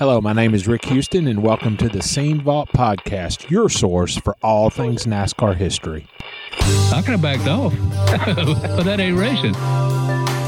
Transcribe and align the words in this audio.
Hello, 0.00 0.18
my 0.18 0.32
name 0.32 0.54
is 0.54 0.66
Rick 0.66 0.86
Houston, 0.86 1.26
and 1.26 1.42
welcome 1.42 1.76
to 1.76 1.86
the 1.86 2.02
Scene 2.02 2.40
Vault 2.40 2.70
Podcast, 2.70 3.50
your 3.50 3.68
source 3.68 4.16
for 4.16 4.34
all 4.42 4.70
things 4.70 5.04
NASCAR 5.04 5.54
history. 5.54 6.06
I 6.90 7.02
could 7.04 7.10
have 7.10 7.20
backed 7.20 7.46
off, 7.46 7.74
but 8.24 8.84
that 8.84 8.98
ain't 8.98 9.18
racing. 9.18 9.52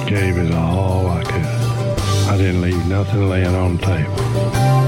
Gave 0.08 0.38
it 0.38 0.54
all 0.54 1.06
I 1.06 1.22
could. 1.22 2.32
I 2.32 2.38
didn't 2.38 2.62
leave 2.62 2.86
nothing 2.86 3.28
laying 3.28 3.54
on 3.54 3.76
the 3.76 3.82
table. 3.82 4.16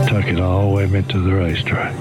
Took 0.08 0.32
it 0.32 0.40
all 0.40 0.70
the 0.70 0.76
way 0.76 0.84
into 0.84 1.20
the 1.20 1.34
racetrack. 1.34 1.94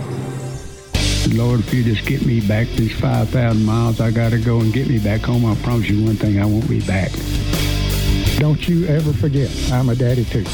Lord, 1.34 1.60
if 1.60 1.74
you 1.74 1.84
just 1.84 2.08
get 2.08 2.26
me 2.26 2.40
back 2.40 2.70
these 2.70 2.98
5,000 2.98 3.66
miles, 3.66 4.00
I 4.00 4.10
got 4.10 4.32
to 4.32 4.40
go 4.40 4.62
and 4.62 4.72
get 4.72 4.88
me 4.88 5.00
back 5.00 5.20
home. 5.20 5.46
I 5.46 5.56
promise 5.56 5.90
you 5.90 6.06
one 6.06 6.16
thing, 6.16 6.40
I 6.40 6.46
won't 6.46 6.70
be 6.70 6.80
back. 6.80 7.12
Don't 8.38 8.66
you 8.70 8.88
ever 8.88 9.12
forget, 9.12 9.52
I'm 9.70 9.90
a 9.90 9.96
daddy 9.98 10.24
too. 10.24 10.46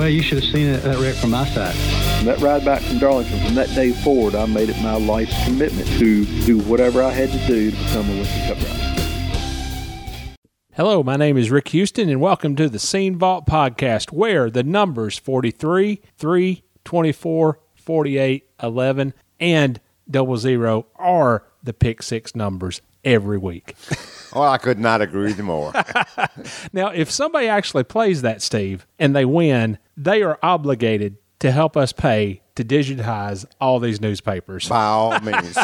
Well, 0.00 0.08
you 0.08 0.22
should 0.22 0.42
have 0.42 0.50
seen 0.50 0.66
it, 0.66 0.82
that 0.82 0.96
wreck 0.96 1.14
from 1.14 1.32
my 1.32 1.44
side. 1.44 1.74
That 2.24 2.38
ride 2.38 2.64
back 2.64 2.80
from 2.80 3.00
Darlington, 3.00 3.38
from 3.44 3.54
that 3.56 3.68
day 3.74 3.92
forward, 3.92 4.34
I 4.34 4.46
made 4.46 4.70
it 4.70 4.80
my 4.80 4.94
life's 4.94 5.44
commitment 5.44 5.86
to 5.98 6.24
do 6.46 6.58
whatever 6.60 7.02
I 7.02 7.10
had 7.10 7.30
to 7.30 7.46
do 7.46 7.70
to 7.70 7.76
become 7.76 8.08
a 8.08 8.12
Winston 8.14 8.48
Cup 8.48 8.56
driver. 8.56 10.38
Hello, 10.72 11.02
my 11.02 11.16
name 11.16 11.36
is 11.36 11.50
Rick 11.50 11.68
Houston, 11.68 12.08
and 12.08 12.18
welcome 12.18 12.56
to 12.56 12.70
the 12.70 12.78
Scene 12.78 13.14
Vault 13.16 13.44
Podcast, 13.44 14.10
where 14.10 14.48
the 14.48 14.62
numbers 14.62 15.18
43, 15.18 16.00
3, 16.16 16.62
24, 16.82 17.60
48, 17.74 18.48
11, 18.62 19.14
and 19.38 19.80
double 20.10 20.38
zero 20.38 20.86
are 20.96 21.44
the 21.62 21.74
pick 21.74 22.02
six 22.02 22.34
numbers 22.34 22.80
every 23.04 23.36
week. 23.36 23.74
Well, 24.34 24.50
I 24.50 24.58
could 24.58 24.78
not 24.78 25.00
agree 25.00 25.34
more. 25.34 25.72
Now, 26.72 26.88
if 26.88 27.10
somebody 27.10 27.48
actually 27.48 27.84
plays 27.84 28.22
that, 28.22 28.42
Steve, 28.42 28.86
and 28.98 29.14
they 29.14 29.24
win, 29.24 29.78
they 29.96 30.22
are 30.22 30.38
obligated 30.42 31.16
to 31.40 31.50
help 31.50 31.76
us 31.76 31.92
pay 31.92 32.42
to 32.54 32.64
digitize 32.64 33.44
all 33.60 33.80
these 33.80 34.00
newspapers. 34.00 34.68
By 34.68 34.84
all 34.84 35.18
means. 35.20 35.58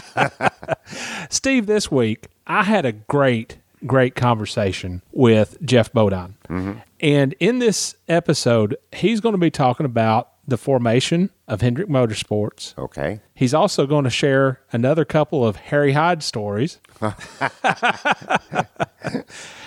Steve, 1.31 1.67
this 1.67 1.91
week, 1.91 2.29
I 2.47 2.65
had 2.65 2.85
a 2.85 2.93
great, 2.93 3.59
great 3.87 4.15
conversation 4.15 5.03
with 5.13 5.59
Geoff 5.63 5.93
Bodine. 5.93 6.37
Mm-hmm. 6.49 6.81
And 7.01 7.35
in 7.39 7.59
this 7.59 7.95
episode, 8.09 8.77
he's 8.93 9.21
going 9.21 9.35
to 9.35 9.39
be 9.39 9.51
talking 9.51 9.87
about 9.87 10.31
the 10.47 10.57
formation 10.57 11.31
of 11.49 11.61
Hendrick 11.61 11.89
Motorsports. 11.89 12.77
Okay. 12.79 13.21
He's 13.35 13.53
also 13.55 13.87
going 13.87 14.05
to 14.05 14.11
share 14.11 14.61
another 14.73 15.05
couple 15.05 15.47
of 15.47 15.57
Harry 15.57 15.93
Hyde 15.93 16.23
stories. 16.23 16.79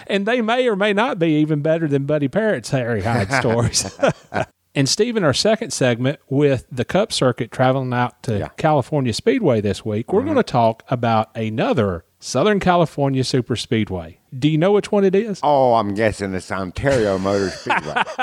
and 0.07 0.25
they 0.25 0.41
may 0.41 0.67
or 0.67 0.75
may 0.75 0.93
not 0.93 1.19
be 1.19 1.39
even 1.39 1.61
better 1.61 1.87
than 1.87 2.05
Buddy 2.05 2.27
Parrott's 2.27 2.71
Harry 2.71 3.01
Hyde 3.01 3.31
stories. 3.33 3.97
and 4.75 4.87
Steve, 4.87 5.17
in 5.17 5.23
our 5.23 5.33
second 5.33 5.71
segment 5.71 6.19
with 6.29 6.65
the 6.71 6.85
Cup 6.85 7.11
Circuit 7.11 7.51
traveling 7.51 7.93
out 7.93 8.21
to 8.23 8.37
Yeah. 8.39 8.47
California 8.57 9.13
Speedway 9.13 9.61
this 9.61 9.83
week, 9.83 10.13
we're 10.13 10.19
mm-hmm. 10.21 10.33
going 10.33 10.37
to 10.37 10.43
talk 10.43 10.83
about 10.89 11.35
another 11.35 12.05
Southern 12.19 12.59
California 12.59 13.23
Super 13.23 13.55
Speedway. 13.55 14.19
Do 14.37 14.49
you 14.49 14.57
know 14.57 14.73
which 14.73 14.91
one 14.91 15.05
it 15.05 15.15
is? 15.15 15.39
Oh, 15.41 15.75
I'm 15.75 15.93
guessing 15.95 16.33
it's 16.33 16.51
Ontario 16.51 17.17
Motor 17.17 17.49
Speedway. 17.49 18.03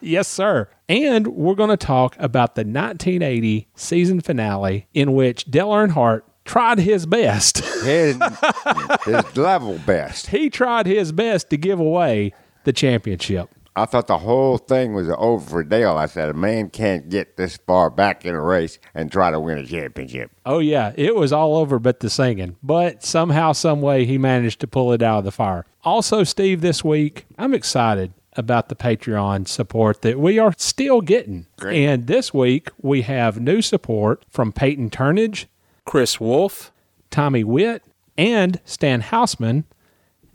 Yes, 0.00 0.28
sir. 0.28 0.68
And 0.88 1.26
we're 1.26 1.56
going 1.56 1.70
to 1.70 1.76
talk 1.76 2.14
about 2.20 2.54
the 2.54 2.60
1980 2.60 3.66
season 3.74 4.20
finale 4.20 4.86
in 4.94 5.14
which 5.14 5.46
Dale 5.46 5.70
Earnhardt 5.70 6.22
tried 6.44 6.78
his 6.78 7.06
best. 7.06 7.58
his, 7.82 8.16
his 9.04 9.36
level 9.36 9.80
best. 9.84 10.28
he 10.28 10.48
tried 10.48 10.86
his 10.86 11.10
best 11.10 11.50
to 11.50 11.56
give 11.56 11.80
away 11.80 12.32
the 12.62 12.72
championship. 12.72 13.50
I 13.76 13.84
thought 13.84 14.06
the 14.06 14.18
whole 14.18 14.56
thing 14.56 14.94
was 14.94 15.10
over 15.18 15.44
for 15.44 15.62
Dale. 15.62 15.96
I 15.98 16.06
said, 16.06 16.30
a 16.30 16.34
man 16.34 16.70
can't 16.70 17.10
get 17.10 17.36
this 17.36 17.58
far 17.58 17.90
back 17.90 18.24
in 18.24 18.34
a 18.34 18.40
race 18.40 18.78
and 18.94 19.12
try 19.12 19.30
to 19.30 19.38
win 19.38 19.58
a 19.58 19.66
championship. 19.66 20.30
Oh 20.46 20.60
yeah, 20.60 20.92
it 20.96 21.14
was 21.14 21.30
all 21.30 21.56
over 21.56 21.78
but 21.78 22.00
the 22.00 22.08
singing. 22.08 22.56
But 22.62 23.04
somehow, 23.04 23.52
some 23.52 23.82
way, 23.82 24.06
he 24.06 24.16
managed 24.16 24.60
to 24.60 24.66
pull 24.66 24.92
it 24.92 25.02
out 25.02 25.18
of 25.18 25.24
the 25.24 25.30
fire. 25.30 25.66
Also, 25.84 26.24
Steve, 26.24 26.62
this 26.62 26.82
week 26.82 27.26
I'm 27.36 27.52
excited 27.52 28.14
about 28.32 28.68
the 28.68 28.76
Patreon 28.76 29.46
support 29.46 30.02
that 30.02 30.18
we 30.18 30.38
are 30.38 30.54
still 30.56 31.02
getting. 31.02 31.46
Great. 31.58 31.84
And 31.84 32.06
this 32.06 32.32
week 32.32 32.70
we 32.80 33.02
have 33.02 33.40
new 33.40 33.60
support 33.60 34.24
from 34.28 34.52
Peyton 34.52 34.88
Turnage, 34.90 35.46
Chris 35.84 36.18
Wolf, 36.18 36.72
Tommy 37.10 37.44
Witt, 37.44 37.82
and 38.16 38.60
Stan 38.64 39.02
Hausman. 39.02 39.64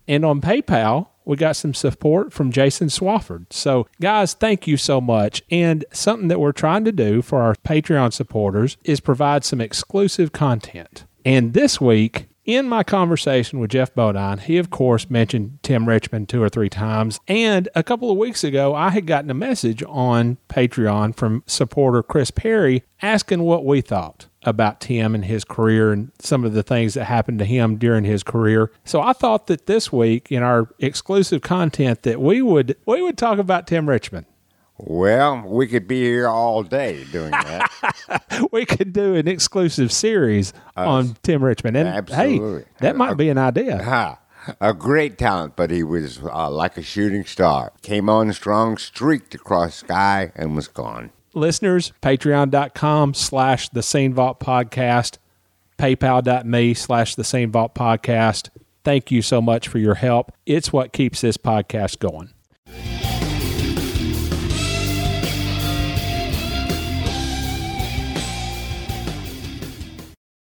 And 0.07 0.25
on 0.25 0.42
PayPal, 0.42 1.07
we 1.25 1.38
got 1.38 1.56
some 1.56 1.73
support 1.73 2.33
from 2.33 2.51
Jason 2.51 2.88
Swafford. 2.88 3.51
So, 3.51 3.88
guys, 4.00 4.33
thank 4.33 4.68
you 4.68 4.77
so 4.77 5.00
much. 5.00 5.41
And 5.51 5.85
something 5.91 6.27
that 6.29 6.39
we're 6.39 6.51
trying 6.51 6.85
to 6.85 6.91
do 6.91 7.21
for 7.21 7.41
our 7.41 7.56
Patreon 7.56 8.13
supporters 8.13 8.77
is 8.83 9.00
provide 9.00 9.44
some 9.44 9.62
exclusive 9.62 10.31
content. 10.31 11.06
And 11.23 11.53
this 11.53 11.79
week, 11.79 12.27
In 12.43 12.67
my 12.67 12.81
conversation 12.81 13.59
with 13.59 13.69
Geoff 13.69 13.93
Bodine, 13.93 14.39
he 14.39 14.57
of 14.57 14.71
course 14.71 15.11
mentioned 15.11 15.59
Tim 15.61 15.88
Richmond 15.88 16.27
two 16.27 16.41
or 16.41 16.49
three 16.49 16.69
times. 16.69 17.19
And 17.27 17.69
a 17.75 17.83
couple 17.83 18.09
of 18.09 18.17
weeks 18.17 18.43
ago, 18.43 18.73
I 18.73 18.89
had 18.89 19.05
gotten 19.05 19.29
a 19.29 19.35
message 19.35 19.83
on 19.88 20.38
Patreon 20.49 21.15
from 21.15 21.43
supporter 21.45 22.01
Chris 22.01 22.31
Perry 22.31 22.83
asking 22.99 23.43
what 23.43 23.63
we 23.63 23.81
thought 23.81 24.25
about 24.41 24.81
Tim 24.81 25.13
and 25.13 25.25
his 25.25 25.43
career 25.43 25.91
and 25.91 26.11
some 26.17 26.43
of 26.43 26.53
the 26.53 26.63
things 26.63 26.95
that 26.95 27.05
happened 27.05 27.38
to 27.39 27.45
him 27.45 27.77
during 27.77 28.05
his 28.05 28.23
career. 28.23 28.71
So 28.85 29.01
I 29.01 29.13
thought 29.13 29.45
that 29.45 29.67
this 29.67 29.93
week 29.93 30.31
in 30.31 30.41
our 30.41 30.67
exclusive 30.79 31.43
content 31.43 32.01
that 32.03 32.19
we 32.19 32.41
would 32.41 32.75
we 32.88 33.03
would 33.03 33.19
talk 33.19 33.38
about 33.38 33.67
Tim 33.67 33.88
Richmond. 33.88 34.25
Well, 34.83 35.44
we 35.45 35.68
could 35.68 35.88
be 35.88 36.01
here 36.01 36.28
all 36.28 36.63
day 36.63 37.04
doing 37.12 37.31
that. 37.31 38.48
we 38.51 38.66
could 38.66 38.94
do 38.94 39.16
an 39.16 39.28
exclusive 39.28 39.92
series 39.92 40.54
on 40.75 41.16
Tim 41.22 41.44
Richmond. 41.44 41.78
And 41.78 41.88
absolutely. 41.88 42.63
hey, 42.63 42.68
that 42.80 42.95
might 42.95 43.16
be 43.16 43.30
an 43.30 43.38
idea. 43.38 43.81
Ha. 43.92 44.18
A 44.60 44.74
great 44.74 45.19
talent, 45.19 45.56
but 45.56 45.69
he 45.69 45.83
was 45.83 46.19
uh, 46.24 46.50
like 46.50 46.75
a 46.75 46.81
shooting 46.81 47.25
star. 47.25 47.74
Came 47.83 48.10
on 48.10 48.33
strong, 48.33 48.75
streaked 48.75 49.36
across 49.36 49.75
sky, 49.75 50.31
and 50.36 50.56
was 50.56 50.68
gone. 50.68 51.12
Listeners, 51.36 51.94
patreon.com 52.01 53.13
slash 53.13 53.69
the 53.69 53.84
Scene 53.84 54.16
Vault 54.16 54.39
podcast, 54.39 55.19
paypal.me 55.77 56.74
slash 56.74 57.13
the 57.13 57.24
Scene 57.24 57.51
Vault 57.51 57.75
podcast. 57.75 58.50
Thank 58.84 59.12
you 59.12 59.22
so 59.22 59.42
much 59.44 59.68
for 59.68 59.77
your 59.77 59.95
help. 59.95 60.31
It's 60.48 60.74
what 60.74 60.92
keeps 60.92 61.22
this 61.22 61.38
podcast 61.38 62.00
going. 62.00 62.31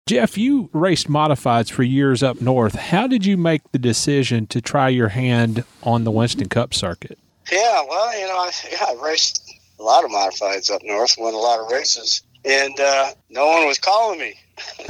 Geoff, 0.08 0.38
you 0.38 0.70
raced 0.72 1.10
modifieds 1.10 1.70
for 1.70 1.84
years 1.84 2.24
up 2.24 2.40
north. 2.40 2.76
How 2.76 3.08
did 3.08 3.26
you 3.26 3.36
make 3.36 3.70
the 3.74 3.78
decision 3.78 4.48
to 4.48 4.62
try 4.62 4.88
your 4.88 5.10
hand 5.10 5.66
on 5.84 6.06
the 6.06 6.12
Winston 6.12 6.48
Cup 6.48 6.74
circuit? 6.74 7.20
Yeah, 7.52 7.84
well, 7.90 8.18
you 8.18 8.26
know, 8.26 8.38
I, 8.38 8.52
yeah, 8.72 8.86
I 8.88 9.06
raced 9.06 9.54
a 9.78 9.84
lot 9.84 10.06
of 10.06 10.10
modifieds 10.10 10.72
up 10.72 10.82
north, 10.82 11.16
won 11.18 11.34
a 11.34 11.38
lot 11.38 11.60
of 11.60 11.70
races, 11.70 12.24
and 12.46 12.80
uh, 12.80 13.12
no 13.30 13.48
one 13.48 13.68
was 13.68 13.80
calling 13.80 14.18
me. 14.18 14.40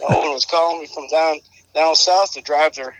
no 0.00 0.18
one 0.18 0.34
was 0.34 0.44
calling 0.44 0.82
me 0.82 0.86
from 0.86 1.08
down 1.08 1.38
down 1.74 1.94
south 1.94 2.34
to 2.34 2.42
drive 2.42 2.74
their 2.74 2.94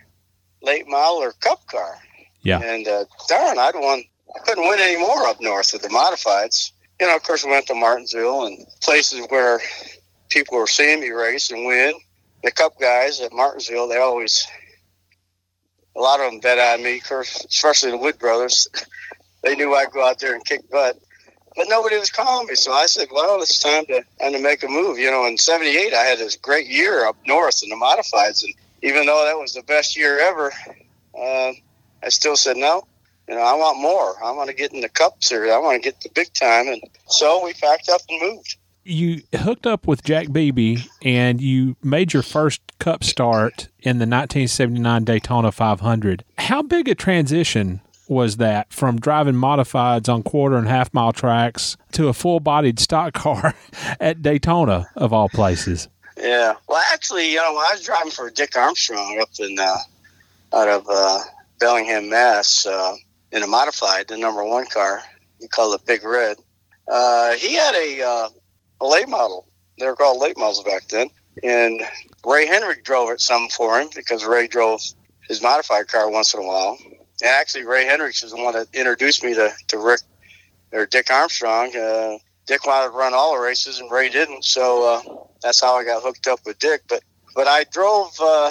late 0.62 0.88
model 0.88 1.18
or 1.18 1.32
cup 1.32 1.66
car. 1.66 1.98
Yeah. 2.40 2.60
And 2.60 2.88
uh, 2.88 3.04
darn, 3.28 3.58
I'd 3.58 3.74
won. 3.74 4.02
I 4.34 4.38
couldn't 4.38 4.66
win 4.66 4.80
any 4.80 4.98
more 4.98 5.26
up 5.26 5.38
north 5.42 5.70
with 5.74 5.82
the 5.82 5.88
modifieds. 5.88 6.72
You 6.98 7.08
know, 7.08 7.16
of 7.16 7.22
course, 7.22 7.44
we 7.44 7.50
went 7.50 7.66
to 7.66 7.74
Martinsville 7.74 8.46
and 8.46 8.66
places 8.80 9.26
where 9.28 9.60
people 10.32 10.58
were 10.58 10.66
seeing 10.66 11.00
me 11.00 11.10
race 11.10 11.50
and 11.50 11.66
win. 11.66 11.94
The 12.42 12.50
Cup 12.50 12.78
guys 12.80 13.20
at 13.20 13.32
Martinsville, 13.32 13.88
they 13.88 13.98
always, 13.98 14.46
a 15.94 16.00
lot 16.00 16.20
of 16.20 16.30
them 16.30 16.40
bet 16.40 16.58
on 16.58 16.82
me, 16.82 17.00
especially 17.20 17.90
the 17.90 17.98
Wood 17.98 18.18
brothers. 18.18 18.66
they 19.42 19.54
knew 19.54 19.74
I'd 19.74 19.92
go 19.92 20.04
out 20.04 20.18
there 20.18 20.34
and 20.34 20.44
kick 20.44 20.68
butt. 20.70 20.98
But 21.54 21.66
nobody 21.68 21.98
was 21.98 22.10
calling 22.10 22.46
me, 22.46 22.54
so 22.54 22.72
I 22.72 22.86
said, 22.86 23.08
"Well, 23.12 23.42
it's 23.42 23.60
time 23.60 23.84
to 23.86 24.02
time 24.18 24.32
to 24.32 24.38
make 24.38 24.62
a 24.62 24.68
move." 24.68 24.98
You 24.98 25.10
know, 25.10 25.26
in 25.26 25.36
'78, 25.36 25.92
I 25.92 26.02
had 26.02 26.18
this 26.18 26.34
great 26.36 26.66
year 26.66 27.04
up 27.04 27.16
north 27.26 27.62
in 27.62 27.68
the 27.68 27.76
modifieds, 27.76 28.42
and 28.42 28.54
even 28.80 29.04
though 29.04 29.22
that 29.26 29.38
was 29.38 29.52
the 29.52 29.62
best 29.62 29.94
year 29.94 30.18
ever, 30.18 30.50
uh, 31.14 31.52
I 32.02 32.08
still 32.08 32.36
said 32.36 32.56
no. 32.56 32.86
You 33.28 33.34
know, 33.34 33.42
I 33.42 33.52
want 33.52 33.78
more. 33.78 34.14
I 34.24 34.30
want 34.30 34.48
to 34.48 34.56
get 34.56 34.72
in 34.72 34.80
the 34.80 34.88
Cup 34.88 35.22
Series. 35.22 35.52
I 35.52 35.58
want 35.58 35.74
to 35.74 35.86
get 35.86 36.00
the 36.00 36.08
big 36.14 36.32
time, 36.32 36.68
and 36.68 36.82
so 37.06 37.44
we 37.44 37.52
packed 37.52 37.90
up 37.90 38.00
and 38.08 38.22
moved 38.22 38.56
you 38.84 39.22
hooked 39.34 39.66
up 39.66 39.86
with 39.86 40.02
Jack 40.02 40.32
Beebe 40.32 40.78
and 41.02 41.40
you 41.40 41.76
made 41.82 42.12
your 42.12 42.22
first 42.22 42.60
cup 42.78 43.04
start 43.04 43.68
in 43.80 43.98
the 43.98 44.06
1979 44.06 45.04
Daytona 45.04 45.52
500. 45.52 46.24
How 46.38 46.62
big 46.62 46.88
a 46.88 46.94
transition 46.94 47.80
was 48.08 48.36
that 48.38 48.72
from 48.72 49.00
driving 49.00 49.34
modifieds 49.34 50.12
on 50.12 50.22
quarter 50.22 50.56
and 50.56 50.68
half 50.68 50.92
mile 50.92 51.12
tracks 51.12 51.76
to 51.92 52.08
a 52.08 52.12
full 52.12 52.40
bodied 52.40 52.78
stock 52.78 53.14
car 53.14 53.54
at 54.00 54.22
Daytona, 54.22 54.86
of 54.96 55.12
all 55.12 55.28
places? 55.28 55.88
Yeah. 56.16 56.54
Well, 56.68 56.82
actually, 56.92 57.30
you 57.30 57.36
know, 57.36 57.56
I 57.56 57.72
was 57.72 57.84
driving 57.84 58.10
for 58.10 58.30
Dick 58.30 58.56
Armstrong 58.56 59.18
up 59.20 59.30
in 59.38 59.58
uh, 59.58 59.76
out 60.54 60.68
of 60.68 60.86
uh, 60.88 61.20
Bellingham, 61.58 62.10
Mass, 62.10 62.66
uh, 62.66 62.94
in 63.32 63.42
a 63.42 63.46
modified, 63.46 64.08
the 64.08 64.18
number 64.18 64.44
one 64.44 64.66
car. 64.66 65.02
We 65.40 65.48
call 65.48 65.72
it 65.74 65.84
Big 65.86 66.04
Red. 66.04 66.36
Uh, 66.86 67.32
he 67.32 67.54
had 67.54 67.74
a 67.74 68.02
uh, 68.02 68.28
a 68.82 68.86
late 68.86 69.08
model. 69.08 69.48
They 69.78 69.86
were 69.86 69.96
called 69.96 70.20
late 70.20 70.36
models 70.36 70.62
back 70.64 70.88
then. 70.88 71.08
And 71.42 71.80
Ray 72.26 72.46
Hendrick 72.46 72.84
drove 72.84 73.10
it 73.10 73.20
some 73.20 73.48
for 73.48 73.80
him 73.80 73.88
because 73.94 74.24
Ray 74.24 74.48
drove 74.48 74.82
his 75.28 75.42
modified 75.42 75.88
car 75.88 76.10
once 76.10 76.34
in 76.34 76.40
a 76.40 76.46
while. 76.46 76.76
And 76.86 77.30
actually, 77.30 77.64
Ray 77.64 77.84
Hendricks 77.84 78.22
is 78.22 78.32
the 78.32 78.42
one 78.42 78.54
that 78.54 78.68
introduced 78.74 79.24
me 79.24 79.34
to, 79.34 79.52
to 79.68 79.78
Rick 79.78 80.00
or 80.72 80.86
Dick 80.86 81.10
Armstrong. 81.10 81.74
Uh, 81.74 82.18
Dick 82.46 82.66
wanted 82.66 82.90
to 82.90 82.96
run 82.96 83.14
all 83.14 83.34
the 83.34 83.40
races, 83.40 83.78
and 83.78 83.90
Ray 83.90 84.08
didn't. 84.08 84.44
So 84.44 84.84
uh, 84.84 85.24
that's 85.40 85.60
how 85.60 85.76
I 85.76 85.84
got 85.84 86.02
hooked 86.02 86.26
up 86.26 86.40
with 86.44 86.58
Dick. 86.58 86.82
But 86.88 87.02
but 87.34 87.46
I 87.46 87.64
drove 87.64 88.10
uh, 88.20 88.50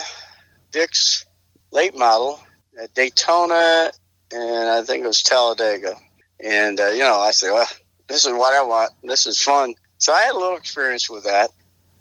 Dick's 0.72 1.26
late 1.72 1.98
model 1.98 2.40
at 2.82 2.94
Daytona, 2.94 3.92
and 4.32 4.70
I 4.70 4.82
think 4.84 5.04
it 5.04 5.08
was 5.08 5.22
Talladega. 5.22 5.96
And 6.44 6.80
uh, 6.80 6.88
you 6.88 7.00
know, 7.00 7.20
I 7.20 7.32
said, 7.32 7.52
well, 7.52 7.68
this 8.08 8.26
is 8.26 8.32
what 8.32 8.54
I 8.54 8.64
want. 8.64 8.92
This 9.04 9.28
is 9.28 9.42
fun. 9.42 9.76
So 10.02 10.14
I 10.14 10.22
had 10.22 10.34
a 10.34 10.40
little 10.40 10.58
experience 10.58 11.12
with 11.12 11.26
that. 11.26 11.52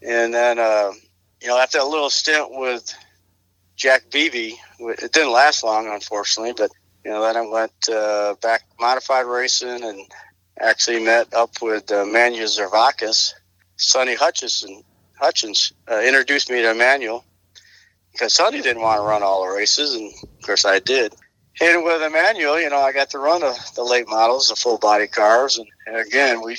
And 0.00 0.32
then, 0.32 0.58
uh, 0.58 0.92
you 1.42 1.48
know, 1.48 1.58
after 1.58 1.78
a 1.78 1.84
little 1.84 2.08
stint 2.08 2.48
with 2.50 2.94
Jack 3.76 4.04
Beebe, 4.10 4.54
it 4.78 5.12
didn't 5.12 5.32
last 5.32 5.62
long, 5.62 5.86
unfortunately, 5.86 6.54
but, 6.56 6.70
you 7.04 7.10
know, 7.10 7.20
then 7.20 7.36
I 7.36 7.42
went 7.42 7.88
uh, 7.92 8.36
back 8.40 8.62
modified 8.80 9.26
racing 9.26 9.84
and 9.84 10.00
actually 10.58 11.04
met 11.04 11.34
up 11.34 11.60
with 11.60 11.92
uh, 11.92 12.06
Manuel 12.06 12.46
Zervakis. 12.46 13.34
Sonny 13.76 14.14
Hutchison, 14.14 14.82
Hutchins 15.18 15.74
uh, 15.86 16.00
introduced 16.00 16.50
me 16.50 16.62
to 16.62 16.70
Emmanuel 16.70 17.22
because 18.12 18.32
Sonny 18.32 18.62
didn't 18.62 18.80
want 18.80 18.98
to 18.98 19.02
run 19.02 19.22
all 19.22 19.44
the 19.44 19.54
races, 19.54 19.94
and 19.94 20.10
of 20.22 20.46
course 20.46 20.64
I 20.64 20.78
did. 20.78 21.14
And 21.60 21.84
with 21.84 22.02
Emmanuel, 22.02 22.58
you 22.58 22.70
know, 22.70 22.80
I 22.80 22.92
got 22.92 23.10
to 23.10 23.18
run 23.18 23.42
the, 23.42 23.58
the 23.76 23.84
late 23.84 24.08
models, 24.08 24.48
the 24.48 24.56
full 24.56 24.78
body 24.78 25.06
cars, 25.06 25.58
and, 25.58 25.68
and 25.86 25.96
again, 25.96 26.40
we 26.42 26.56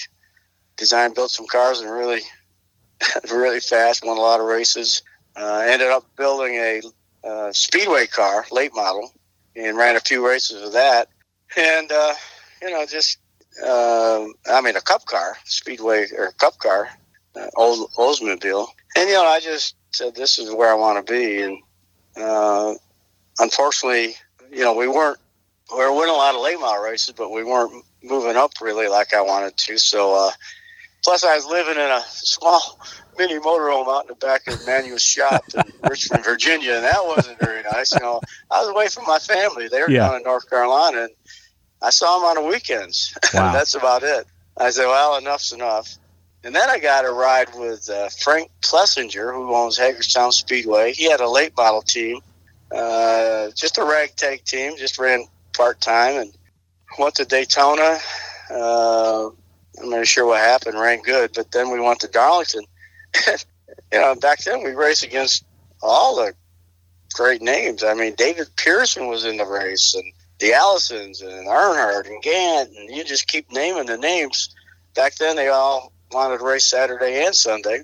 designed, 0.82 1.14
built 1.14 1.32
some 1.32 1.46
cars, 1.46 1.80
and 1.80 1.90
really, 1.90 2.22
really 3.32 3.62
fast. 3.62 4.04
Won 4.04 4.18
a 4.18 4.22
lot 4.22 4.42
of 4.42 4.48
races. 4.48 5.04
Uh, 5.36 5.64
ended 5.66 5.88
up 5.88 6.04
building 6.18 6.56
a 6.56 6.82
uh, 7.24 7.54
speedway 7.54 8.08
car, 8.08 8.46
late 8.52 8.74
model, 8.74 9.14
and 9.56 9.78
ran 9.78 9.96
a 9.96 10.02
few 10.02 10.28
races 10.28 10.62
with 10.62 10.74
that. 10.74 11.08
And 11.56 11.90
uh, 11.92 12.14
you 12.62 12.72
know, 12.72 12.86
just 12.86 13.20
uh, 13.64 14.26
I 14.52 14.62
mean, 14.62 14.76
a 14.76 14.82
cup 14.82 15.06
car, 15.06 15.38
speedway 15.46 16.08
or 16.18 16.32
cup 16.32 16.58
car, 16.58 16.90
uh, 17.36 17.48
old 17.56 17.92
Oldsmobile. 17.92 18.68
And 18.98 19.08
you 19.08 19.16
know, 19.16 19.26
I 19.26 19.40
just 19.40 19.76
said 19.92 20.16
this 20.16 20.40
is 20.40 20.52
where 20.54 20.72
I 20.72 20.76
want 20.76 21.06
to 21.06 21.14
be. 21.14 21.42
And 21.44 21.60
uh, 22.18 22.74
unfortunately, 23.40 24.16
you 24.52 24.64
know, 24.64 24.74
we 24.74 24.88
weren't 24.88 25.20
we 25.72 25.78
were 25.78 25.94
winning 25.94 26.16
a 26.16 26.18
lot 26.18 26.36
of 26.36 26.42
late 26.42 26.60
model 26.60 26.84
races, 26.84 27.14
but 27.16 27.32
we 27.32 27.44
weren't 27.44 27.86
moving 28.04 28.36
up 28.36 28.52
really 28.62 28.88
like 28.88 29.14
I 29.14 29.22
wanted 29.22 29.56
to. 29.58 29.78
So 29.78 30.32
Plus, 31.04 31.24
I 31.24 31.36
was 31.36 31.46
living 31.46 31.76
in 31.76 31.90
a 31.90 32.02
small 32.08 32.80
mini 33.18 33.40
motorhome 33.40 33.88
out 33.88 34.04
in 34.04 34.10
the 34.10 34.16
back 34.16 34.48
of 34.48 34.66
Manuel's 34.66 35.02
shop 35.02 35.44
in 35.54 35.64
Richmond, 35.90 36.24
Virginia, 36.24 36.74
and 36.76 36.84
that 36.84 37.04
wasn't 37.06 37.40
very 37.40 37.64
nice. 37.64 37.94
You 37.94 38.02
know, 38.02 38.22
I 38.50 38.62
was 38.62 38.70
away 38.70 38.88
from 38.88 39.06
my 39.06 39.20
family. 39.20 39.68
They 39.68 39.82
were 39.82 39.90
yeah. 39.90 40.08
down 40.08 40.18
in 40.18 40.24
North 40.24 40.50
Carolina, 40.50 41.04
and 41.04 41.12
I 41.82 41.90
saw 41.90 42.18
them 42.18 42.26
on 42.26 42.36
the 42.36 42.50
weekends. 42.50 43.18
Wow. 43.34 43.54
That's 43.54 43.76
about 43.76 44.04
it. 44.04 44.28
I 44.58 44.72
said, 44.72 44.88
well, 44.88 45.18
enough's 45.18 45.54
enough. 45.54 45.98
And 46.44 46.54
then 46.54 46.70
I 46.70 46.80
got 46.80 47.06
a 47.06 47.12
ride 47.12 47.48
with 47.56 47.90
uh, 47.90 48.10
Frank 48.10 48.52
Plessinger, 48.62 49.34
who 49.34 49.56
owns 49.56 49.78
Hagerstown 49.78 50.34
Speedway. 50.34 50.92
He 50.92 51.10
had 51.10 51.22
a 51.22 51.30
late 51.30 51.56
model 51.56 51.82
team, 51.82 52.20
uh, 52.76 53.52
just 53.56 53.78
a 53.78 53.86
ragtag 53.86 54.44
team, 54.44 54.76
just 54.78 55.00
ran 55.00 55.26
part 55.56 55.80
time, 55.80 56.20
and 56.20 56.34
went 57.00 57.16
to 57.16 57.26
Daytona. 57.26 58.00
Uh, 58.50 59.30
I'm 59.82 59.90
not 59.90 60.08
sure 60.08 60.26
what 60.26 60.40
happened. 60.40 60.80
Ran 60.80 61.02
good, 61.02 61.32
but 61.34 61.52
then 61.52 61.72
we 61.72 61.80
went 61.80 62.02
to 62.02 62.08
Darlington. 62.08 62.66
you 63.28 64.00
know, 64.00 64.16
back 64.16 64.44
then 64.44 64.64
we 64.64 64.72
raced 64.72 65.04
against 65.04 65.44
all 65.82 66.18
the 66.18 66.34
great 67.14 67.42
names. 67.42 67.84
I 67.84 67.94
mean, 67.94 68.16
David 68.16 68.48
Pearson 68.56 69.08
was 69.08 69.26
in 69.26 69.38
the 69.38 69.46
race, 69.46 69.96
and 69.96 70.12
the 70.40 70.54
Allisons, 70.54 71.22
and 71.22 71.48
Earnhardt, 71.48 72.08
and 72.08 72.22
Gant, 72.22 72.70
and 72.76 72.90
you 72.96 73.04
just 73.04 73.28
keep 73.28 73.52
naming 73.52 73.86
the 73.86 73.98
names. 73.98 74.54
Back 74.96 75.16
then, 75.16 75.36
they 75.36 75.48
all 75.48 75.92
wanted 76.12 76.40
to 76.40 76.44
race 76.44 76.66
Saturday 76.66 77.24
and 77.26 77.36
Sunday. 77.36 77.84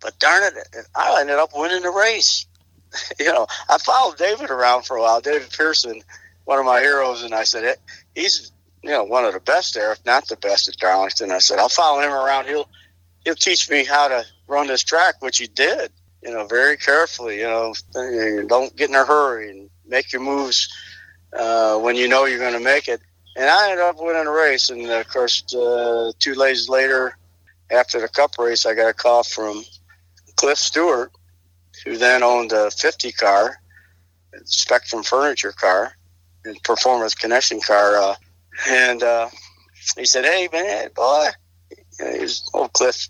But 0.00 0.18
darn 0.18 0.44
it, 0.44 0.54
I 0.94 1.20
ended 1.20 1.36
up 1.36 1.50
winning 1.54 1.82
the 1.82 1.90
race. 1.90 2.46
you 3.18 3.26
know, 3.26 3.46
I 3.68 3.78
followed 3.78 4.16
David 4.16 4.50
around 4.50 4.84
for 4.84 4.96
a 4.96 5.02
while. 5.02 5.20
David 5.20 5.50
Pearson, 5.50 6.02
one 6.44 6.58
of 6.58 6.64
my 6.64 6.80
heroes, 6.80 7.22
and 7.22 7.34
I 7.34 7.44
said, 7.44 7.76
he's 8.14 8.52
you 8.82 8.90
know, 8.90 9.04
one 9.04 9.24
of 9.24 9.32
the 9.34 9.40
best 9.40 9.74
there, 9.74 9.92
if 9.92 10.04
not 10.04 10.28
the 10.28 10.36
best 10.36 10.68
at 10.68 10.76
Darlington. 10.76 11.30
I 11.30 11.38
said, 11.38 11.58
I'll 11.58 11.68
follow 11.68 12.00
him 12.00 12.12
around. 12.12 12.46
He'll 12.46 12.68
he'll 13.24 13.34
teach 13.34 13.68
me 13.70 13.84
how 13.84 14.08
to 14.08 14.24
run 14.46 14.66
this 14.66 14.82
track, 14.82 15.20
which 15.20 15.38
he 15.38 15.46
did. 15.46 15.90
you 16.22 16.32
know, 16.32 16.46
very 16.46 16.76
carefully. 16.76 17.38
You 17.38 17.44
know, 17.44 17.74
don't 18.46 18.74
get 18.76 18.88
in 18.88 18.94
a 18.94 19.04
hurry 19.04 19.50
and 19.50 19.70
make 19.86 20.12
your 20.12 20.22
moves 20.22 20.68
uh, 21.32 21.78
when 21.78 21.96
you 21.96 22.08
know 22.08 22.24
you're 22.24 22.38
going 22.38 22.54
to 22.54 22.60
make 22.60 22.88
it. 22.88 23.00
And 23.36 23.48
I 23.48 23.70
ended 23.70 23.84
up 23.84 23.96
winning 23.98 24.26
a 24.26 24.30
race. 24.30 24.70
And 24.70 24.88
of 24.90 25.08
course, 25.08 25.44
uh, 25.54 26.12
two 26.18 26.34
days 26.34 26.68
later, 26.68 27.16
after 27.70 28.00
the 28.00 28.08
Cup 28.08 28.38
race, 28.38 28.66
I 28.66 28.74
got 28.74 28.88
a 28.88 28.94
call 28.94 29.22
from 29.22 29.64
Cliff 30.36 30.58
Stewart, 30.58 31.12
who 31.84 31.96
then 31.96 32.22
owned 32.22 32.52
a 32.52 32.70
50 32.70 33.12
car, 33.12 33.60
Spectrum 34.44 35.02
Furniture 35.02 35.52
car, 35.52 35.92
and 36.44 36.60
Performance 36.62 37.14
Connection 37.14 37.60
car. 37.60 37.96
Uh, 37.96 38.14
and 38.68 39.02
uh, 39.02 39.28
he 39.96 40.04
said, 40.04 40.24
"Hey 40.24 40.48
man, 40.52 40.90
boy," 40.94 41.28
he 41.98 42.20
was 42.20 42.48
old 42.54 42.72
Cliff 42.72 43.08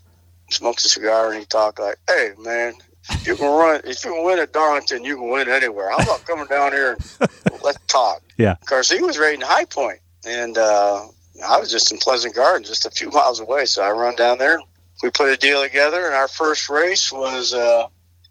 smokes 0.51 0.85
a 0.85 0.89
cigar 0.89 1.31
and 1.31 1.39
he 1.39 1.45
talked 1.45 1.79
like, 1.79 1.97
"Hey 2.07 2.31
man, 2.37 2.73
if 3.09 3.27
you 3.27 3.35
can 3.35 3.45
run, 3.45 3.81
if 3.85 4.03
you 4.03 4.13
can 4.13 4.23
win 4.23 4.39
at 4.39 4.53
Darlington, 4.53 5.03
you 5.03 5.15
can 5.15 5.29
win 5.29 5.49
anywhere. 5.49 5.89
How 5.89 5.97
about 5.97 6.25
coming 6.25 6.47
down 6.47 6.71
here 6.71 6.97
and 7.19 7.29
let's 7.63 7.79
talk?" 7.87 8.21
Yeah, 8.37 8.55
because 8.61 8.89
he 8.89 9.01
was 9.01 9.17
rating 9.17 9.41
High 9.41 9.65
Point, 9.65 9.99
and 10.25 10.57
uh, 10.57 11.07
I 11.45 11.59
was 11.59 11.71
just 11.71 11.91
in 11.91 11.97
Pleasant 11.97 12.35
Garden, 12.35 12.63
just 12.63 12.85
a 12.85 12.91
few 12.91 13.09
miles 13.09 13.39
away. 13.39 13.65
So 13.65 13.83
I 13.83 13.91
run 13.91 14.15
down 14.15 14.37
there. 14.37 14.59
We 15.03 15.09
put 15.11 15.29
a 15.29 15.37
deal 15.37 15.63
together, 15.63 16.05
and 16.05 16.15
our 16.15 16.27
first 16.27 16.69
race 16.69 17.11
was 17.11 17.53
uh, 17.53 17.87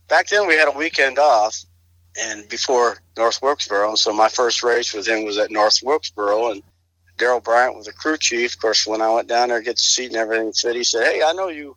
back 0.09 0.29
then. 0.29 0.47
We 0.47 0.55
had 0.55 0.69
a 0.69 0.77
weekend 0.77 1.19
off, 1.19 1.65
and 2.21 2.49
before 2.49 2.99
North 3.17 3.41
Wilkesboro. 3.43 3.95
So 3.95 4.13
my 4.13 4.29
first 4.29 4.63
race 4.63 4.93
with 4.93 5.07
him 5.07 5.25
was 5.25 5.39
at 5.39 5.51
North 5.51 5.81
Wilkesboro, 5.83 6.53
and 6.53 6.63
Daryl 7.19 7.43
Bryant 7.43 7.77
was 7.77 7.87
the 7.87 7.93
crew 7.93 8.17
chief. 8.17 8.55
Of 8.55 8.61
course, 8.61 8.87
when 8.87 9.03
I 9.03 9.13
went 9.13 9.29
down 9.29 9.49
there 9.49 9.59
to 9.59 9.65
get 9.65 9.77
the 9.77 9.83
seat 9.83 10.07
and 10.07 10.17
everything 10.17 10.53
fit, 10.53 10.77
he 10.77 10.85
said, 10.85 11.05
"Hey, 11.05 11.23
I 11.23 11.33
know 11.33 11.49
you 11.49 11.77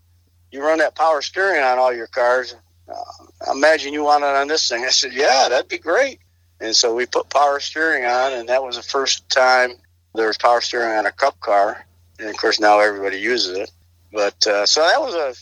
you 0.51 0.63
run 0.63 0.79
that 0.79 0.95
power 0.95 1.21
steering 1.21 1.63
on 1.63 1.79
all 1.79 1.93
your 1.93 2.07
cars. 2.07 2.55
Uh, 2.87 3.51
imagine 3.51 3.93
you 3.93 4.03
want 4.03 4.23
it 4.23 4.27
on 4.27 4.47
this 4.47 4.67
thing." 4.67 4.85
I 4.85 4.89
said, 4.89 5.13
"Yeah, 5.13 5.47
that'd 5.49 5.67
be 5.67 5.77
great." 5.77 6.19
And 6.59 6.75
so 6.75 6.93
we 6.93 7.07
put 7.07 7.29
power 7.29 7.59
steering 7.59 8.05
on, 8.05 8.33
and 8.33 8.49
that 8.49 8.63
was 8.63 8.75
the 8.75 8.83
first 8.83 9.27
time 9.29 9.71
there 10.13 10.27
was 10.27 10.37
power 10.37 10.61
steering 10.61 10.97
on 10.97 11.05
a 11.07 11.11
Cup 11.11 11.39
car. 11.39 11.85
And 12.19 12.29
of 12.29 12.37
course, 12.37 12.59
now 12.59 12.79
everybody 12.79 13.17
uses 13.17 13.57
it. 13.57 13.71
But 14.13 14.45
uh, 14.45 14.65
so 14.65 14.81
that 14.81 15.01
was 15.01 15.15
a 15.15 15.33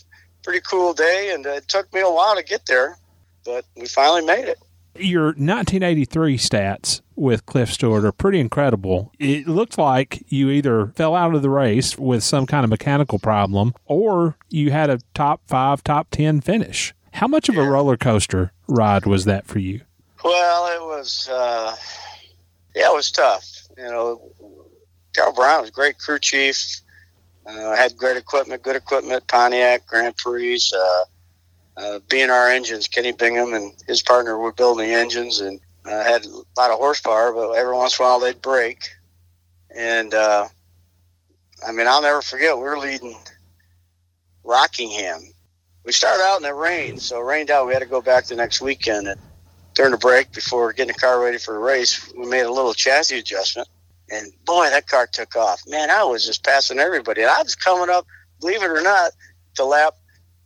pretty 0.42 0.60
cool 0.60 0.94
day, 0.94 1.32
and 1.34 1.44
it 1.44 1.68
took 1.68 1.92
me 1.92 2.00
a 2.00 2.10
while 2.10 2.36
to 2.36 2.42
get 2.42 2.64
there, 2.66 2.96
but 3.44 3.64
we 3.76 3.86
finally 3.86 4.24
made 4.24 4.48
it. 4.48 4.58
Your 4.96 5.26
1983 5.26 6.36
stats 6.36 7.00
with 7.14 7.46
Cliff 7.46 7.72
Stewart 7.72 8.04
are 8.04 8.12
pretty 8.12 8.40
incredible. 8.40 9.12
It 9.18 9.46
looked 9.46 9.78
like 9.78 10.24
you 10.28 10.50
either 10.50 10.88
fell 10.96 11.14
out 11.14 11.34
of 11.34 11.42
the 11.42 11.50
race 11.50 11.96
with 11.96 12.24
some 12.24 12.46
kind 12.46 12.64
of 12.64 12.70
mechanical 12.70 13.18
problem 13.18 13.74
or 13.86 14.36
you 14.48 14.70
had 14.70 14.90
a 14.90 14.98
top 15.14 15.42
five, 15.46 15.84
top 15.84 16.08
10 16.10 16.40
finish. 16.40 16.92
How 17.12 17.28
much 17.28 17.48
of 17.48 17.56
a 17.56 17.62
roller 17.62 17.96
coaster 17.96 18.52
ride 18.68 19.06
was 19.06 19.24
that 19.26 19.46
for 19.46 19.58
you? 19.58 19.82
Well, 20.24 20.66
it 20.66 20.82
was, 20.98 21.28
uh, 21.30 21.76
yeah, 22.74 22.90
it 22.90 22.94
was 22.94 23.10
tough. 23.10 23.46
You 23.76 23.84
know, 23.84 24.32
Carl 25.14 25.32
Brown 25.32 25.60
was 25.62 25.70
a 25.70 25.72
great 25.72 25.98
crew 25.98 26.18
chief. 26.18 26.80
Uh, 27.46 27.74
had 27.74 27.96
great 27.96 28.16
equipment, 28.16 28.62
good 28.62 28.76
equipment, 28.76 29.26
Pontiac, 29.26 29.86
Grand 29.86 30.16
Prix, 30.16 30.60
uh, 30.76 31.04
uh, 31.80 32.00
B&R 32.08 32.50
engines. 32.50 32.88
Kenny 32.88 33.12
Bingham 33.12 33.54
and 33.54 33.72
his 33.86 34.02
partner 34.02 34.36
were 34.38 34.52
building 34.52 34.88
the 34.88 34.94
engines 34.94 35.40
and 35.40 35.60
uh, 35.86 36.04
had 36.04 36.26
a 36.26 36.28
lot 36.58 36.70
of 36.70 36.78
horsepower, 36.78 37.32
but 37.32 37.52
every 37.52 37.74
once 37.74 37.98
in 37.98 38.04
a 38.04 38.08
while 38.08 38.20
they'd 38.20 38.42
break. 38.42 38.90
And 39.74 40.12
uh, 40.12 40.48
I 41.66 41.72
mean, 41.72 41.86
I'll 41.86 42.02
never 42.02 42.22
forget. 42.22 42.56
We 42.56 42.64
were 42.64 42.78
leading 42.78 43.16
Rockingham. 44.44 45.22
We 45.84 45.92
started 45.92 46.22
out 46.22 46.36
in 46.36 46.42
the 46.42 46.54
rain, 46.54 46.98
so 46.98 47.20
it 47.20 47.24
rained 47.24 47.50
out. 47.50 47.66
We 47.66 47.72
had 47.72 47.82
to 47.82 47.88
go 47.88 48.02
back 48.02 48.26
the 48.26 48.36
next 48.36 48.60
weekend 48.60 49.08
and 49.08 49.20
during 49.74 49.92
the 49.92 49.98
break 49.98 50.32
before 50.32 50.72
getting 50.72 50.92
the 50.92 50.98
car 50.98 51.22
ready 51.22 51.38
for 51.38 51.54
the 51.54 51.60
race. 51.60 52.12
We 52.12 52.26
made 52.26 52.42
a 52.42 52.52
little 52.52 52.74
chassis 52.74 53.18
adjustment, 53.18 53.68
and 54.10 54.30
boy, 54.44 54.68
that 54.68 54.88
car 54.88 55.08
took 55.10 55.36
off. 55.36 55.62
Man, 55.66 55.90
I 55.90 56.04
was 56.04 56.26
just 56.26 56.44
passing 56.44 56.78
everybody. 56.78 57.22
And 57.22 57.30
I 57.30 57.42
was 57.42 57.54
coming 57.54 57.88
up, 57.88 58.06
believe 58.40 58.62
it 58.62 58.70
or 58.70 58.82
not, 58.82 59.12
to 59.54 59.64
lap 59.64 59.94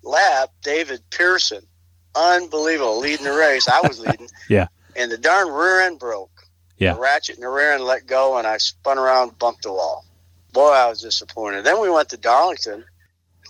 lap 0.05 0.51
David 0.63 1.01
Pearson. 1.11 1.67
Unbelievable, 2.15 3.01
leading 3.01 3.25
the 3.25 3.33
race. 3.33 3.69
I 3.69 3.81
was 3.81 3.99
leading. 3.99 4.29
yeah. 4.49 4.69
And 4.95 5.11
the 5.11 5.19
darn 5.19 5.49
rear 5.49 5.81
end 5.81 5.99
broke. 5.99 6.31
Yeah. 6.79 6.95
The 6.95 7.01
ratchet 7.01 7.37
in 7.37 7.41
the 7.41 7.49
rear 7.49 7.73
end 7.73 7.83
let 7.83 8.07
go, 8.07 8.37
and 8.39 8.47
I 8.47 8.59
spun 8.59 8.99
around, 8.99 9.39
bumped 9.39 9.63
the 9.63 9.73
wall. 9.73 10.05
Boy, 10.53 10.71
I 10.71 10.89
was 10.89 11.01
disappointed. 11.01 11.65
Then 11.65 11.81
we 11.81 11.91
went 11.91 12.11
to 12.11 12.17
Darlington, 12.17 12.85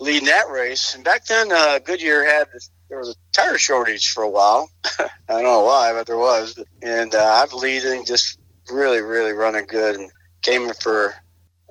leading 0.01 0.27
that 0.27 0.49
race. 0.49 0.95
And 0.95 1.05
back 1.05 1.27
then, 1.27 1.53
uh, 1.53 1.79
Goodyear 1.81 2.25
had 2.25 2.49
there 2.89 2.99
was 2.99 3.11
a 3.11 3.15
tire 3.33 3.59
shortage 3.59 4.13
for 4.13 4.23
a 4.23 4.29
while. 4.29 4.71
I 4.99 5.09
don't 5.29 5.43
know 5.43 5.65
why, 5.65 5.93
but 5.93 6.07
there 6.07 6.17
was. 6.17 6.59
And 6.83 7.15
uh, 7.15 7.45
I'm 7.45 7.59
leading, 7.59 8.07
just 8.07 8.39
really, 8.71 9.03
really 9.03 9.33
running 9.33 9.67
good, 9.67 9.97
and 9.97 10.11
came 10.43 10.63
in 10.63 10.75
for 10.75 11.15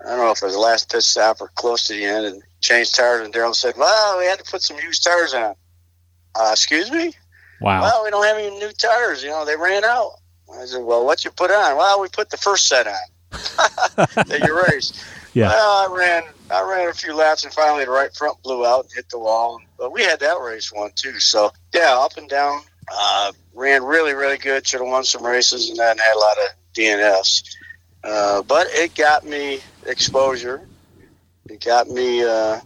I 0.04 0.10
don't 0.10 0.18
know 0.18 0.32
if 0.32 0.42
it 0.42 0.46
was 0.46 0.56
the 0.56 0.60
last 0.60 0.92
pit 0.92 1.04
stop 1.04 1.40
or 1.40 1.50
close 1.56 1.88
to 1.88 1.94
the 1.94 2.04
end, 2.04 2.26
and 2.26 2.44
changed 2.64 2.96
tires. 2.96 3.26
And 3.26 3.34
Daryl 3.34 3.56
said, 3.56 3.76
"Well, 3.78 4.18
we 4.18 4.26
had 4.26 4.40
to 4.40 4.46
put 4.50 4.64
some 4.64 4.78
used 4.78 5.04
tires 5.04 5.34
on." 5.34 5.56
Uh, 6.36 6.50
excuse 6.52 6.90
me. 6.90 7.14
Wow. 7.62 7.82
Well, 7.82 8.04
we 8.04 8.10
don't 8.10 8.26
have 8.26 8.38
any 8.38 8.58
new 8.58 8.72
tires. 8.72 9.24
You 9.24 9.30
know, 9.30 9.46
they 9.46 9.56
ran 9.56 9.84
out. 9.84 10.14
I 10.52 10.66
said, 10.66 10.84
"Well, 10.84 11.06
what 11.06 11.24
you 11.24 11.32
put 11.32 11.52
on?" 11.52 11.78
Well, 11.78 12.02
we 12.02 12.08
put 12.08 12.30
the 12.30 12.38
first 12.38 12.68
set 12.68 12.88
on 12.88 12.94
that 13.32 14.44
you 14.46 14.64
raced. 14.68 15.04
Yeah. 15.34 15.48
Well, 15.48 15.92
I 15.92 15.96
ran, 15.96 16.24
I 16.52 16.62
ran 16.62 16.90
a 16.90 16.94
few 16.94 17.16
laps, 17.16 17.44
and 17.44 17.52
finally 17.52 17.86
the 17.86 17.92
right 17.92 18.16
front 18.16 18.42
blew 18.44 18.66
out 18.66 18.84
and 18.84 18.94
hit 18.94 19.10
the 19.10 19.18
wall. 19.18 19.60
But 19.78 19.92
we 19.92 20.04
had 20.04 20.20
that 20.20 20.40
race 20.40 20.72
one 20.72 20.92
too. 20.96 21.20
So 21.20 21.52
yeah, 21.74 21.98
up 21.98 22.18
and 22.18 22.30
down. 22.30 22.62
Uh, 22.92 23.32
ran 23.54 23.84
really, 23.84 24.14
really 24.14 24.38
good. 24.38 24.68
Should 24.68 24.82
have 24.82 24.90
won 24.90 25.04
some 25.04 25.26
races, 25.26 25.70
and 25.70 25.78
then 25.78 25.98
had 25.98 26.16
a 26.16 26.20
lot 26.20 26.38
of 26.38 26.74
DNFs. 26.74 27.56
Uh, 28.04 28.42
but 28.44 28.68
it 28.72 28.94
got 28.94 29.26
me 29.26 29.62
exposure. 29.86 30.68
It 31.50 31.64
got 31.64 31.90
me 31.90 32.24
uh, 32.24 32.60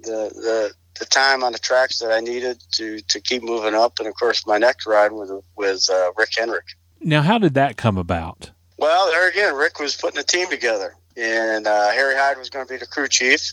the 0.00 0.30
the 0.34 0.72
the 0.98 1.04
time 1.04 1.42
on 1.44 1.52
the 1.52 1.58
tracks 1.58 1.98
that 1.98 2.10
I 2.10 2.20
needed 2.20 2.62
to 2.72 3.00
to 3.00 3.20
keep 3.20 3.42
moving 3.42 3.74
up, 3.74 3.98
and 3.98 4.08
of 4.08 4.14
course 4.14 4.46
my 4.46 4.58
next 4.58 4.86
ride 4.86 5.12
was 5.12 5.30
with 5.56 5.88
uh, 5.90 6.12
Rick 6.16 6.30
Hendrick. 6.36 6.66
Now, 7.00 7.22
how 7.22 7.38
did 7.38 7.54
that 7.54 7.76
come 7.76 7.98
about? 7.98 8.50
Well, 8.78 9.06
there 9.06 9.28
again, 9.28 9.54
Rick 9.54 9.78
was 9.78 9.96
putting 9.96 10.18
a 10.18 10.22
team 10.22 10.48
together, 10.48 10.94
and 11.16 11.66
uh, 11.66 11.90
Harry 11.90 12.14
Hyde 12.16 12.38
was 12.38 12.50
going 12.50 12.66
to 12.66 12.72
be 12.72 12.78
the 12.78 12.86
crew 12.86 13.08
chief. 13.08 13.52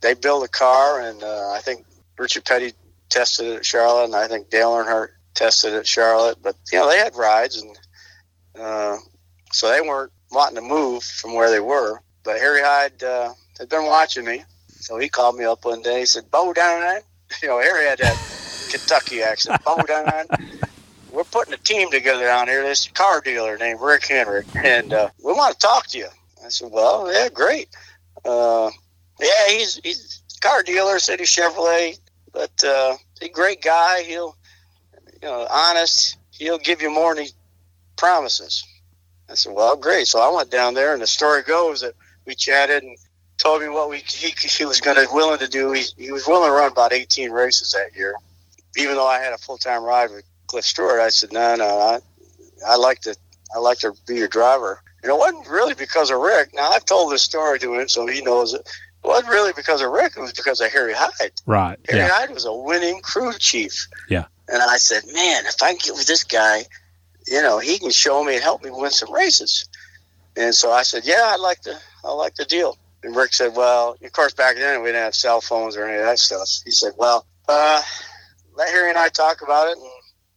They 0.00 0.14
built 0.14 0.44
a 0.44 0.48
car, 0.48 1.00
and 1.00 1.22
uh, 1.22 1.50
I 1.50 1.60
think 1.60 1.84
Richard 2.18 2.44
Petty 2.44 2.72
tested 3.10 3.46
it 3.46 3.56
at 3.56 3.66
Charlotte, 3.66 4.04
and 4.04 4.16
I 4.16 4.28
think 4.28 4.50
Dale 4.50 4.70
Earnhardt 4.70 5.08
tested 5.34 5.74
it 5.74 5.78
at 5.78 5.86
Charlotte. 5.86 6.38
But 6.42 6.56
you 6.72 6.78
know, 6.78 6.88
they 6.88 6.98
had 6.98 7.16
rides, 7.16 7.60
and 7.60 7.78
uh, 8.58 8.96
so 9.52 9.70
they 9.70 9.80
weren't 9.80 10.12
wanting 10.30 10.56
to 10.56 10.62
move 10.62 11.02
from 11.02 11.34
where 11.34 11.50
they 11.50 11.60
were. 11.60 12.00
But 12.22 12.38
Harry 12.38 12.60
Hyde 12.62 13.02
uh, 13.02 13.32
had 13.60 13.70
been 13.70 13.86
watching 13.86 14.26
me, 14.26 14.44
so 14.80 14.98
he 14.98 15.10
called 15.10 15.36
me 15.36 15.46
up 15.46 15.66
one 15.66 15.82
day. 15.82 16.00
He 16.00 16.06
said, 16.06 16.30
"Bo 16.32 16.54
down, 16.54 17.02
you 17.42 17.48
know, 17.48 17.60
Harry 17.60 17.86
had 17.86 18.00
that 18.00 18.20
Kentucky 18.68 19.22
accent. 19.22 19.58
Bo 19.64 19.86
down, 19.86 20.26
we're 21.10 21.24
putting 21.24 21.54
a 21.54 21.58
team 21.58 21.90
together 21.90 22.24
down 22.24 22.48
here. 22.48 22.64
This 22.64 22.88
car 22.88 23.22
dealer 23.22 23.58
named 23.58 23.80
Rick 23.82 24.08
Hendrick, 24.08 24.48
and 24.64 24.92
uh, 24.94 25.10
we 25.24 25.34
want 25.34 25.54
to 25.60 25.66
talk 25.66 25.88
to 25.88 25.98
you." 25.98 26.08
I 26.44 26.50
said, 26.50 26.70
"Well, 26.72 27.12
yeah, 27.12 27.30
great. 27.30 27.70
Uh, 28.24 28.70
yeah, 29.20 29.48
he's 29.48 29.76
he's 29.84 30.22
a 30.38 30.48
car 30.48 30.62
dealer, 30.64 30.98
City 31.00 31.24
Chevrolet, 31.24 31.98
but 32.32 32.64
uh, 32.64 32.96
he's 33.20 33.30
a 33.30 33.32
great 33.32 33.62
guy. 33.62 34.02
He'll, 34.04 34.36
you 35.14 35.28
know, 35.28 35.46
honest. 35.50 36.18
He'll 36.32 36.58
give 36.58 36.82
you 36.82 36.90
more 36.90 37.14
than 37.16 37.26
he 37.26 37.32
promises." 37.98 38.64
I 39.30 39.34
said, 39.34 39.54
"Well, 39.54 39.76
great." 39.76 40.06
So 40.08 40.20
I 40.20 40.34
went 40.34 40.50
down 40.50 40.74
there, 40.74 40.94
and 40.94 41.02
the 41.02 41.06
story 41.08 41.42
goes 41.42 41.82
that 41.82 41.94
we 42.26 42.34
chatted 42.36 42.82
and 42.84 42.96
told 43.40 43.62
me 43.62 43.68
what 43.68 43.88
we 43.88 43.98
he, 43.98 44.34
he 44.48 44.64
was 44.64 44.80
going 44.80 44.96
to 44.96 45.12
willing 45.12 45.38
to 45.38 45.48
do. 45.48 45.72
He, 45.72 45.84
he 45.96 46.12
was 46.12 46.26
willing 46.26 46.48
to 46.48 46.52
run 46.52 46.70
about 46.70 46.92
18 46.92 47.30
races 47.30 47.72
that 47.72 47.96
year, 47.96 48.14
even 48.76 48.96
though 48.96 49.06
I 49.06 49.18
had 49.18 49.32
a 49.32 49.38
full 49.38 49.58
time 49.58 49.82
ride 49.82 50.10
with 50.10 50.24
Cliff 50.46 50.64
Stewart. 50.64 51.00
I 51.00 51.08
said, 51.08 51.32
"No, 51.32 51.56
no, 51.56 51.64
I 51.64 52.00
I 52.66 52.76
like 52.76 53.00
to 53.02 53.16
I 53.54 53.58
like 53.58 53.78
to 53.78 53.94
be 54.06 54.16
your 54.16 54.28
driver." 54.28 54.82
And 55.02 55.10
it 55.10 55.16
wasn't 55.16 55.48
really 55.48 55.74
because 55.74 56.10
of 56.10 56.20
Rick. 56.20 56.50
Now 56.54 56.70
I've 56.70 56.84
told 56.84 57.12
this 57.12 57.22
story 57.22 57.58
to 57.60 57.74
him, 57.74 57.88
so 57.88 58.06
he 58.06 58.20
knows 58.20 58.52
it. 58.52 58.68
It 59.02 59.06
wasn't 59.06 59.30
really 59.30 59.52
because 59.54 59.80
of 59.80 59.90
Rick. 59.90 60.12
It 60.16 60.20
was 60.20 60.32
because 60.32 60.60
of 60.60 60.70
Harry 60.70 60.92
Hyde. 60.94 61.32
Right. 61.46 61.78
Harry 61.88 62.02
yeah. 62.02 62.08
Hyde 62.10 62.30
was 62.30 62.44
a 62.44 62.52
winning 62.52 63.00
crew 63.00 63.32
chief. 63.38 63.88
Yeah. 64.10 64.26
And 64.48 64.62
I 64.62 64.76
said, 64.76 65.04
man, 65.06 65.46
if 65.46 65.62
I 65.62 65.70
can 65.70 65.78
get 65.78 65.94
with 65.94 66.06
this 66.06 66.24
guy, 66.24 66.64
you 67.26 67.40
know, 67.40 67.60
he 67.60 67.78
can 67.78 67.90
show 67.90 68.22
me 68.22 68.34
and 68.34 68.42
help 68.42 68.62
me 68.62 68.70
win 68.70 68.90
some 68.90 69.12
races. 69.12 69.66
And 70.36 70.54
so 70.54 70.70
I 70.70 70.82
said, 70.82 71.06
yeah, 71.06 71.30
I'd 71.32 71.40
like 71.40 71.62
to, 71.62 71.78
I 72.04 72.12
like 72.12 72.34
the 72.34 72.44
deal. 72.44 72.76
And 73.02 73.16
Rick 73.16 73.32
said, 73.32 73.54
well, 73.56 73.96
of 74.02 74.12
course, 74.12 74.34
back 74.34 74.56
then 74.56 74.82
we 74.82 74.88
didn't 74.88 75.02
have 75.02 75.14
cell 75.14 75.40
phones 75.40 75.76
or 75.76 75.84
any 75.86 75.98
of 75.98 76.04
that 76.04 76.18
stuff. 76.18 76.48
He 76.64 76.70
said, 76.70 76.92
well, 76.96 77.26
uh, 77.48 77.80
let 78.56 78.68
Harry 78.68 78.90
and 78.90 78.98
I 78.98 79.08
talk 79.08 79.42
about 79.42 79.68
it 79.68 79.78
and 79.78 79.86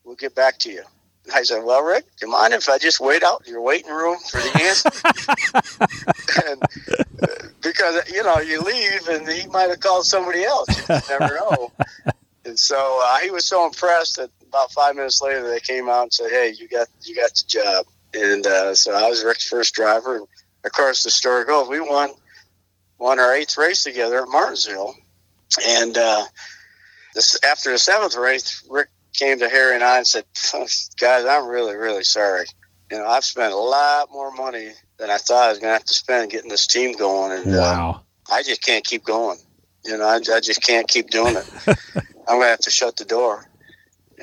we'll 0.04 0.16
get 0.16 0.34
back 0.36 0.60
to 0.60 0.72
you. 0.72 0.84
And 1.26 1.34
I 1.34 1.44
said, 1.44 1.64
well, 1.64 1.84
Rick, 1.84 2.06
do 2.20 2.26
you 2.26 2.32
mind 2.32 2.54
if 2.54 2.70
I 2.70 2.78
just 2.78 3.00
wait 3.00 3.24
out 3.24 3.44
in 3.46 3.54
your 3.54 3.62
waiting 3.62 3.92
room 3.92 4.18
for 4.30 4.38
the 4.38 4.62
answer? 4.64 4.90
and, 6.48 6.64
uh, 6.64 7.48
because, 7.62 8.10
you 8.12 8.24
know, 8.24 8.40
you 8.40 8.62
leave 8.62 9.08
and 9.08 9.28
he 9.28 9.48
might 9.48 9.70
have 9.70 9.80
called 9.80 10.06
somebody 10.06 10.44
else. 10.44 10.68
You 10.90 11.00
never 11.10 11.36
know. 11.36 11.72
And 12.46 12.60
so 12.60 13.00
uh, 13.02 13.20
he 13.20 13.32
was 13.32 13.46
so 13.46 13.66
impressed 13.66 14.18
that 14.18 14.30
about 14.46 14.72
five 14.72 14.96
minutes 14.96 15.22
later 15.22 15.50
they 15.50 15.62
came 15.62 15.88
out 15.90 16.04
and 16.04 16.14
said, 16.14 16.30
"Hey, 16.30 16.54
you 16.60 16.68
got 16.68 16.88
you 17.02 17.16
got 17.16 17.32
the 17.34 17.44
job." 17.48 17.86
And 18.14 18.46
uh, 18.46 18.76
so 18.76 18.94
I 18.94 19.10
was 19.10 19.24
Rick's 19.24 19.48
first 19.48 19.74
driver. 19.74 20.18
And 20.18 20.28
of 20.66 20.72
course, 20.74 21.04
the 21.04 21.10
story 21.10 21.46
goes 21.46 21.70
we 21.70 21.80
won 21.80 22.10
won 23.04 23.20
our 23.20 23.36
eighth 23.36 23.58
race 23.58 23.84
together 23.84 24.22
at 24.22 24.30
Martinsville. 24.30 24.96
And 25.68 25.98
uh, 25.98 26.24
this 27.14 27.38
after 27.44 27.72
the 27.72 27.78
seventh 27.78 28.16
race, 28.16 28.66
Rick 28.70 28.88
came 29.14 29.40
to 29.40 29.50
Harry 29.50 29.76
and 29.76 29.84
I 29.84 29.98
and 29.98 30.08
said, 30.08 30.26
"Guys, 31.00 31.26
I'm 31.26 31.48
really 31.48 31.76
really 31.76 32.06
sorry. 32.06 32.46
You 32.90 32.98
know, 32.98 33.06
I've 33.06 33.26
spent 33.26 33.54
a 33.54 33.58
lot 33.58 34.10
more 34.12 34.32
money 34.32 34.72
than 34.98 35.10
I 35.10 35.18
thought 35.18 35.48
I 35.48 35.50
was 35.50 35.60
going 35.60 35.70
to 35.70 35.74
have 35.74 35.86
to 35.86 35.94
spend 35.94 36.32
getting 36.32 36.50
this 36.50 36.66
team 36.66 36.96
going, 36.96 37.34
and 37.34 37.56
wow, 37.58 38.04
uh, 38.30 38.34
I 38.34 38.42
just 38.42 38.64
can't 38.64 38.86
keep 38.86 39.04
going." 39.04 39.38
You 39.86 39.98
know, 39.98 40.06
I, 40.06 40.16
I 40.16 40.40
just 40.40 40.64
can't 40.64 40.88
keep 40.88 41.10
doing 41.10 41.36
it. 41.36 41.52
I'm 41.68 42.38
going 42.38 42.44
to 42.44 42.48
have 42.48 42.60
to 42.60 42.72
shut 42.72 42.96
the 42.96 43.04
door. 43.04 43.46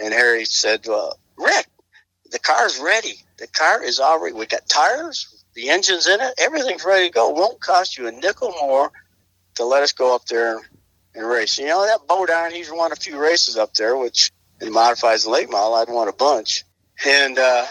And 0.00 0.14
Harry 0.14 0.46
said, 0.46 0.86
well, 0.86 1.18
Rick, 1.36 1.66
the 2.30 2.38
car's 2.38 2.78
ready. 2.78 3.12
The 3.36 3.46
car 3.46 3.82
is 3.82 4.00
already, 4.00 4.34
we 4.34 4.46
got 4.46 4.66
tires, 4.70 5.39
the 5.60 5.68
engine's 5.68 6.06
in 6.06 6.20
it, 6.20 6.34
everything's 6.38 6.84
ready 6.84 7.08
to 7.08 7.12
go. 7.12 7.30
It 7.30 7.36
won't 7.36 7.60
cost 7.60 7.98
you 7.98 8.06
a 8.06 8.12
nickel 8.12 8.52
more 8.60 8.90
to 9.56 9.64
let 9.64 9.82
us 9.82 9.92
go 9.92 10.14
up 10.14 10.24
there 10.24 10.58
and 11.14 11.26
race. 11.28 11.58
You 11.58 11.66
know, 11.66 11.84
that 11.84 12.06
Bodine, 12.06 12.52
he's 12.52 12.70
won 12.70 12.92
a 12.92 12.96
few 12.96 13.18
races 13.18 13.58
up 13.58 13.74
there, 13.74 13.96
which 13.96 14.30
in 14.60 14.72
modifies 14.72 15.24
the 15.24 15.30
late 15.30 15.50
model, 15.50 15.74
I'd 15.74 15.88
won 15.88 16.08
a 16.08 16.14
bunch. 16.14 16.64
And 17.04 17.38
uh, 17.38 17.66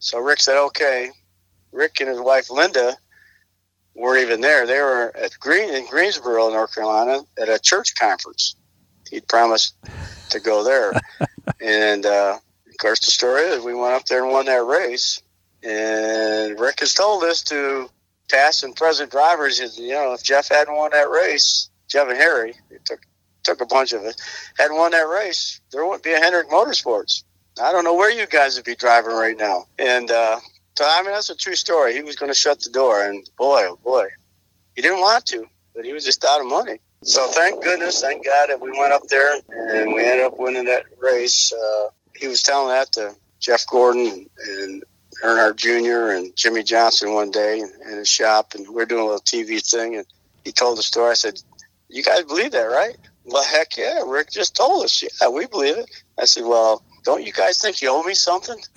so 0.00 0.18
Rick 0.18 0.40
said, 0.40 0.60
okay. 0.66 1.10
Rick 1.70 2.00
and 2.00 2.08
his 2.08 2.20
wife, 2.20 2.50
Linda, 2.50 2.96
weren't 3.94 4.22
even 4.22 4.40
there. 4.40 4.66
They 4.66 4.80
were 4.80 5.14
at 5.16 5.38
Green 5.38 5.72
in 5.72 5.86
Greensboro, 5.86 6.50
North 6.50 6.74
Carolina, 6.74 7.20
at 7.40 7.48
a 7.48 7.58
church 7.58 7.94
conference. 7.94 8.56
He'd 9.10 9.28
promised 9.28 9.74
to 10.30 10.40
go 10.40 10.64
there, 10.64 10.92
and 11.60 12.04
uh, 12.04 12.38
of 12.68 12.76
course, 12.78 13.00
the 13.00 13.10
story 13.10 13.42
is 13.42 13.64
we 13.64 13.74
went 13.74 13.94
up 13.94 14.06
there 14.06 14.22
and 14.24 14.32
won 14.32 14.46
that 14.46 14.64
race. 14.64 15.22
And 15.62 16.58
Rick 16.58 16.80
has 16.80 16.94
told 16.94 17.24
us 17.24 17.42
to 17.44 17.88
past 18.30 18.62
and 18.62 18.76
present 18.76 19.10
drivers, 19.10 19.78
you 19.78 19.92
know, 19.92 20.12
if 20.12 20.22
Geoff 20.22 20.48
hadn't 20.48 20.74
won 20.74 20.90
that 20.92 21.10
race, 21.10 21.70
Geoff 21.88 22.08
and 22.08 22.16
Harry, 22.16 22.54
took 22.84 23.00
took 23.44 23.60
a 23.60 23.66
bunch 23.66 23.92
of 23.92 24.04
it, 24.04 24.20
hadn't 24.58 24.76
won 24.76 24.90
that 24.90 25.08
race, 25.08 25.60
there 25.72 25.84
wouldn't 25.84 26.02
be 26.02 26.12
a 26.12 26.18
Hendrick 26.18 26.50
Motorsports. 26.50 27.22
I 27.60 27.72
don't 27.72 27.84
know 27.84 27.94
where 27.94 28.10
you 28.10 28.26
guys 28.26 28.56
would 28.56 28.64
be 28.64 28.74
driving 28.74 29.12
right 29.12 29.36
now. 29.36 29.64
And 29.78 30.10
uh, 30.10 30.38
so, 30.76 30.84
I 30.86 31.02
mean, 31.02 31.12
that's 31.12 31.30
a 31.30 31.36
true 31.36 31.54
story. 31.54 31.94
He 31.94 32.02
was 32.02 32.16
going 32.16 32.30
to 32.30 32.38
shut 32.38 32.60
the 32.60 32.70
door, 32.70 33.02
and 33.02 33.28
boy, 33.38 33.64
oh 33.68 33.78
boy, 33.82 34.08
he 34.76 34.82
didn't 34.82 35.00
want 35.00 35.26
to, 35.26 35.46
but 35.74 35.84
he 35.84 35.92
was 35.92 36.04
just 36.04 36.24
out 36.24 36.40
of 36.40 36.46
money. 36.46 36.78
So 37.02 37.26
thank 37.28 37.62
goodness, 37.62 38.00
thank 38.00 38.24
God 38.24 38.48
that 38.50 38.60
we 38.60 38.76
went 38.76 38.92
up 38.92 39.02
there 39.08 39.40
and 39.48 39.94
we 39.94 40.04
ended 40.04 40.26
up 40.26 40.38
winning 40.38 40.64
that 40.64 40.84
race. 40.98 41.52
Uh, 41.52 41.88
he 42.16 42.26
was 42.26 42.42
telling 42.42 42.68
that 42.68 42.92
to 42.92 43.14
Jeff 43.38 43.66
Gordon 43.68 44.28
and 44.48 44.84
Earnhardt 45.22 45.56
Jr. 45.56 46.16
and 46.16 46.34
Jimmie 46.36 46.62
Johnson 46.62 47.12
one 47.12 47.30
day 47.30 47.60
in, 47.60 47.70
in 47.90 47.98
his 47.98 48.08
shop, 48.08 48.54
and 48.54 48.68
we 48.68 48.82
are 48.82 48.86
doing 48.86 49.02
a 49.02 49.04
little 49.04 49.20
TV 49.20 49.60
thing, 49.68 49.96
and 49.96 50.06
he 50.44 50.52
told 50.52 50.78
the 50.78 50.82
story. 50.82 51.10
I 51.10 51.14
said, 51.14 51.40
"You 51.88 52.02
guys 52.02 52.24
believe 52.24 52.52
that, 52.52 52.64
right?" 52.64 52.96
Well, 53.24 53.44
heck 53.44 53.76
yeah, 53.76 54.02
Rick 54.06 54.30
just 54.30 54.56
told 54.56 54.84
us. 54.84 55.02
Yeah, 55.02 55.28
we 55.28 55.46
believe 55.46 55.76
it. 55.76 55.90
I 56.18 56.24
said, 56.24 56.44
"Well, 56.44 56.82
don't 57.08 57.24
you 57.24 57.32
guys 57.32 57.58
think 57.58 57.80
you 57.80 57.88
owe 57.90 58.02
me 58.02 58.12
something? 58.14 58.58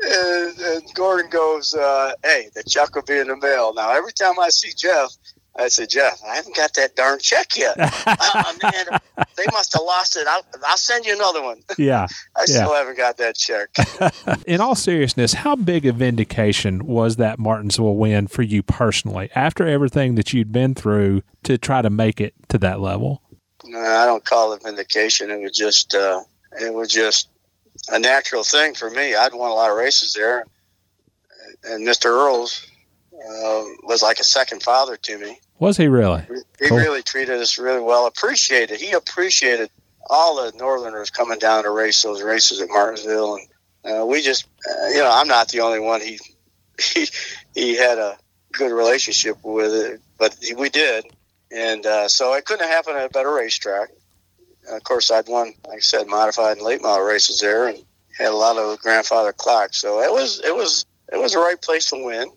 and, 0.00 0.58
and, 0.58 0.94
Gordon 0.94 1.30
goes, 1.30 1.74
uh, 1.74 2.12
hey, 2.24 2.48
the 2.54 2.64
check 2.64 2.94
will 2.94 3.02
be 3.02 3.18
in 3.18 3.28
the 3.28 3.36
mail. 3.36 3.72
Now, 3.72 3.94
every 3.94 4.12
time 4.12 4.38
I 4.40 4.48
see 4.48 4.72
Jeff, 4.76 5.10
I 5.56 5.68
said, 5.68 5.90
Jeff, 5.90 6.22
I 6.26 6.36
haven't 6.36 6.56
got 6.56 6.72
that 6.74 6.96
darn 6.96 7.18
check 7.18 7.56
yet. 7.56 7.76
oh, 7.78 8.56
man, 8.62 9.00
they 9.36 9.44
must 9.52 9.74
have 9.74 9.82
lost 9.82 10.16
it. 10.16 10.26
I'll, 10.26 10.44
I'll 10.66 10.76
send 10.78 11.04
you 11.04 11.14
another 11.14 11.42
one. 11.42 11.60
Yeah. 11.78 12.06
I 12.36 12.40
yeah. 12.40 12.44
still 12.44 12.74
haven't 12.74 12.96
got 12.96 13.16
that 13.16 13.34
check. 13.34 13.70
in 14.46 14.60
all 14.60 14.74
seriousness, 14.74 15.32
how 15.32 15.56
big 15.56 15.84
a 15.84 15.92
vindication 15.92 16.86
was 16.86 17.16
that 17.16 17.38
Martinsville 17.38 17.96
win 17.96 18.28
for 18.28 18.42
you 18.42 18.62
personally 18.62 19.30
after 19.34 19.66
everything 19.66 20.14
that 20.14 20.32
you'd 20.32 20.52
been 20.52 20.74
through 20.74 21.22
to 21.42 21.58
try 21.58 21.82
to 21.82 21.90
make 21.90 22.20
it 22.20 22.34
to 22.50 22.58
that 22.58 22.80
level? 22.80 23.22
No, 23.64 23.80
I 23.80 24.06
don't 24.06 24.24
call 24.24 24.52
it 24.52 24.62
vindication. 24.62 25.30
It 25.30 25.40
was 25.40 25.52
just 25.52 25.94
uh, 25.94 26.22
it 26.60 26.72
was 26.72 26.88
just 26.88 27.28
a 27.88 27.98
natural 27.98 28.44
thing 28.44 28.74
for 28.74 28.90
me. 28.90 29.14
I'd 29.14 29.34
won 29.34 29.50
a 29.50 29.54
lot 29.54 29.70
of 29.70 29.76
races 29.76 30.12
there, 30.12 30.44
and 31.64 31.86
Mr. 31.86 32.06
Earles 32.06 32.64
uh, 33.14 33.64
was 33.84 34.02
like 34.02 34.20
a 34.20 34.24
second 34.24 34.62
father 34.62 34.96
to 34.96 35.18
me. 35.18 35.38
Was 35.62 35.76
he 35.76 35.88
really? 35.88 36.24
He 36.58 36.68
cool. 36.68 36.78
really 36.78 37.02
treated 37.02 37.40
us 37.40 37.58
really 37.58 37.80
well. 37.80 38.06
Appreciated. 38.06 38.80
He 38.80 38.92
appreciated 38.92 39.70
all 40.10 40.44
the 40.44 40.56
Northerners 40.58 41.10
coming 41.10 41.38
down 41.38 41.64
to 41.64 41.70
race 41.70 42.02
those 42.02 42.22
races 42.22 42.60
at 42.60 42.68
Martinsville, 42.68 43.36
and 43.84 44.02
uh, 44.02 44.04
we 44.04 44.22
just, 44.22 44.46
uh, 44.68 44.88
you 44.88 44.98
know, 44.98 45.10
I'm 45.10 45.28
not 45.28 45.48
the 45.48 45.60
only 45.60 45.80
one. 45.80 46.00
He 46.00 46.18
he 46.80 47.06
he 47.54 47.76
had 47.76 47.98
a 47.98 48.18
good 48.52 48.72
relationship 48.72 49.38
with 49.42 49.72
it, 49.72 50.00
but 50.18 50.36
we 50.56 50.68
did 50.68 51.04
and 51.52 51.84
uh, 51.84 52.08
so 52.08 52.34
it 52.34 52.44
couldn't 52.44 52.66
have 52.66 52.74
happened 52.74 52.96
at 52.96 53.06
a 53.06 53.10
better 53.10 53.32
racetrack. 53.32 53.90
And 54.66 54.76
of 54.76 54.84
course, 54.84 55.10
I'd 55.10 55.28
won, 55.28 55.54
like 55.66 55.78
I 55.78 55.80
said, 55.80 56.06
modified 56.06 56.56
and 56.56 56.66
late 56.66 56.82
model 56.82 57.04
races 57.04 57.40
there, 57.40 57.68
and 57.68 57.78
had 58.16 58.28
a 58.28 58.36
lot 58.36 58.56
of 58.56 58.78
grandfather 58.78 59.32
clocks. 59.32 59.80
So 59.80 60.00
it 60.00 60.10
was 60.10 60.40
it 60.44 60.54
was 60.54 60.86
it 61.12 61.18
was 61.18 61.32
the 61.32 61.40
right 61.40 61.60
place 61.60 61.90
to 61.90 62.02
win, 62.02 62.30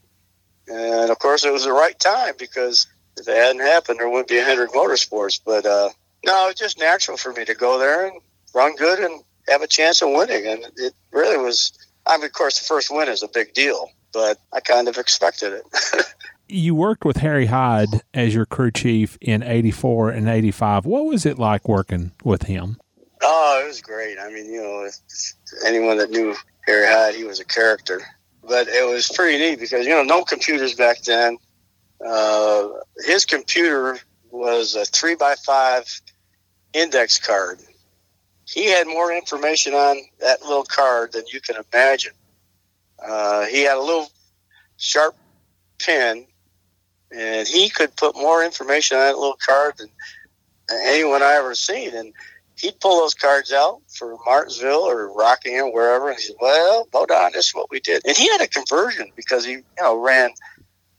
and 0.68 1.10
of 1.10 1.20
course, 1.20 1.46
it 1.46 1.54
was 1.54 1.64
the 1.64 1.72
right 1.72 1.98
time 1.98 2.34
because 2.38 2.88
if 3.18 3.28
it 3.28 3.36
hadn't 3.36 3.62
happened, 3.62 4.00
there 4.00 4.10
wouldn't 4.10 4.28
be 4.28 4.38
a 4.38 4.44
Hendrick 4.44 4.72
Motorsports. 4.72 5.40
But 5.44 5.66
uh, 5.66 5.90
no, 6.26 6.50
it's 6.50 6.60
just 6.60 6.80
natural 6.80 7.18
for 7.18 7.32
me 7.34 7.46
to 7.46 7.54
go 7.54 7.80
there 7.80 8.08
and 8.08 8.22
run 8.54 8.76
good 8.76 9.00
and 9.00 9.24
have 9.48 9.62
a 9.62 9.68
chance 9.68 10.02
of 10.02 10.10
winning, 10.10 10.48
and 10.48 10.66
it 10.78 10.94
really 11.12 11.38
was. 11.38 11.72
I 12.08 12.18
mean, 12.18 12.26
of 12.26 12.34
course, 12.34 12.60
the 12.60 12.66
first 12.66 12.92
win 12.92 13.10
is 13.10 13.24
a 13.24 13.28
big 13.28 13.54
deal, 13.54 13.90
but 14.14 14.38
I 14.54 14.60
kind 14.60 14.88
of 14.88 14.98
expected 14.98 15.54
it. 15.54 16.06
you 16.48 16.76
worked 16.76 17.06
with 17.06 17.18
Harry 17.18 17.48
Hyde 17.48 18.02
as 18.14 18.34
your 18.34 18.46
crew 18.46 18.72
chief 18.72 19.18
in 19.22 19.42
84 19.44 20.12
and 20.12 20.30
85. 20.30 20.86
What 20.86 21.06
was 21.06 21.26
it 21.26 21.40
like 21.40 21.68
working 21.68 22.12
with 22.24 22.44
him? 22.44 22.78
Oh, 23.22 23.62
it 23.64 23.68
was 23.68 23.82
great. 23.82 24.20
I 24.20 24.30
mean, 24.30 24.46
you 24.46 24.62
know, 24.62 24.88
anyone 25.66 25.98
that 25.98 26.12
knew 26.12 26.36
Harry 26.68 26.86
Hyde, 26.86 27.16
he 27.16 27.24
was 27.24 27.40
a 27.40 27.46
character. 27.46 28.02
But 28.48 28.68
it 28.68 28.88
was 28.88 29.10
pretty 29.10 29.40
neat 29.40 29.60
because, 29.60 29.86
you 29.86 29.92
know, 29.94 30.04
no 30.04 30.24
computers 30.24 30.76
back 30.76 31.02
then. 31.02 31.38
Uh, 32.06 32.70
his 33.06 33.26
computer 33.26 33.98
was 34.30 34.76
a 34.76 34.86
three 34.86 35.16
by 35.16 35.36
five 35.46 35.86
index 36.74 37.20
card. 37.20 37.60
He 38.48 38.70
had 38.70 38.86
more 38.86 39.12
information 39.12 39.74
on 39.74 39.98
that 40.20 40.42
little 40.44 40.66
card 40.66 41.14
than 41.14 41.24
you 41.32 41.42
can 41.42 41.56
imagine. 41.72 42.14
Uh, 43.04 43.46
he 43.46 43.64
had 43.64 43.78
a 43.78 43.82
little 43.82 44.08
sharp 44.78 45.16
pen 45.80 46.28
and 47.16 47.48
he 47.48 47.70
could 47.70 47.96
put 47.96 48.16
more 48.16 48.44
information 48.44 48.98
on 48.98 49.04
that 49.04 49.18
little 49.18 49.38
card 49.44 49.78
than 49.78 49.90
anyone 50.70 51.24
I 51.24 51.36
ever 51.36 51.56
seen. 51.56 51.96
And 51.96 52.14
he'd 52.56 52.80
pull 52.80 53.00
those 53.00 53.14
cards 53.14 53.52
out 53.52 53.82
for 53.88 54.18
Martinsville 54.26 54.84
or 54.84 55.12
Rockingham, 55.14 55.72
wherever, 55.72 56.10
and 56.10 56.18
he 56.18 56.26
said, 56.26 56.36
"Well, 56.40 56.88
Bodine, 56.92 57.32
this 57.34 57.48
is 57.48 57.56
what 57.56 57.70
we 57.70 57.80
did." 57.80 58.04
And 58.06 58.18
he 58.18 58.30
had 58.30 58.42
a 58.42 58.48
conversion 58.48 59.12
because 59.16 59.46
he, 59.46 59.54
you 59.54 59.64
know, 59.80 59.96
ran 59.96 60.32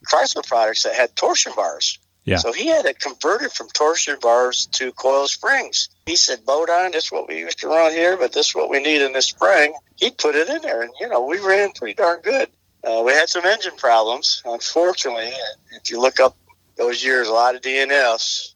Chrysler 0.07 0.47
products 0.47 0.85
that 0.85 0.95
had 0.95 1.14
torsion 1.16 1.53
bars. 1.55 1.99
Yeah. 2.25 2.38
So 2.38 2.53
he 2.53 2.66
had 2.66 2.87
it 2.87 2.99
converted 2.99 3.53
from 3.53 3.69
torsion 3.69 4.19
bars 4.21 4.66
to 4.73 4.90
coil 4.92 5.29
springs. 5.29 5.88
He 6.07 6.16
said, 6.16 6.45
Bodine, 6.45 6.90
this 6.90 7.05
is 7.05 7.12
what 7.12 7.29
we 7.29 7.38
used 7.38 7.61
to 7.61 7.69
run 7.69 7.92
here, 7.92 8.16
but 8.16 8.33
this 8.33 8.49
is 8.49 8.55
what 8.55 8.69
we 8.69 8.81
need 8.81 9.01
in 9.01 9.12
this 9.12 9.27
spring. 9.27 9.75
He'd 9.95 10.19
put 10.19 10.35
it 10.35 10.49
in 10.49 10.61
there, 10.61 10.83
and, 10.83 10.92
you 11.01 11.09
know, 11.09 11.25
we 11.25 11.38
ran 11.38 11.71
pretty 11.73 11.95
darn 11.95 12.21
good. 12.23 12.49
Uh, 12.83 13.03
we 13.05 13.12
had 13.12 13.29
some 13.29 13.45
engine 13.45 13.77
problems, 13.77 14.42
unfortunately. 14.45 15.33
If 15.73 15.90
you 15.90 16.01
look 16.01 16.19
up 16.19 16.37
those 16.77 17.03
years, 17.05 17.29
a 17.29 17.33
lot 17.33 17.55
of 17.55 17.62
DNFs. 17.62 18.55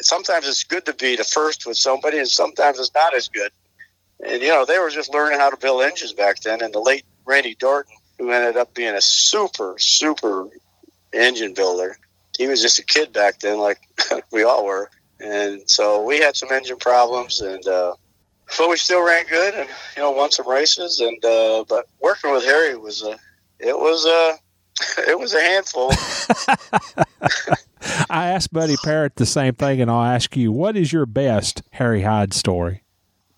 Sometimes 0.00 0.48
it's 0.48 0.64
good 0.64 0.86
to 0.86 0.94
be 0.94 1.16
the 1.16 1.24
first 1.24 1.66
with 1.66 1.76
somebody, 1.76 2.18
and 2.18 2.28
sometimes 2.28 2.78
it's 2.78 2.94
not 2.94 3.14
as 3.14 3.28
good. 3.28 3.52
And 4.24 4.42
you 4.42 4.48
know, 4.48 4.64
they 4.64 4.78
were 4.78 4.90
just 4.90 5.12
learning 5.12 5.38
how 5.38 5.50
to 5.50 5.56
build 5.56 5.82
engines 5.82 6.12
back 6.12 6.40
then. 6.40 6.62
And 6.62 6.74
the 6.74 6.80
late 6.80 7.04
Randy 7.24 7.54
Dorton, 7.54 7.94
who 8.18 8.30
ended 8.30 8.56
up 8.56 8.74
being 8.74 8.94
a 8.94 9.00
super, 9.00 9.76
super 9.78 10.48
engine 11.14 11.54
builder, 11.54 11.96
he 12.36 12.46
was 12.46 12.60
just 12.60 12.78
a 12.78 12.84
kid 12.84 13.12
back 13.12 13.40
then, 13.40 13.58
like 13.58 13.80
we 14.32 14.44
all 14.44 14.64
were. 14.64 14.90
And 15.20 15.68
so 15.70 16.02
we 16.02 16.18
had 16.18 16.36
some 16.36 16.50
engine 16.50 16.76
problems, 16.76 17.40
and 17.40 17.66
uh, 17.66 17.94
but 18.58 18.68
we 18.68 18.76
still 18.76 19.04
ran 19.04 19.26
good, 19.26 19.54
and 19.54 19.68
you 19.96 20.02
know, 20.02 20.10
won 20.10 20.30
some 20.30 20.48
races. 20.48 21.00
And 21.00 21.24
uh, 21.24 21.64
but 21.68 21.86
working 22.00 22.32
with 22.32 22.44
Harry 22.44 22.76
was 22.76 23.02
a 23.02 23.18
it 23.58 23.78
was 23.78 24.04
a 24.04 24.38
it 25.08 25.18
was 25.18 25.34
a 25.34 25.40
handful. 25.40 25.90
I 28.10 28.28
asked 28.28 28.52
Buddy 28.52 28.76
Parrott 28.82 29.16
the 29.16 29.26
same 29.26 29.54
thing, 29.54 29.80
and 29.80 29.90
I'll 29.90 30.02
ask 30.02 30.36
you, 30.36 30.52
what 30.52 30.76
is 30.76 30.92
your 30.92 31.06
best 31.06 31.62
Harry 31.70 32.02
Hyde 32.02 32.34
story? 32.34 32.82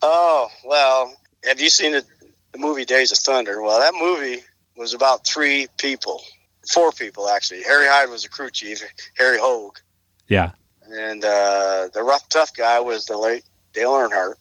Oh 0.02 0.48
well, 0.64 1.14
have 1.44 1.60
you 1.60 1.68
seen 1.68 1.92
the, 1.92 2.04
the 2.52 2.58
movie 2.58 2.84
Days 2.84 3.12
of 3.12 3.18
Thunder? 3.18 3.62
Well, 3.62 3.80
that 3.80 3.94
movie 3.94 4.42
was 4.76 4.94
about 4.94 5.26
three 5.26 5.68
people, 5.78 6.22
four 6.66 6.92
people 6.92 7.28
actually. 7.28 7.62
Harry 7.62 7.86
Hyde 7.88 8.10
was 8.10 8.22
the 8.22 8.28
crew 8.28 8.50
chief, 8.50 8.82
Harry 9.16 9.38
Hogge. 9.38 9.80
Yeah. 10.28 10.50
and 10.90 11.24
uh, 11.24 11.88
the 11.94 12.02
rough 12.02 12.28
tough 12.28 12.54
guy 12.54 12.80
was 12.80 13.06
the 13.06 13.16
late 13.16 13.44
Dale 13.72 13.92
Earnhardt, 13.92 14.34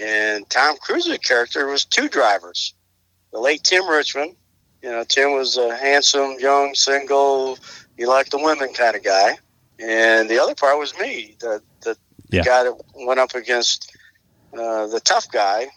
and 0.00 0.48
Tom 0.50 0.76
Cruise's 0.78 1.18
character 1.18 1.66
was 1.66 1.84
two 1.84 2.08
drivers. 2.08 2.74
The 3.32 3.38
late 3.40 3.62
Tim 3.62 3.88
Richmond, 3.88 4.36
you 4.82 4.90
know, 4.90 5.04
Tim 5.04 5.32
was 5.32 5.56
a 5.56 5.74
handsome, 5.76 6.36
young, 6.38 6.74
single, 6.74 7.58
you 7.96 8.08
like 8.08 8.28
the 8.30 8.38
women 8.38 8.72
kind 8.74 8.94
of 8.96 9.02
guy, 9.02 9.38
and 9.78 10.28
the 10.28 10.38
other 10.38 10.54
part 10.54 10.78
was 10.78 10.96
me, 10.98 11.36
the 11.40 11.62
the, 11.82 11.96
Yeah. 12.30 12.42
guy 12.44 12.64
that 12.64 12.74
went 12.94 13.20
up 13.20 13.34
against 13.34 13.94
uh, 14.54 14.86
the 14.88 15.00
tough 15.00 15.30
guy, 15.30 15.68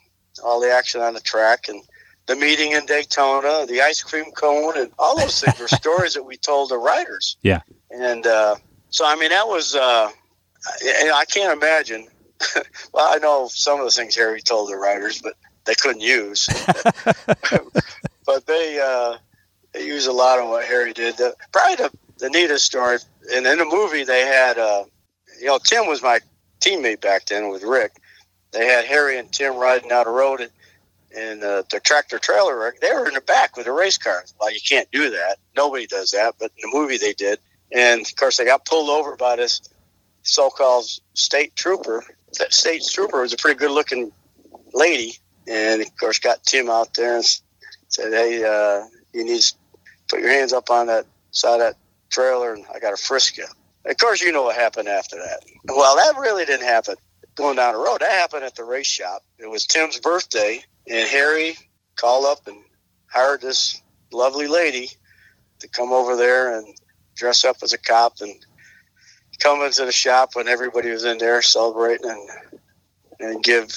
all 0.44 0.60
the 0.60 0.72
action 0.72 1.02
on 1.02 1.14
the 1.14 1.20
track, 1.22 1.68
and 1.70 1.82
the 2.28 2.36
meeting 2.36 2.72
in 2.72 2.86
Daytona, 2.86 3.66
the 3.68 3.82
ice 3.82 4.02
cream 4.02 4.32
cone, 4.32 4.78
and 4.78 4.92
all 4.98 5.18
those 5.18 5.40
things 5.42 5.60
were 5.60 5.68
stories 5.78 6.14
that 6.16 6.24
we 6.24 6.38
told 6.38 6.70
the 6.70 6.78
writers. 6.78 7.38
Yeah. 7.42 7.62
And 7.92 8.26
uh, 8.26 8.56
so, 8.90 9.06
I 9.06 9.16
mean, 9.16 9.30
that 9.30 9.48
was, 9.48 9.76
uh, 9.76 10.10
I, 10.84 11.12
I 11.14 11.26
can't 11.26 11.54
imagine. 11.54 12.08
well, 12.94 13.14
I 13.14 13.18
know 13.20 13.48
some 13.52 13.80
of 13.80 13.86
the 13.86 13.92
things 13.92 14.16
Harry 14.16 14.42
told 14.42 14.70
the 14.70 14.76
writers, 14.76 15.22
but 15.22 15.34
they 15.66 15.76
couldn't 15.76 16.02
use. 16.02 16.48
but 18.26 18.46
they, 18.46 18.80
uh, 18.80 19.18
they 19.74 19.86
use 19.86 20.08
a 20.08 20.12
lot 20.12 20.40
of 20.40 20.50
what 20.50 20.66
Harry 20.66 20.94
did. 20.94 21.18
The, 21.18 21.36
probably 21.52 21.76
the, 21.76 21.92
the 22.18 22.30
neatest 22.30 22.66
story, 22.66 22.98
and 23.34 23.46
in 23.46 23.58
the 23.58 23.66
movie, 23.66 24.04
they 24.04 24.26
had, 24.26 24.58
uh, 24.58 24.86
you 25.40 25.48
know, 25.48 25.60
Tim 25.64 25.88
was 25.88 26.02
my 26.02 26.20
teammate 26.60 27.02
back 27.02 27.26
then 27.26 27.50
with 27.50 27.64
Rick. 27.64 27.94
They 28.52 28.66
had 28.66 28.86
Harry 28.86 29.20
and 29.20 29.32
Tim 29.32 29.56
riding 29.58 29.90
down 29.90 30.06
the 30.06 30.12
road, 30.12 30.42
and, 30.42 30.52
and 31.16 31.44
uh, 31.44 31.64
the 31.72 31.80
tractor 31.80 32.20
trailer. 32.20 32.74
They 32.82 32.92
were 32.92 33.08
in 33.08 33.14
the 33.14 33.22
back 33.22 33.56
with 33.56 33.66
the 33.66 33.72
race 33.72 33.98
cars. 33.98 34.34
Well, 34.40 34.52
you 34.52 34.60
can't 34.68 34.90
do 34.92 35.10
that. 35.12 35.38
Nobody 35.56 35.88
does 35.88 36.12
that, 36.12 36.36
but 36.40 36.52
in 36.58 36.70
the 36.70 36.78
movie 36.78 36.98
they 36.98 37.14
did. 37.14 37.40
And 37.72 38.02
of 38.02 38.16
course, 38.16 38.38
they 38.38 38.46
got 38.46 38.66
pulled 38.66 38.90
over 38.90 39.16
by 39.16 39.36
this 39.36 39.62
so-called 40.24 40.86
state 41.14 41.56
trooper. 41.56 42.04
That 42.40 42.54
state 42.54 42.84
trooper 42.90 43.22
was 43.22 43.34
a 43.34 43.38
pretty 43.38 43.58
good-looking 43.58 44.12
lady, 44.74 45.18
and 45.48 45.82
of 45.82 45.98
course, 45.98 46.20
got 46.20 46.44
Tim 46.44 46.70
out 46.70 46.94
there 46.96 47.16
and 47.16 47.26
said, 47.88 48.12
"Hey, 48.12 48.44
uh, 48.44 48.86
you 49.14 49.24
need 49.24 49.42
to 49.42 49.54
put 50.10 50.20
your 50.20 50.30
hands 50.30 50.54
up 50.54 50.70
on 50.70 50.88
that 50.88 51.06
side 51.32 51.56
of 51.56 51.60
that 51.62 51.76
trailer, 52.10 52.54
and 52.54 52.66
I 52.74 52.80
got 52.80 52.92
to 52.92 53.02
frisk 53.02 53.38
you." 53.38 53.48
Of 53.86 53.98
course, 53.98 54.22
you 54.22 54.32
know 54.32 54.44
what 54.44 54.56
happened 54.56 54.88
after 54.88 55.18
that. 55.18 55.44
Well, 55.66 55.96
that 55.96 56.20
really 56.20 56.46
didn't 56.46 56.66
happen 56.66 56.96
going 57.36 57.56
down 57.58 57.74
the 57.74 57.80
road. 57.80 58.02
That 58.02 58.12
happened 58.12 58.44
at 58.44 58.56
the 58.56 58.64
race 58.64 58.88
shop. 58.88 59.24
It 59.38 59.50
was 59.50 59.66
Tim's 59.66 60.00
birthday, 60.00 60.64
and 60.88 61.08
Harry 61.10 61.56
called 61.96 62.26
up 62.26 62.48
and 62.48 62.58
hired 63.08 63.42
this 63.42 63.82
lovely 64.12 64.48
lady 64.48 64.90
to 65.60 65.68
come 65.70 65.92
over 65.92 66.16
there 66.16 66.58
and 66.58 66.68
dress 67.16 67.46
up 67.46 67.58
as 67.64 67.74
a 67.74 67.78
cop 67.78 68.14
and 68.22 68.34
come 69.40 69.62
into 69.62 69.86
the 69.86 69.92
shop 69.92 70.32
when 70.34 70.48
everybody 70.48 70.90
was 70.90 71.06
in 71.06 71.18
there 71.18 71.42
celebrating 71.42 72.10
and 72.10 72.60
and 73.20 73.44
give 73.44 73.70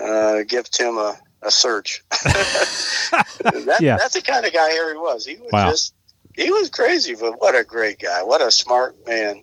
uh, 0.00 0.42
give 0.46 0.70
Tim 0.70 0.96
a, 0.96 1.18
a 1.42 1.50
search. 1.50 2.02
that, 2.10 3.78
Yeah. 3.80 3.96
That's 3.96 4.14
the 4.14 4.22
kind 4.22 4.46
of 4.46 4.52
guy 4.52 4.70
Harry 4.70 4.96
was. 4.96 5.26
He 5.26 5.36
was 5.36 5.50
Wow. 5.52 5.70
just 5.70 5.94
he 6.36 6.50
was 6.52 6.70
crazy, 6.70 7.14
but 7.16 7.40
what 7.40 7.56
a 7.56 7.64
great 7.64 7.98
guy. 7.98 8.22
What 8.22 8.40
a 8.40 8.50
smart 8.52 8.94
man. 9.06 9.42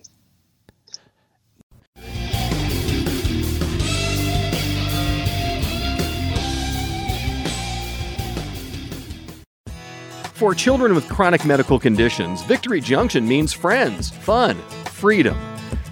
For 10.38 10.54
children 10.54 10.94
with 10.94 11.08
chronic 11.08 11.44
medical 11.44 11.80
conditions, 11.80 12.44
Victory 12.44 12.80
Junction 12.80 13.26
means 13.26 13.52
friends, 13.52 14.10
fun, 14.10 14.56
freedom. 14.84 15.36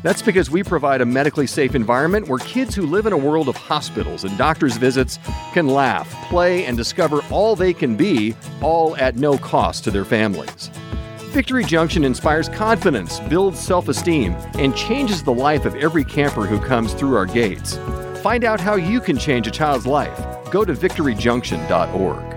That's 0.05 0.23
because 0.23 0.53
we 0.53 0.63
provide 0.63 1.01
a 1.01 1.05
medically 1.05 1.49
safe 1.49 1.75
environment 1.75 2.29
where 2.29 2.39
kids 2.39 2.73
who 2.73 2.87
live 2.87 3.07
in 3.07 3.13
a 3.13 3.17
world 3.17 3.49
of 3.49 3.57
hospitals 3.57 4.23
and 4.23 4.39
doctors' 4.39 4.77
visits 4.77 5.19
can 5.53 5.67
laugh, 5.67 6.09
play, 6.29 6.65
and 6.65 6.77
discover 6.77 7.23
all 7.29 7.57
they 7.57 7.75
can 7.75 7.97
be, 7.97 8.37
all 8.63 8.97
at 8.99 9.17
no 9.17 9.37
cost 9.37 9.83
to 9.83 9.91
their 9.91 10.05
families. 10.05 10.71
Victory 11.33 11.65
Junction 11.65 12.05
inspires 12.05 12.49
confidence, 12.49 13.19
builds 13.29 13.59
self 13.59 13.89
esteem, 13.89 14.35
and 14.61 14.77
changes 14.77 15.25
the 15.25 15.35
life 15.35 15.65
of 15.65 15.75
every 15.75 16.05
camper 16.05 16.47
who 16.47 16.61
comes 16.61 16.95
through 16.95 17.17
our 17.17 17.27
gates. 17.27 17.79
Find 18.23 18.45
out 18.45 18.61
how 18.61 18.77
you 18.77 19.01
can 19.01 19.19
change 19.19 19.49
a 19.49 19.51
child's 19.51 19.89
life. 19.89 20.17
Go 20.53 20.65
to 20.65 20.73
victoryjunction.org. 20.73 22.36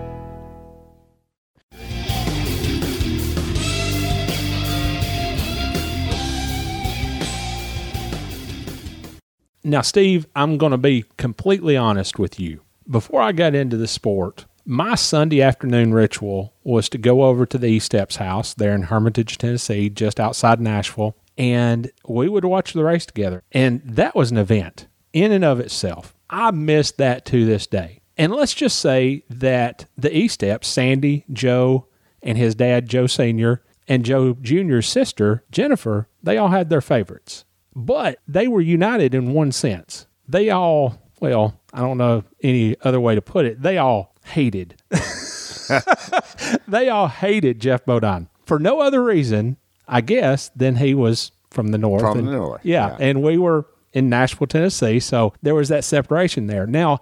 Now, 9.69 9.81
Steve, 9.81 10.25
I'm 10.35 10.57
going 10.57 10.71
to 10.71 10.79
be 10.79 11.05
completely 11.17 11.77
honest 11.77 12.17
with 12.17 12.39
you. 12.39 12.61
Before 12.89 13.21
I 13.21 13.31
got 13.31 13.53
into 13.53 13.77
the 13.77 13.87
sport, 13.87 14.45
my 14.65 14.95
Sunday 14.95 15.43
afternoon 15.43 15.93
ritual 15.93 16.55
was 16.63 16.89
to 16.89 16.97
go 16.97 17.23
over 17.23 17.45
to 17.45 17.57
the 17.59 17.67
E 17.67 17.79
Steps 17.79 18.15
house 18.15 18.55
there 18.55 18.73
in 18.73 18.83
Hermitage, 18.83 19.37
Tennessee, 19.37 19.89
just 19.89 20.19
outside 20.19 20.59
Nashville, 20.59 21.15
and 21.37 21.91
we 22.07 22.27
would 22.27 22.45
watch 22.45 22.73
the 22.73 22.83
race 22.83 23.05
together. 23.05 23.43
And 23.51 23.81
that 23.85 24.15
was 24.15 24.31
an 24.31 24.37
event 24.37 24.87
in 25.13 25.31
and 25.31 25.45
of 25.45 25.59
itself. 25.59 26.15
I 26.31 26.49
miss 26.49 26.91
that 26.93 27.25
to 27.25 27.45
this 27.45 27.67
day. 27.67 28.01
And 28.17 28.33
let's 28.33 28.55
just 28.55 28.79
say 28.79 29.23
that 29.29 29.85
the 29.95 30.15
E 30.15 30.27
Steps, 30.27 30.67
Sandy, 30.67 31.25
Joe, 31.31 31.85
and 32.23 32.39
his 32.39 32.55
dad, 32.55 32.89
Joe 32.89 33.05
Sr., 33.05 33.61
and 33.87 34.03
Joe 34.03 34.35
Jr.'s 34.41 34.87
sister, 34.87 35.43
Jennifer, 35.51 36.07
they 36.23 36.37
all 36.37 36.49
had 36.49 36.69
their 36.69 36.81
favorites 36.81 37.45
but 37.85 38.19
they 38.27 38.47
were 38.47 38.61
united 38.61 39.15
in 39.15 39.33
one 39.33 39.51
sense. 39.51 40.05
They 40.27 40.49
all, 40.49 41.01
well, 41.19 41.59
I 41.73 41.79
don't 41.79 41.97
know 41.97 42.23
any 42.43 42.75
other 42.81 42.99
way 42.99 43.15
to 43.15 43.21
put 43.21 43.45
it, 43.45 43.61
they 43.61 43.77
all 43.77 44.15
hated. 44.25 44.75
they 46.67 46.89
all 46.89 47.07
hated 47.07 47.59
Geoff 47.59 47.85
Bodine 47.85 48.27
for 48.45 48.59
no 48.59 48.81
other 48.81 49.03
reason, 49.03 49.57
I 49.87 50.01
guess, 50.01 50.49
than 50.55 50.75
he 50.77 50.93
was 50.93 51.31
from 51.49 51.69
the 51.69 51.77
north. 51.77 52.01
From 52.01 52.19
and- 52.19 52.27
the 52.27 52.31
north, 52.33 52.61
Yeah, 52.63 52.89
yeah. 52.89 52.97
and 53.07 53.23
we 53.23 53.37
were 53.37 53.65
in 53.93 54.09
Nashville, 54.09 54.47
Tennessee, 54.47 54.99
so 54.99 55.33
there 55.41 55.55
was 55.55 55.69
that 55.69 55.83
separation 55.83 56.47
there. 56.47 56.67
Now, 56.67 56.99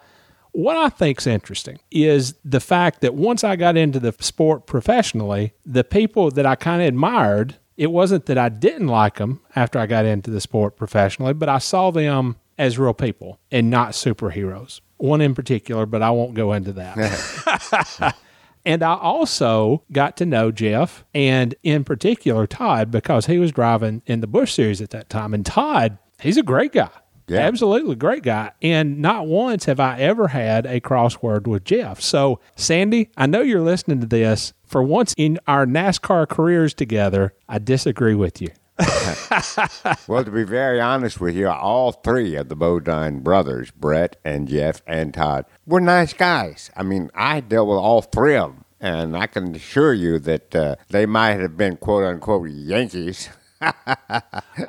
what 0.54 0.78
I 0.78 0.90
think's 0.90 1.28
interesting 1.28 1.80
is 1.92 2.36
the 2.46 2.60
fact 2.62 3.02
that 3.02 3.13
once 3.13 3.44
I 3.44 3.56
got 3.58 3.76
into 3.78 4.00
the 4.00 4.13
sport 4.20 4.66
professionally, 4.66 5.54
the 5.66 5.84
people 5.84 6.32
that 6.32 6.46
I 6.46 6.56
kind 6.56 6.82
of 6.82 6.88
admired, 6.88 7.58
it 7.78 7.92
wasn't 7.92 8.26
that 8.26 8.38
I 8.38 8.50
didn't 8.50 8.88
like 8.88 9.18
them 9.18 9.42
after 9.56 9.80
I 9.80 9.86
got 9.86 10.06
into 10.06 10.32
the 10.32 10.42
sport 10.42 10.76
professionally, 10.76 11.34
but 11.34 11.48
I 11.50 11.60
saw 11.60 11.92
them 11.92 12.38
as 12.58 12.80
real 12.80 12.94
people 12.94 13.40
and 13.52 13.70
not 13.70 13.92
superheroes. 13.92 14.82
One 14.98 15.22
in 15.22 15.36
particular, 15.36 15.86
but 15.86 16.02
I 16.02 16.10
won't 16.10 16.34
go 16.34 16.54
into 16.54 16.74
that. 16.74 18.16
And 18.68 18.84
I 18.84 18.96
also 18.96 19.84
got 19.94 20.18
to 20.18 20.26
know 20.26 20.52
Geoff 20.52 21.06
and 21.13 21.56
in 21.63 21.86
particular 21.86 22.46
Todd 22.46 22.92
because 22.92 23.26
he 23.26 23.40
was 23.40 23.54
driving 23.54 24.02
in 24.06 24.20
the 24.20 24.28
Busch 24.28 24.52
series 24.52 24.82
at 24.82 24.90
that 24.90 25.10
time. 25.10 25.34
And 25.34 25.46
Todd, 25.46 25.98
he's 26.20 26.36
a 26.36 26.44
great 26.44 26.74
guy. 26.74 26.90
Yeah. 27.28 27.40
Absolutely 27.40 27.96
great 27.96 28.24
guy. 28.24 28.52
And 28.62 29.00
not 29.00 29.28
once 29.28 29.66
have 29.66 29.80
I 29.80 30.00
ever 30.00 30.30
had 30.30 30.66
a 30.66 30.80
crossword 30.80 31.46
with 31.46 31.66
Geoff. 31.66 32.02
So, 32.02 32.40
Sandy, 32.56 33.10
I 33.18 33.26
know 33.26 33.42
you're 33.42 33.62
listening 33.62 34.00
to 34.00 34.08
this. 34.08 34.54
For 34.66 34.82
once 34.82 35.13
in 35.18 35.40
our 35.48 35.66
NASCAR 35.66 36.28
careers 36.28 36.74
together, 36.74 37.34
I 37.48 37.60
disagree 37.60 38.16
with 38.16 38.42
you. 38.42 38.50
well, 40.08 40.24
to 40.24 40.32
be 40.32 40.44
very 40.44 40.80
honest 40.80 41.20
with 41.20 41.36
you, 41.36 41.50
all 41.50 41.92
three 41.92 42.36
of 42.36 42.48
the 42.48 42.56
Bodine 42.56 43.22
brothers, 43.22 43.72
Brett 43.72 44.18
and 44.24 44.48
Geoff 44.48 44.82
and 44.86 45.13
Todd, 45.13 45.46
were 45.66 45.82
nice 45.82 46.13
guys. 46.13 46.70
I 46.76 46.84
mean, 46.84 47.10
I 47.16 47.40
dealt 47.40 47.68
with 47.70 47.80
all 47.80 48.04
three 48.04 48.36
of 48.36 48.52
them, 48.52 48.66
and 48.80 49.18
I 49.18 49.28
can 49.28 49.56
assure 49.56 49.94
you 49.94 50.20
that 50.20 50.56
uh, 50.56 50.76
they 50.90 51.06
might 51.06 51.40
have 51.40 51.58
been 51.58 51.78
quote 51.78 52.04
unquote 52.04 52.50
Yankees. 52.50 53.30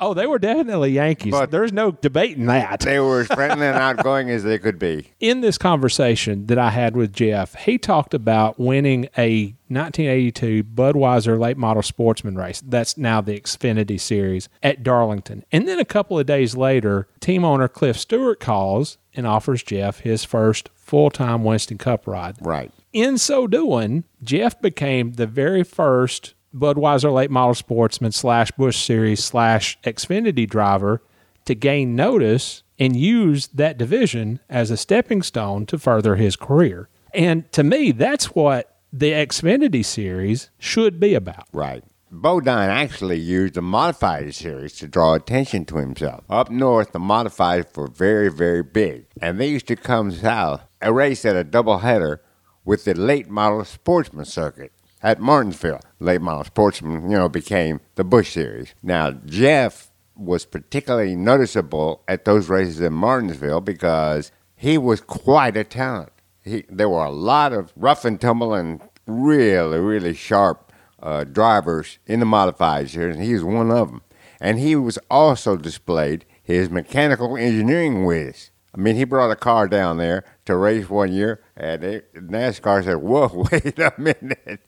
Oh, 0.01 0.13
they 0.13 0.27
were 0.27 0.37
definitely 0.39 0.91
Yankees. 0.91 1.31
But- 1.31 1.49
There's 1.51 1.73
no 1.73 1.91
debating 1.91 2.45
that. 2.45 2.81
They 2.81 2.99
were 2.99 3.21
as 3.21 3.27
friendly 3.33 3.65
and 3.65 3.75
outgoing 3.77 4.29
as 4.29 4.43
they 4.43 4.59
could 4.59 4.77
be. 4.77 5.11
in 5.19 5.41
this 5.41 5.57
conversation 5.57 6.45
that 6.45 6.59
I 6.59 6.69
had 6.69 6.95
with 6.95 7.11
Geoff, 7.11 7.55
he 7.55 7.77
talked 7.79 8.13
about 8.13 8.59
winning 8.59 9.09
a 9.17 9.55
1982 9.69 10.63
Budweiser 10.63 11.39
late 11.39 11.57
model 11.57 11.81
sportsman 11.83 12.35
race. 12.35 12.61
That's 12.65 12.97
now 12.97 13.19
the 13.21 13.39
Xfinity 13.39 13.99
series 13.99 14.47
at 14.61 14.83
Darlington. 14.83 15.43
And 15.51 15.67
then 15.67 15.79
a 15.79 15.85
couple 15.85 16.19
of 16.19 16.25
days 16.27 16.55
later, 16.55 17.07
team 17.19 17.43
owner 17.43 17.67
Cliff 17.67 17.97
Stewart 17.97 18.39
calls 18.39 18.97
and 19.15 19.25
offers 19.25 19.63
Geoff 19.63 20.01
his 20.01 20.23
first 20.23 20.69
full 20.75 21.09
time 21.09 21.43
Winston 21.43 21.77
Cup 21.79 22.05
ride. 22.07 22.35
Right. 22.41 22.71
In 22.93 23.17
so 23.17 23.47
doing, 23.47 24.03
Geoff 24.23 24.61
became 24.61 25.13
the 25.13 25.27
very 25.27 25.63
first 25.63 26.33
Budweiser 26.53 27.13
late 27.13 27.31
model 27.31 27.53
sportsman 27.53 28.11
slash 28.11 28.51
Busch 28.51 28.77
series 28.77 29.23
slash 29.23 29.79
Xfinity 29.83 30.49
driver 30.49 31.01
to 31.45 31.55
gain 31.55 31.95
notice 31.95 32.63
and 32.79 32.95
use 32.95 33.47
that 33.47 33.77
division 33.77 34.39
as 34.49 34.71
a 34.71 34.77
stepping 34.77 35.21
stone 35.21 35.65
to 35.67 35.77
further 35.77 36.15
his 36.15 36.35
career. 36.35 36.89
And 37.13 37.51
to 37.51 37.63
me, 37.63 37.91
that's 37.91 38.35
what 38.35 38.77
the 38.91 39.11
Xfinity 39.11 39.85
series 39.85 40.49
should 40.57 40.99
be 40.99 41.13
about. 41.13 41.47
Right. 41.51 41.83
Bodine 42.11 42.69
actually 42.69 43.19
used 43.19 43.53
the 43.53 43.61
modified 43.61 44.33
series 44.33 44.73
to 44.77 44.87
draw 44.87 45.13
attention 45.13 45.65
to 45.65 45.77
himself. 45.77 46.23
Up 46.27 46.49
north, 46.49 46.91
the 46.91 46.99
modifieds 46.99 47.77
were 47.77 47.87
very, 47.87 48.31
very 48.31 48.63
big, 48.63 49.05
and 49.21 49.39
they 49.39 49.47
used 49.47 49.67
to 49.67 49.75
come 49.75 50.09
south, 50.11 50.63
a 50.81 50.91
race 50.91 51.23
at 51.23 51.35
a 51.35 51.43
doubleheader 51.43 52.17
with 52.65 52.85
the 52.85 52.95
late 52.95 53.29
model 53.29 53.63
sportsman 53.63 54.25
circuit 54.25 54.71
at 55.01 55.19
Martinsville. 55.19 55.81
Late 55.99 56.21
model 56.21 56.43
sportsman, 56.43 57.09
you 57.09 57.17
know, 57.17 57.29
became 57.29 57.81
the 57.95 58.03
Busch 58.03 58.33
series. 58.33 58.73
Now, 58.81 59.11
Geoff 59.11 59.91
was 60.15 60.45
particularly 60.45 61.15
noticeable 61.15 62.03
at 62.07 62.25
those 62.25 62.49
races 62.49 62.81
in 62.81 62.93
Martinsville 62.93 63.61
because 63.61 64.31
he 64.55 64.77
was 64.77 65.01
quite 65.01 65.55
a 65.55 65.63
talent. 65.63 66.11
He, 66.43 66.65
there 66.69 66.89
were 66.89 67.05
a 67.05 67.11
lot 67.11 67.53
of 67.53 67.71
rough 67.75 68.05
and 68.05 68.19
tumble 68.19 68.53
and 68.53 68.81
really, 69.05 69.79
really 69.79 70.13
sharp 70.13 70.71
uh, 71.01 71.23
drivers 71.23 71.99
in 72.05 72.19
the 72.19 72.25
modifieds 72.25 72.89
here, 72.89 73.09
and 73.09 73.21
he 73.21 73.33
was 73.33 73.43
one 73.43 73.71
of 73.71 73.89
them. 73.89 74.01
And 74.41 74.59
he 74.59 74.75
was 74.75 74.99
also 75.09 75.57
displayed 75.57 76.25
his 76.41 76.69
mechanical 76.69 77.37
engineering 77.37 78.05
whiz. 78.05 78.51
I 78.73 78.79
mean, 78.79 78.95
he 78.95 79.03
brought 79.03 79.31
a 79.31 79.35
car 79.35 79.67
down 79.67 79.97
there 79.97 80.23
to 80.45 80.55
race 80.55 80.89
one 80.89 81.11
year, 81.11 81.41
and 81.59 81.83
it, 81.83 82.13
NASCAR 82.13 82.83
said, 82.83 82.97
"Whoa, 82.97 83.45
wait 83.51 83.77
a 83.79 83.93
minute, 83.97 84.61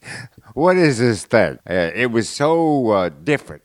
what 0.54 0.78
is 0.78 1.00
this 1.00 1.26
thing?" 1.26 1.60
Uh, 1.70 1.92
it 1.96 2.12
was 2.12 2.30
so 2.30 2.90
uh, 2.92 3.10
different, 3.10 3.64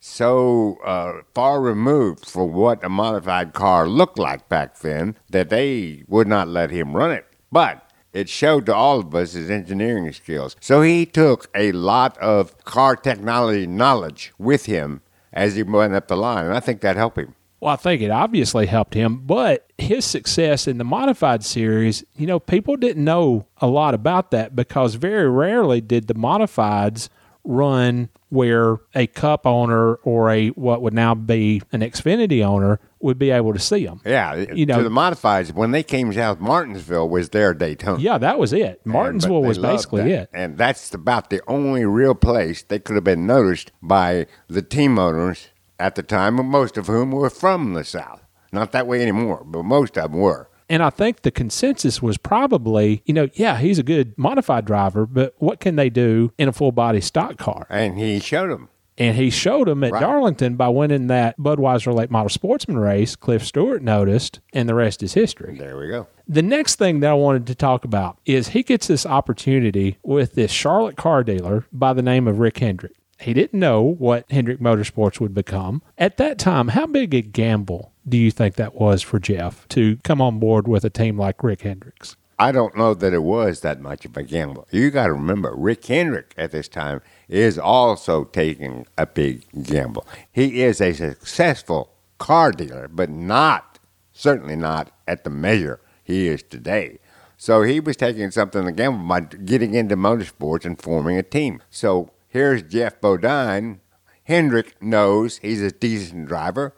so 0.00 0.78
uh, 0.84 1.22
far 1.34 1.60
removed 1.60 2.26
from 2.26 2.52
what 2.52 2.84
a 2.84 2.88
modified 2.88 3.52
car 3.52 3.88
looked 3.88 4.18
like 4.18 4.48
back 4.48 4.78
then 4.78 5.16
that 5.30 5.50
they 5.50 6.04
would 6.06 6.28
not 6.28 6.48
let 6.48 6.70
him 6.70 6.96
run 6.96 7.10
it. 7.10 7.26
But 7.50 7.88
it 8.12 8.28
showed 8.28 8.66
to 8.66 8.74
all 8.74 9.00
of 9.00 9.14
us 9.14 9.32
his 9.32 9.50
engineering 9.50 10.10
skills. 10.12 10.56
So 10.60 10.82
he 10.82 11.04
took 11.04 11.50
a 11.54 11.72
lot 11.72 12.16
of 12.18 12.56
car 12.64 12.96
technology 12.96 13.66
knowledge 13.66 14.32
with 14.38 14.66
him 14.66 15.02
as 15.32 15.56
he 15.56 15.62
went 15.62 15.94
up 15.94 16.08
the 16.08 16.16
line, 16.16 16.46
and 16.46 16.54
I 16.54 16.60
think 16.60 16.80
that 16.80 16.96
helped 16.96 17.18
him. 17.18 17.34
Well, 17.60 17.72
I 17.72 17.76
think 17.76 18.02
it 18.02 18.10
obviously 18.10 18.66
helped 18.66 18.94
him, 18.94 19.22
but 19.26 19.70
his 19.78 20.04
success 20.04 20.68
in 20.68 20.78
the 20.78 20.84
modified 20.84 21.44
series, 21.44 22.04
you 22.16 22.26
know, 22.26 22.38
people 22.38 22.76
didn't 22.76 23.04
know 23.04 23.46
a 23.58 23.66
lot 23.66 23.94
about 23.94 24.30
that 24.30 24.54
because 24.54 24.94
very 24.94 25.28
rarely 25.28 25.80
did 25.80 26.06
the 26.06 26.14
modifieds 26.14 27.08
run 27.44 28.10
where 28.28 28.76
a 28.94 29.06
cup 29.06 29.46
owner 29.46 29.94
or 29.96 30.30
a 30.30 30.48
what 30.48 30.82
would 30.82 30.92
now 30.92 31.14
be 31.14 31.62
an 31.72 31.80
Xfinity 31.80 32.44
owner 32.44 32.78
would 33.00 33.18
be 33.18 33.30
able 33.30 33.54
to 33.54 33.58
see 33.58 33.86
them. 33.86 34.00
Yeah, 34.04 34.34
You 34.34 34.66
know- 34.66 34.78
to 34.78 34.82
the 34.82 34.90
modifieds 34.90 35.52
when 35.54 35.70
they 35.70 35.82
came 35.82 36.12
out. 36.18 36.40
Martinsville 36.40 37.08
was 37.08 37.30
their 37.30 37.54
Daytona. 37.54 38.00
Yeah, 38.00 38.18
that 38.18 38.38
was 38.38 38.52
it. 38.52 38.84
Martinsville 38.84 39.42
was 39.42 39.58
basically 39.58 40.02
that. 40.02 40.22
it. 40.24 40.30
and 40.34 40.58
that's 40.58 40.92
about 40.92 41.30
the 41.30 41.40
only 41.48 41.86
real 41.86 42.14
place 42.14 42.62
they 42.62 42.78
could 42.78 42.96
have 42.96 43.04
been 43.04 43.26
noticed 43.26 43.72
by 43.82 44.26
the 44.48 44.62
team 44.62 44.98
owners 44.98 45.48
at 45.78 45.94
the 45.94 46.02
time, 46.02 46.34
most 46.46 46.76
of 46.76 46.86
whom 46.86 47.12
were 47.12 47.30
from 47.30 47.74
the 47.74 47.84
South. 47.84 48.22
Not 48.52 48.72
that 48.72 48.86
way 48.86 49.02
anymore, 49.02 49.42
but 49.44 49.62
most 49.62 49.96
of 49.98 50.10
them 50.12 50.20
were. 50.20 50.48
And 50.70 50.82
I 50.82 50.90
think 50.90 51.22
the 51.22 51.30
consensus 51.30 52.02
was 52.02 52.18
probably, 52.18 53.02
you 53.06 53.14
know, 53.14 53.28
yeah, 53.34 53.58
he's 53.58 53.78
a 53.78 53.82
good 53.82 54.16
modified 54.18 54.64
driver, 54.66 55.06
but 55.06 55.34
what 55.38 55.60
can 55.60 55.76
they 55.76 55.88
do 55.88 56.32
in 56.36 56.48
a 56.48 56.52
full 56.52 56.72
body 56.72 57.00
stock 57.00 57.38
car? 57.38 57.66
And 57.70 57.98
he 57.98 58.20
showed 58.20 58.50
them. 58.50 58.68
And 58.98 59.16
he 59.16 59.30
showed 59.30 59.68
them 59.68 59.84
at 59.84 59.92
Right. 59.92 60.00
Darlington 60.00 60.56
by 60.56 60.68
winning 60.68 61.06
that 61.06 61.38
Budweiser 61.38 61.94
late 61.94 62.10
model 62.10 62.28
sportsman 62.28 62.78
race. 62.78 63.14
Cliff 63.14 63.46
Stewart 63.46 63.80
noticed, 63.80 64.40
and 64.52 64.68
the 64.68 64.74
rest 64.74 65.02
is 65.04 65.14
history. 65.14 65.56
There 65.56 65.78
we 65.78 65.86
go. 65.88 66.08
The 66.26 66.42
next 66.42 66.76
thing 66.76 67.00
that 67.00 67.10
I 67.10 67.14
wanted 67.14 67.46
to 67.46 67.54
talk 67.54 67.84
about 67.84 68.18
is 68.26 68.48
he 68.48 68.62
gets 68.64 68.88
this 68.88 69.06
opportunity 69.06 69.98
with 70.02 70.34
this 70.34 70.50
Charlotte 70.50 70.96
car 70.96 71.22
dealer 71.22 71.64
by 71.72 71.92
the 71.92 72.02
name 72.02 72.26
of 72.26 72.40
Rick 72.40 72.58
Hendrick. 72.58 72.92
He 73.20 73.34
didn't 73.34 73.58
know 73.58 73.82
what 73.82 74.30
Hendrick 74.30 74.60
Motorsports 74.60 75.20
would 75.20 75.34
become. 75.34 75.82
At 75.96 76.18
that 76.18 76.38
time, 76.38 76.68
how 76.68 76.86
big 76.86 77.14
a 77.14 77.20
gamble 77.20 77.92
do 78.08 78.16
you 78.16 78.30
think 78.30 78.54
that 78.54 78.74
was 78.74 79.02
for 79.02 79.18
Geoff 79.18 79.66
to 79.68 79.96
come 80.04 80.20
on 80.20 80.38
board 80.38 80.68
with 80.68 80.84
a 80.84 80.90
team 80.90 81.18
like 81.18 81.42
Rick 81.42 81.62
Hendricks? 81.62 82.16
I 82.38 82.52
don't 82.52 82.76
know 82.76 82.94
that 82.94 83.12
it 83.12 83.24
was 83.24 83.60
that 83.60 83.80
much 83.80 84.04
of 84.04 84.16
a 84.16 84.22
gamble. 84.22 84.68
You 84.70 84.92
got 84.92 85.06
to 85.06 85.12
remember, 85.12 85.52
Rick 85.56 85.84
Hendrick 85.86 86.34
at 86.38 86.52
this 86.52 86.68
time 86.68 87.02
is 87.28 87.58
also 87.58 88.22
taking 88.24 88.86
a 88.96 89.06
big 89.06 89.44
gamble. 89.64 90.06
He 90.30 90.62
is 90.62 90.80
a 90.80 90.92
successful 90.92 91.90
car 92.18 92.52
dealer, 92.52 92.86
but 92.86 93.10
not, 93.10 93.80
certainly 94.12 94.54
not 94.54 94.92
at 95.08 95.24
the 95.24 95.30
measure 95.30 95.80
he 96.04 96.28
is 96.28 96.44
today. 96.44 97.00
So 97.36 97.62
he 97.62 97.80
was 97.80 97.96
taking 97.96 98.30
something 98.30 98.64
to 98.64 98.72
gamble 98.72 99.08
by 99.08 99.20
getting 99.20 99.74
into 99.74 99.96
motorsports 99.96 100.64
and 100.64 100.80
forming 100.80 101.16
a 101.16 101.24
team. 101.24 101.60
So 101.70 102.10
here's 102.28 102.62
Geoff 102.62 103.00
Bodine. 103.00 103.80
Hendrick 104.24 104.80
knows 104.82 105.38
he's 105.38 105.62
a 105.62 105.70
decent 105.70 106.26
driver, 106.28 106.74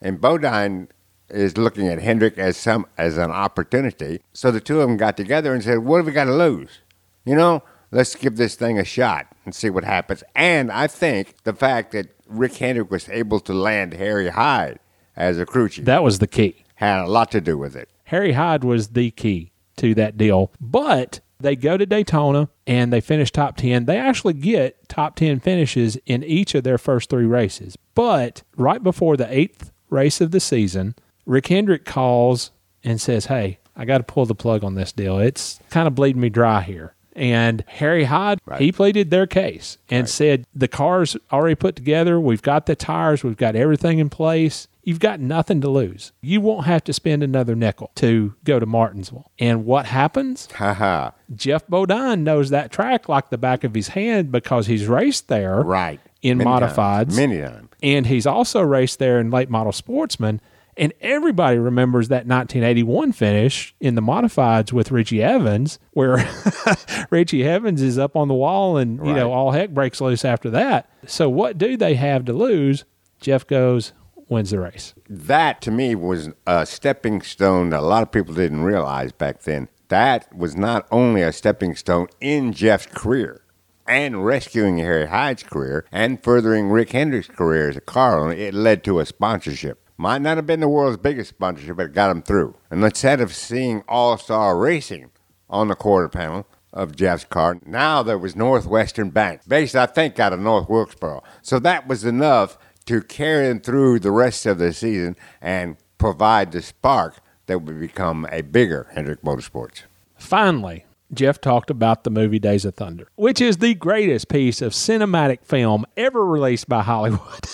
and 0.00 0.20
Bodine 0.20 0.88
is 1.28 1.56
looking 1.56 1.88
at 1.88 2.00
Hendrick 2.00 2.38
as 2.38 2.56
some 2.56 2.86
as 2.96 3.16
an 3.18 3.30
opportunity. 3.30 4.20
So 4.32 4.50
the 4.50 4.60
two 4.60 4.80
of 4.80 4.88
them 4.88 4.96
got 4.96 5.16
together 5.16 5.52
and 5.52 5.62
said, 5.62 5.78
"What 5.78 5.96
have 5.98 6.06
we 6.06 6.12
got 6.12 6.24
to 6.26 6.34
lose? 6.34 6.80
You 7.24 7.34
know, 7.34 7.62
let's 7.90 8.14
give 8.14 8.36
this 8.36 8.54
thing 8.54 8.78
a 8.78 8.84
shot 8.84 9.26
and 9.44 9.54
see 9.54 9.70
what 9.70 9.84
happens." 9.84 10.22
And 10.34 10.70
I 10.70 10.86
think 10.86 11.42
the 11.44 11.54
fact 11.54 11.92
that 11.92 12.14
Rick 12.28 12.56
Hendrick 12.58 12.90
was 12.90 13.08
able 13.08 13.40
to 13.40 13.52
land 13.52 13.94
Harry 13.94 14.28
Hyde 14.28 14.78
as 15.16 15.38
a 15.38 15.46
crew 15.46 15.68
chief 15.68 15.84
That 15.84 16.02
was 16.02 16.18
the 16.20 16.26
key. 16.26 16.64
had 16.76 17.00
a 17.04 17.06
lot 17.08 17.30
to 17.32 17.40
do 17.40 17.56
with 17.58 17.74
it. 17.74 17.88
Harry 18.04 18.32
Hyde 18.32 18.64
was 18.64 18.88
the 18.88 19.10
key 19.10 19.50
to 19.76 19.94
that 19.94 20.16
deal. 20.16 20.52
But 20.60 21.20
they 21.44 21.56
go 21.56 21.76
to 21.76 21.86
Daytona 21.86 22.48
and 22.66 22.92
they 22.92 23.00
finish 23.00 23.30
top 23.30 23.56
10. 23.56 23.84
They 23.84 23.98
actually 23.98 24.34
get 24.34 24.88
top 24.88 25.14
10 25.16 25.40
finishes 25.40 25.96
in 26.06 26.24
each 26.24 26.54
of 26.54 26.64
their 26.64 26.78
first 26.78 27.10
three 27.10 27.26
races. 27.26 27.76
But 27.94 28.42
right 28.56 28.82
before 28.82 29.16
the 29.16 29.32
eighth 29.32 29.70
race 29.90 30.20
of 30.20 30.30
the 30.30 30.40
season, 30.40 30.94
Rick 31.26 31.48
Hendrick 31.48 31.84
calls 31.84 32.50
and 32.82 33.00
says, 33.00 33.26
Hey, 33.26 33.58
I 33.76 33.84
got 33.84 33.98
to 33.98 34.04
pull 34.04 34.26
the 34.26 34.34
plug 34.34 34.64
on 34.64 34.74
this 34.74 34.92
deal. 34.92 35.18
It's 35.18 35.60
kind 35.70 35.86
of 35.86 35.94
bleeding 35.94 36.20
me 36.20 36.30
dry 36.30 36.62
here. 36.62 36.94
And 37.16 37.62
Harry 37.68 38.04
Hyde, 38.04 38.40
he 38.58 38.72
pleaded 38.72 39.10
their 39.10 39.26
case 39.26 39.78
and 39.88 40.08
said, 40.08 40.46
The 40.54 40.66
car's 40.66 41.16
already 41.30 41.54
put 41.54 41.76
together. 41.76 42.18
We've 42.18 42.42
got 42.42 42.66
the 42.66 42.74
tires. 42.74 43.22
We've 43.22 43.36
got 43.36 43.54
everything 43.54 44.00
in 44.00 44.10
place. 44.10 44.66
You've 44.84 45.00
got 45.00 45.18
nothing 45.18 45.60
to 45.62 45.68
lose. 45.68 46.12
You 46.20 46.40
won't 46.40 46.66
have 46.66 46.84
to 46.84 46.92
spend 46.92 47.22
another 47.22 47.54
nickel 47.54 47.90
to 47.96 48.34
go 48.44 48.58
to 48.60 48.66
Martinsville. 48.66 49.30
And 49.38 49.64
what 49.64 49.86
happens? 49.86 50.46
Ha 50.56 50.74
ha. 50.74 51.12
Geoff 51.34 51.66
Bodine 51.68 52.22
knows 52.22 52.50
that 52.50 52.70
track 52.70 53.08
like 53.08 53.30
the 53.30 53.38
back 53.38 53.64
of 53.64 53.74
his 53.74 53.88
hand 53.88 54.30
because 54.30 54.66
he's 54.66 54.86
raced 54.86 55.28
there 55.28 55.60
Right. 55.62 56.00
in 56.20 56.36
Many 56.38 56.50
times. 56.50 56.72
modifieds. 56.74 57.16
Many 57.16 57.40
times. 57.40 57.68
And 57.82 58.06
he's 58.06 58.26
also 58.26 58.60
raced 58.60 58.98
there 58.98 59.18
in 59.18 59.30
late 59.30 59.48
model 59.48 59.72
sportsman. 59.72 60.40
And 60.76 60.92
everybody 61.00 61.56
remembers 61.56 62.08
that 62.08 62.26
1981 62.26 63.12
finish 63.12 63.74
in 63.80 63.94
the 63.94 64.02
modifieds 64.02 64.72
with 64.72 64.90
Richie 64.90 65.22
Evans, 65.22 65.78
where 65.92 66.28
Richie 67.10 67.44
Evans 67.44 67.80
is 67.80 67.96
up 67.96 68.16
on 68.16 68.26
the 68.28 68.34
wall 68.34 68.76
and, 68.76 68.98
you 69.06 69.12
know, 69.14 69.32
all 69.32 69.52
heck 69.52 69.70
breaks 69.70 70.00
loose 70.00 70.24
after 70.24 70.50
that. 70.50 70.90
So, 71.06 71.28
what 71.30 71.58
do 71.58 71.76
they 71.76 71.94
have 71.94 72.24
to 72.24 72.32
lose? 72.32 72.84
Geoff 73.20 73.46
goes, 73.46 73.92
wins 74.28 74.50
the 74.50 74.60
race. 74.60 74.94
That 75.08 75.60
to 75.62 75.70
me 75.70 75.94
was 75.94 76.30
a 76.46 76.66
stepping 76.66 77.22
stone 77.22 77.70
that 77.70 77.80
a 77.80 77.86
lot 77.86 78.02
of 78.02 78.12
people 78.12 78.34
didn't 78.34 78.64
realize 78.64 79.12
back 79.12 79.42
then. 79.42 79.68
That 79.88 80.34
was 80.34 80.56
not 80.56 80.86
only 80.90 81.22
a 81.22 81.32
stepping 81.32 81.74
stone 81.76 82.08
in 82.20 82.52
Geoff's 82.52 82.86
career 82.86 83.42
and 83.86 84.24
rescuing 84.24 84.78
Harry 84.78 85.06
Hyde's 85.06 85.42
career 85.42 85.84
and 85.92 86.22
furthering 86.22 86.70
Rick 86.70 86.90
Hendrick's 86.90 87.28
career 87.28 87.68
as 87.68 87.76
a 87.76 87.82
car 87.82 88.18
owner, 88.18 88.32
it 88.32 88.54
led 88.54 88.82
to 88.84 88.98
a 88.98 89.06
sponsorship. 89.06 89.80
Might 89.96 90.22
not 90.22 90.36
have 90.36 90.46
been 90.46 90.60
the 90.60 90.68
world's 90.68 90.96
biggest 90.96 91.30
sponsorship, 91.30 91.76
but 91.76 91.86
it 91.86 91.92
got 91.92 92.10
him 92.10 92.22
through. 92.22 92.56
And 92.70 92.82
instead 92.82 93.20
of 93.20 93.34
seeing 93.34 93.82
All 93.88 94.16
Star 94.18 94.58
Racing 94.58 95.10
on 95.48 95.68
the 95.68 95.76
quarter 95.76 96.08
panel 96.08 96.46
of 96.72 96.96
Geoff's 96.96 97.24
car, 97.24 97.60
now 97.64 98.02
there 98.02 98.18
was 98.18 98.34
Northwestern 98.34 99.10
Bank, 99.10 99.42
based, 99.46 99.76
I 99.76 99.86
think, 99.86 100.18
out 100.18 100.32
of 100.32 100.40
North 100.40 100.68
Wilkesboro. 100.68 101.22
So 101.42 101.60
that 101.60 101.86
was 101.86 102.04
enough 102.04 102.58
to 102.86 103.02
carry 103.02 103.48
him 103.48 103.60
through 103.60 104.00
the 104.00 104.10
rest 104.10 104.46
of 104.46 104.58
the 104.58 104.72
season 104.72 105.16
and 105.40 105.76
provide 105.98 106.52
the 106.52 106.62
spark 106.62 107.16
that 107.46 107.60
would 107.60 107.80
become 107.80 108.26
a 108.30 108.42
bigger 108.42 108.88
Hendrick 108.94 109.22
Motorsports. 109.22 109.82
Finally, 110.16 110.84
Geoff 111.12 111.40
talked 111.40 111.70
about 111.70 112.04
the 112.04 112.10
movie 112.10 112.38
Days 112.38 112.64
of 112.64 112.74
Thunder, 112.74 113.08
which 113.16 113.40
is 113.40 113.58
the 113.58 113.74
greatest 113.74 114.28
piece 114.28 114.62
of 114.62 114.72
cinematic 114.72 115.44
film 115.44 115.84
ever 115.96 116.24
released 116.24 116.68
by 116.68 116.82
Hollywood. 116.82 117.44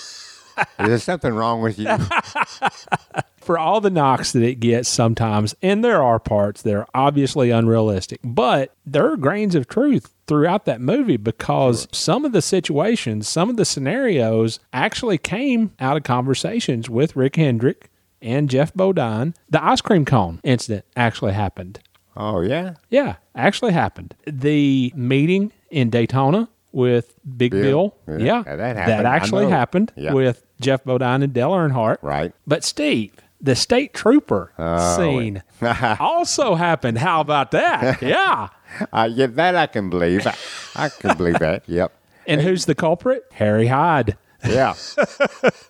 Is 0.79 0.87
there 0.87 0.99
something 0.99 1.33
wrong 1.33 1.61
with 1.61 1.79
you? 1.79 1.87
For 3.41 3.57
all 3.57 3.81
the 3.81 3.89
knocks 3.89 4.31
that 4.33 4.43
it 4.43 4.59
gets 4.59 4.87
sometimes, 4.87 5.55
and 5.61 5.83
there 5.83 6.01
are 6.01 6.19
parts 6.19 6.61
that 6.61 6.73
are 6.75 6.87
obviously 6.93 7.49
unrealistic, 7.49 8.19
but 8.23 8.73
there 8.85 9.11
are 9.11 9.17
grains 9.17 9.55
of 9.55 9.67
truth 9.67 10.13
throughout 10.27 10.65
that 10.65 10.79
movie 10.79 11.17
because 11.17 11.87
some 11.91 12.23
of 12.23 12.31
the 12.31 12.41
situations, 12.41 13.27
some 13.27 13.49
of 13.49 13.57
the 13.57 13.65
scenarios 13.65 14.59
actually 14.71 15.17
came 15.17 15.71
out 15.79 15.97
of 15.97 16.03
conversations 16.03 16.89
with 16.89 17.15
Rick 17.15 17.35
Hendrick 17.35 17.89
and 18.21 18.49
Geoff 18.49 18.73
Bodine. 18.73 19.33
The 19.49 19.63
ice 19.63 19.81
cream 19.81 20.05
cone 20.05 20.39
incident 20.43 20.85
actually 20.95 21.33
happened. 21.33 21.79
Oh, 22.15 22.41
yeah? 22.41 22.75
Yeah, 22.89 23.15
actually 23.35 23.71
happened. 23.73 24.13
The 24.25 24.93
meeting 24.95 25.51
in 25.69 25.89
Daytona 25.89 26.47
with 26.71 27.15
Big 27.37 27.51
Bill. 27.51 27.95
Bill. 28.05 28.19
Yeah, 28.19 28.43
Yeah, 28.45 28.55
that 28.55 28.77
happened. 28.77 29.07
I 29.07 29.15
actually 29.15 29.49
happened 29.49 29.91
Yeah. 29.95 30.13
with 30.13 30.45
Geoff 30.61 30.83
Bodine 30.83 31.23
and 31.23 31.33
Dale 31.33 31.51
Earnhardt. 31.51 31.97
Right. 32.01 32.31
But 32.45 32.63
Steve, 32.63 33.13
the 33.41 33.55
state 33.55 33.93
trooper 33.93 34.51
Oh, 34.57 34.97
scene 34.97 35.43
also 35.99 36.55
happened. 36.55 36.97
How 36.99 37.21
about 37.21 37.51
that? 37.51 38.01
Yeah. 38.11 38.49
Uh, 38.93 39.09
yeah, 39.11 39.25
that 39.27 39.55
I 39.55 39.67
can 39.67 39.89
believe. 39.89 40.25
I, 40.25 40.35
I 40.75 40.89
can 40.89 41.17
believe 41.17 41.39
that. 41.39 41.63
Yep. 41.67 41.91
And 42.27 42.41
who's 42.41 42.65
the 42.65 42.75
culprit? 42.75 43.23
Harry 43.33 43.67
Hyde. 43.67 44.15
Yeah. 44.47 44.75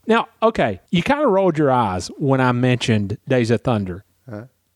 Now, 0.06 0.28
okay, 0.44 0.82
you 0.92 1.02
kind 1.02 1.24
of 1.24 1.30
rolled 1.32 1.58
your 1.58 1.72
eyes 1.72 2.08
when 2.18 2.40
I 2.42 2.52
mentioned 2.52 3.18
Days 3.28 3.50
of 3.52 3.62
Thunder. 3.62 4.04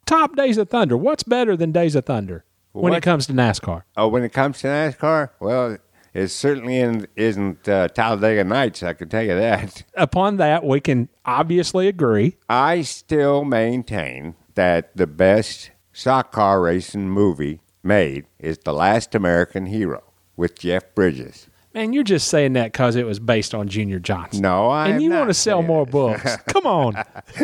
Top 0.06 0.36
Days 0.36 0.58
of 0.58 0.70
Thunder. 0.70 0.96
What's 0.98 1.24
better 1.24 1.56
than 1.58 1.72
Days 1.72 1.96
of 1.96 2.06
Thunder 2.06 2.46
when 2.72 2.94
it 2.94 3.02
comes 3.04 3.28
to 3.28 3.34
NASCAR? 3.34 3.84
Oh, 3.98 4.08
when 4.08 4.24
it 4.24 4.34
comes 4.34 4.60
to 4.60 4.68
NASCAR, 4.68 5.30
well, 5.40 5.78
it 6.16 6.30
certainly 6.30 7.06
isn't 7.18 7.68
uh, 7.68 7.90
Talladega 7.90 8.46
Nights. 8.46 8.82
I 8.82 8.94
can 8.94 9.10
tell 9.10 9.22
you 9.22 9.36
that. 9.36 9.84
Upon 9.96 10.38
that, 10.38 10.64
we 10.64 10.80
can 10.80 11.10
obviously 11.26 11.90
agree. 11.90 12.38
I 12.48 12.84
still 12.84 13.44
maintain 13.44 14.36
that 14.56 14.96
the 14.96 15.08
best 15.08 15.72
stock 15.92 16.32
car 16.32 16.62
racing 16.62 17.10
movie 17.10 17.60
made 17.84 18.28
is 18.40 18.58
The 18.60 18.72
Last 18.72 19.14
American 19.14 19.66
Hero 19.66 20.04
with 20.38 20.58
Jeff 20.58 20.96
Bridges. 20.96 21.48
Man, 21.74 21.92
you're 21.92 22.06
just 22.06 22.30
saying 22.30 22.54
that 22.54 22.72
because 22.72 22.96
it 22.96 23.06
was 23.06 23.20
based 23.20 23.54
on 23.54 23.68
Junior 23.68 24.00
Johnson. 24.00 24.42
No, 24.42 24.70
I 24.70 24.88
and 24.88 25.04
you 25.04 25.10
want 25.10 25.30
to 25.30 25.34
sell 25.34 25.62
more 25.62 25.86
books. 25.86 26.38
Come 26.48 26.66
on. 26.66 27.04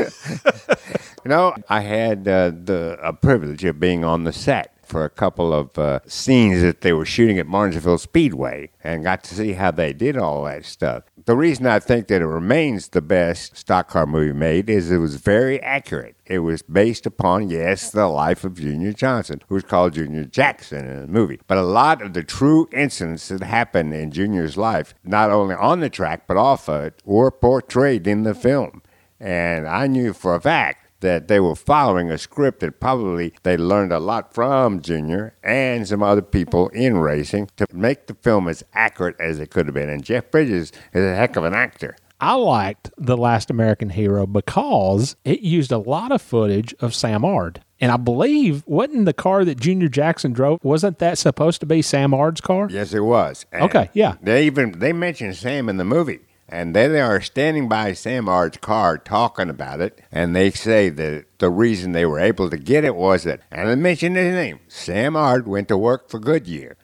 You 1.23 1.29
know, 1.29 1.55
I 1.69 1.81
had 1.81 2.27
uh, 2.27 2.49
the 2.49 2.97
a 3.01 3.13
privilege 3.13 3.63
of 3.63 3.79
being 3.79 4.03
on 4.03 4.23
the 4.23 4.33
set 4.33 4.75
for 4.91 5.05
a 5.05 5.09
couple 5.09 5.53
of 5.53 5.77
uh, 5.79 6.01
scenes 6.05 6.61
that 6.61 6.81
they 6.81 6.91
were 6.91 7.05
shooting 7.05 7.39
at 7.39 7.47
Martinsville 7.47 7.97
Speedway 7.97 8.69
and 8.83 9.03
got 9.03 9.23
to 9.23 9.35
see 9.35 9.53
how 9.53 9.71
they 9.71 9.93
did 9.93 10.17
all 10.17 10.43
that 10.43 10.65
stuff. 10.65 11.03
The 11.25 11.37
reason 11.37 11.65
I 11.65 11.79
think 11.79 12.07
that 12.07 12.21
it 12.21 12.27
remains 12.27 12.89
the 12.89 13.01
best 13.01 13.55
stock 13.55 13.87
car 13.87 14.05
movie 14.05 14.33
made 14.33 14.69
is 14.69 14.91
it 14.91 14.97
was 14.97 15.15
very 15.15 15.61
accurate. 15.61 16.17
It 16.25 16.39
was 16.39 16.61
based 16.61 17.05
upon, 17.05 17.49
yes, 17.49 17.89
the 17.89 18.07
life 18.07 18.43
of 18.43 18.55
Junior 18.55 18.91
Johnson, 18.91 19.41
who 19.47 19.55
was 19.55 19.63
called 19.63 19.93
Junior 19.93 20.25
Jackson 20.25 20.85
in 20.85 21.01
the 21.01 21.07
movie. 21.07 21.39
But 21.47 21.57
a 21.57 21.63
lot 21.63 22.01
of 22.01 22.13
the 22.13 22.23
true 22.23 22.67
incidents 22.73 23.29
that 23.29 23.43
happened 23.43 23.93
in 23.93 24.11
Junior's 24.11 24.57
life, 24.57 24.93
not 25.05 25.31
only 25.31 25.55
on 25.55 25.79
the 25.79 25.89
track 25.89 26.27
but 26.27 26.35
off 26.35 26.67
of 26.67 26.83
it, 26.83 27.01
were 27.05 27.31
portrayed 27.31 28.07
in 28.07 28.23
the 28.23 28.35
film. 28.35 28.81
And 29.21 29.67
I 29.67 29.87
knew 29.87 30.11
for 30.11 30.35
a 30.35 30.41
fact 30.41 30.80
that 31.01 31.27
they 31.27 31.39
were 31.39 31.55
following 31.55 32.09
a 32.09 32.17
script 32.17 32.61
that 32.61 32.79
probably 32.79 33.33
they 33.43 33.57
learned 33.57 33.91
a 33.91 33.99
lot 33.99 34.33
from 34.33 34.81
Junior 34.81 35.35
and 35.43 35.87
some 35.87 36.01
other 36.01 36.21
people 36.21 36.69
in 36.69 36.97
racing 36.97 37.49
to 37.57 37.65
make 37.73 38.07
the 38.07 38.15
film 38.15 38.47
as 38.47 38.63
accurate 38.73 39.15
as 39.19 39.39
it 39.39 39.51
could 39.51 39.67
have 39.67 39.75
been. 39.75 39.89
And 39.89 40.03
Jeff 40.03 40.31
Bridges 40.31 40.71
is 40.93 41.03
a 41.05 41.15
heck 41.15 41.35
of 41.35 41.43
an 41.43 41.53
actor. 41.53 41.95
I 42.19 42.35
liked 42.35 42.91
The 42.97 43.17
Last 43.17 43.49
American 43.49 43.89
Hero 43.89 44.27
because 44.27 45.15
it 45.25 45.39
used 45.39 45.71
a 45.71 45.79
lot 45.79 46.11
of 46.11 46.21
footage 46.21 46.73
of 46.79 46.93
Sam 46.93 47.25
Ard. 47.25 47.63
And 47.79 47.91
I 47.91 47.97
believe, 47.97 48.63
wasn't 48.67 49.05
the 49.05 49.13
car 49.13 49.43
that 49.43 49.59
Junior 49.59 49.87
Jackson 49.87 50.31
drove, 50.31 50.59
wasn't 50.61 50.99
that 50.99 51.17
supposed 51.17 51.61
to 51.61 51.65
be 51.65 51.81
Sam 51.81 52.13
Ard's 52.13 52.39
car? 52.39 52.67
Yes, 52.69 52.93
it 52.93 52.99
was. 52.99 53.47
And 53.51 53.63
Okay, 53.63 53.89
yeah. 53.93 54.17
They 54.21 54.45
even 54.45 54.77
they 54.77 54.93
mentioned 54.93 55.35
Sam 55.35 55.67
in 55.67 55.77
the 55.77 55.83
movie. 55.83 56.19
And 56.51 56.75
then 56.75 56.91
they 56.91 56.99
are 57.01 57.21
standing 57.21 57.69
by 57.69 57.93
Sam 57.93 58.27
Ard's 58.27 58.57
car 58.57 58.97
talking 58.97 59.49
about 59.49 59.79
it, 59.79 60.01
and 60.11 60.35
they 60.35 60.51
say 60.51 60.89
that 60.89 61.25
the 61.39 61.49
reason 61.49 61.93
they 61.93 62.05
were 62.05 62.19
able 62.19 62.49
to 62.49 62.57
get 62.57 62.83
it 62.83 62.95
was 62.95 63.23
that, 63.23 63.39
and 63.49 63.69
they 63.69 63.75
mentioned 63.75 64.17
his 64.17 64.33
name, 64.33 64.59
Sam 64.67 65.15
Ard 65.15 65.47
went 65.47 65.69
to 65.69 65.77
work 65.77 66.09
for 66.09 66.19
Goodyear 66.19 66.75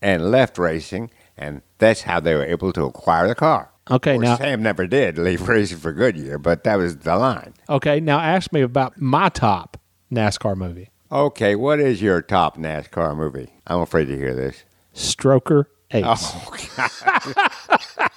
and 0.00 0.30
left 0.30 0.58
racing, 0.58 1.10
and 1.36 1.62
that's 1.78 2.02
how 2.02 2.20
they 2.20 2.34
were 2.34 2.44
able 2.44 2.72
to 2.74 2.84
acquire 2.84 3.26
the 3.26 3.34
car. 3.34 3.72
Okay, 3.90 4.14
course, 4.14 4.24
now- 4.24 4.36
Sam 4.36 4.62
never 4.62 4.86
did 4.86 5.18
leave 5.18 5.46
racing 5.48 5.78
for 5.78 5.92
Goodyear, 5.92 6.38
but 6.38 6.62
that 6.64 6.76
was 6.76 6.98
the 6.98 7.16
line. 7.16 7.54
Okay, 7.68 7.98
now 7.98 8.20
ask 8.20 8.52
me 8.52 8.62
about 8.62 9.00
my 9.00 9.28
top 9.28 9.76
NASCAR 10.10 10.56
movie 10.56 10.90
Okay, 11.10 11.54
what 11.54 11.78
is 11.78 12.02
your 12.02 12.20
top 12.20 12.56
NASCAR 12.56 13.16
movie? 13.16 13.52
I'm 13.66 13.80
afraid 13.80 14.06
to 14.06 14.16
hear 14.16 14.34
this. 14.34 14.64
Stroker 14.94 15.66
Ace. 15.92 16.04
Oh, 16.04 16.52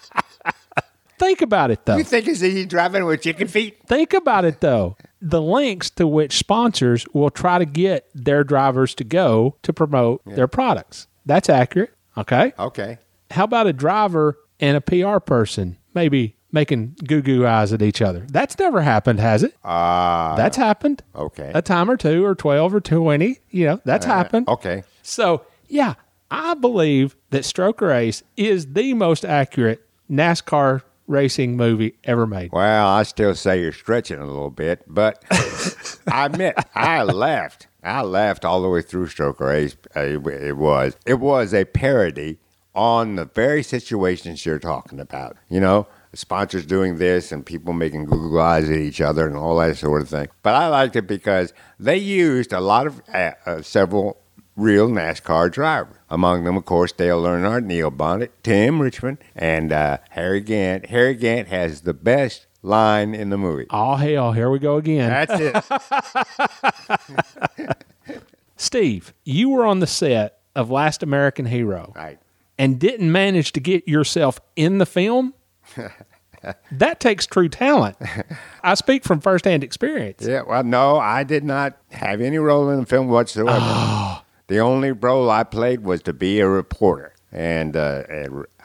Think 1.19 1.41
about 1.41 1.69
it, 1.71 1.86
though. 1.86 1.97
You 1.97 2.03
think 2.03 2.27
it's 2.27 2.41
easy 2.41 2.65
driving 2.65 3.05
with 3.05 3.21
chicken 3.21 3.47
feet? 3.47 3.77
Think 3.88 4.13
about 4.13 4.45
it 4.45 4.62
though. 4.62 4.95
The 5.21 5.41
links 5.41 5.89
to 5.91 6.08
which 6.08 6.38
sponsors 6.38 7.05
will 7.13 7.29
try 7.29 7.60
to 7.60 7.65
get 7.65 8.10
their 8.15 8.43
drivers 8.45 8.95
to 8.95 9.03
go 9.03 9.58
to 9.63 9.73
promote 9.73 10.21
their 10.25 10.47
products. 10.47 11.08
That's 11.25 11.49
accurate. 11.49 11.93
Okay. 12.17 12.53
Okay. 12.58 12.97
How 13.32 13.43
about 13.43 13.67
a 13.67 13.73
driver 13.73 14.38
and 14.60 14.77
a 14.77 14.82
PR 14.82 15.19
person 15.19 15.77
maybe 15.93 16.36
making 16.51 16.95
goo 17.05 17.21
goo 17.21 17.45
eyes 17.45 17.73
at 17.73 17.82
each 17.82 18.01
other? 18.01 18.25
That's 18.29 18.58
never 18.58 18.82
happened, 18.82 19.19
has 19.19 19.43
it? 19.43 19.53
Ah. 19.63 20.36
That's 20.38 20.55
happened. 20.58 21.03
Okay. 21.13 21.51
A 21.53 21.62
time 21.62 21.91
or 21.91 21.97
two 21.97 22.25
or 22.25 22.34
12 22.34 22.73
or 22.75 22.79
20. 22.79 23.38
You 23.51 23.65
know, 23.65 23.82
that's 23.84 24.05
Uh, 24.05 24.10
happened. 24.10 24.47
Okay. 24.47 24.84
So, 25.03 25.41
yeah, 25.67 25.95
I 26.32 26.53
believe 26.53 27.15
that 27.32 27.43
Stroker 27.43 27.93
Ace 27.95 28.23
is 28.38 28.73
the 28.73 28.93
most 28.93 29.25
accurate 29.25 29.86
NASCAR 30.10 30.82
racing 31.10 31.58
movie 31.58 31.95
ever 32.06 32.26
made. 32.26 32.52
Well, 32.52 32.88
I 32.88 33.04
still 33.04 33.36
say 33.36 33.62
you're 33.62 33.74
stretching 33.74 34.19
a 34.19 34.26
little 34.26 34.52
bit, 34.52 34.84
but 34.88 35.24
I 36.08 36.28
admit 36.28 36.56
I 36.76 37.04
laughed. 37.04 37.67
I 37.84 38.02
laughed 38.04 38.45
all 38.45 38.62
the 38.62 38.69
way 38.69 38.82
through 38.82 39.08
Stroker 39.08 39.54
Ace. 39.54 39.76
It 39.95 40.56
was 40.56 40.95
it 41.06 41.15
was 41.15 41.54
a 41.54 41.65
parody 41.65 42.38
on 42.76 43.15
the 43.15 43.26
very 43.26 43.63
situations 43.63 44.45
you're 44.45 44.60
talking 44.60 45.00
about. 45.00 45.36
You 45.50 45.60
know, 45.60 45.88
sponsors 46.13 46.65
doing 46.65 46.98
this 46.98 47.32
and 47.32 47.45
people 47.45 47.74
making 47.74 48.06
Google 48.06 48.39
eyes 48.41 48.69
at 48.69 48.78
each 48.78 49.02
other 49.02 49.28
and 49.28 49.36
all 49.36 49.58
that 49.58 49.78
sort 49.78 50.02
of 50.02 50.10
thing. 50.10 50.28
But 50.43 50.56
I 50.56 50.67
liked 50.67 50.95
it 50.95 51.08
because 51.08 51.54
they 51.80 51.98
used 51.98 52.54
a 52.54 52.60
lot 52.60 52.88
of 52.88 53.02
uh, 53.13 53.32
uh, 53.45 53.62
several 53.62 54.18
real 54.60 54.89
NASCAR 54.89 55.52
drivers. 55.52 55.95
Among 56.10 56.43
them, 56.43 56.58
of 56.58 56.65
course, 56.65 56.91
Dale 56.91 57.24
Earnhardt, 57.24 57.65
Neil 57.65 57.91
Bonnett, 57.91 58.30
Tim 58.43 58.82
Richmond, 58.82 59.19
and 59.36 59.72
uh, 59.72 60.00
Harry 60.12 60.41
Gant. 60.41 60.88
Harry 60.88 61.15
Gant 61.15 61.48
has 61.48 61.82
the 61.82 61.93
best 61.93 62.48
line 62.62 63.15
in 63.15 63.30
the 63.30 63.38
movie. 63.38 63.67
Oh, 63.69 63.95
hell, 63.95 64.34
here 64.34 64.50
we 64.50 64.60
go 64.60 64.78
again. 64.78 65.10
That's 65.10 65.65
it. 67.58 68.26
Steve, 68.58 69.13
you 69.24 69.50
were 69.50 69.65
on 69.65 69.80
the 69.80 69.88
set 69.88 70.39
of 70.56 70.69
Last 70.69 71.02
American 71.04 71.45
Hero 71.45 71.93
right. 71.95 72.19
and 72.58 72.80
didn't 72.80 73.12
manage 73.12 73.54
to 73.54 73.60
get 73.60 73.88
yourself 73.88 74.41
in 74.56 74.80
the 74.80 74.86
film. 74.86 75.34
that 76.72 77.00
takes 77.00 77.26
true 77.26 77.48
talent. 77.48 77.95
I 78.63 78.74
speak 78.74 79.04
from 79.04 79.22
firsthand 79.22 79.63
experience. 79.63 80.26
Yeah, 80.26 80.41
well, 80.41 80.63
no, 80.63 80.98
I 80.98 81.24
did 81.24 81.43
not 81.43 81.78
have 81.91 82.19
any 82.19 82.38
role 82.38 82.69
in 82.69 82.82
the 82.82 82.86
film 82.86 83.08
whatsoever. 83.08 84.22
The 84.50 84.60
only 84.60 84.92
role 84.92 85.30
I 85.30 85.44
played 85.44 85.84
was 85.84 86.02
to 86.04 86.14
be 86.14 86.40
a 86.40 86.48
reporter, 86.48 87.14
and, 87.32 87.76
uh, 87.76 88.04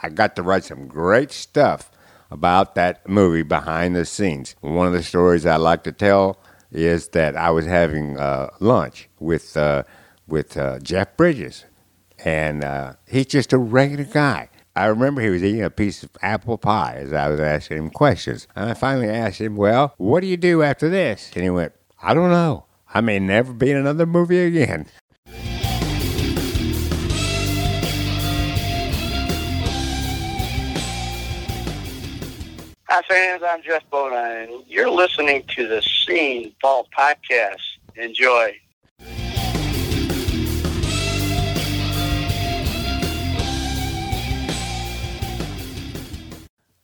I 0.03 0.09
got 0.09 0.37
to 0.37 0.43
write 0.43 0.65
some 0.65 0.87
great 0.87 1.31
stuff 1.31 1.91
about 2.31 2.75
that 2.75 3.09
movie 3.09 3.43
behind 3.43 3.95
the 3.95 4.05
scenes. 4.05 4.57
One 4.61 4.87
of 4.87 4.93
the 4.93 5.03
stories 5.03 5.47
I 5.47 5.57
like 5.57 5.85
to 5.85 5.93
tell 5.93 6.39
is 6.73 7.09
that 7.09 7.37
I 7.37 7.51
was 7.51 7.67
having 7.67 8.19
uh, 8.19 8.51
lunch 8.61 9.09
with 9.21 9.57
uh, 9.57 9.85
with 10.27 10.57
uh, 10.57 10.79
Jeff 10.81 11.17
Bridges, 11.17 11.65
and 12.25 12.65
uh, 12.65 12.95
he's 13.07 13.27
just 13.27 13.53
a 13.53 13.59
regular 13.59 14.05
guy. 14.05 14.51
I 14.77 14.87
remember 14.87 15.21
he 15.21 15.31
was 15.31 15.45
eating 15.45 15.63
a 15.63 15.71
piece 15.71 16.03
of 16.03 16.11
apple 16.21 16.59
pie 16.59 16.97
as 16.99 17.13
I 17.13 17.29
was 17.29 17.39
asking 17.39 17.77
him 17.79 17.91
questions. 17.91 18.49
And 18.57 18.71
I 18.71 18.75
finally 18.75 19.09
asked 19.09 19.41
him, 19.41 19.57
Well, 19.57 19.95
what 19.99 20.21
do 20.21 20.27
you 20.27 20.37
do 20.37 20.63
after 20.63 20.89
this? 20.89 21.31
And 21.35 21.45
he 21.45 21.51
went, 21.51 21.73
I 22.03 22.13
don't 22.13 22.31
know. 22.31 22.67
I 22.93 23.01
may 23.01 23.19
never 23.19 23.53
be 23.53 23.71
in 23.71 23.77
another 23.77 24.07
movie 24.07 24.41
again. 24.41 24.87
Hi, 32.97 33.03
fans. 33.09 33.43
I'm 33.45 33.61
Geoff 33.61 33.83
Bodine. 33.91 34.63
You're 34.69 34.89
listening 34.89 35.43
to 35.57 35.67
the 35.67 35.83
Scene 35.83 36.55
Vault 36.63 36.87
Podcast. 36.97 37.59
Enjoy. 37.97 38.57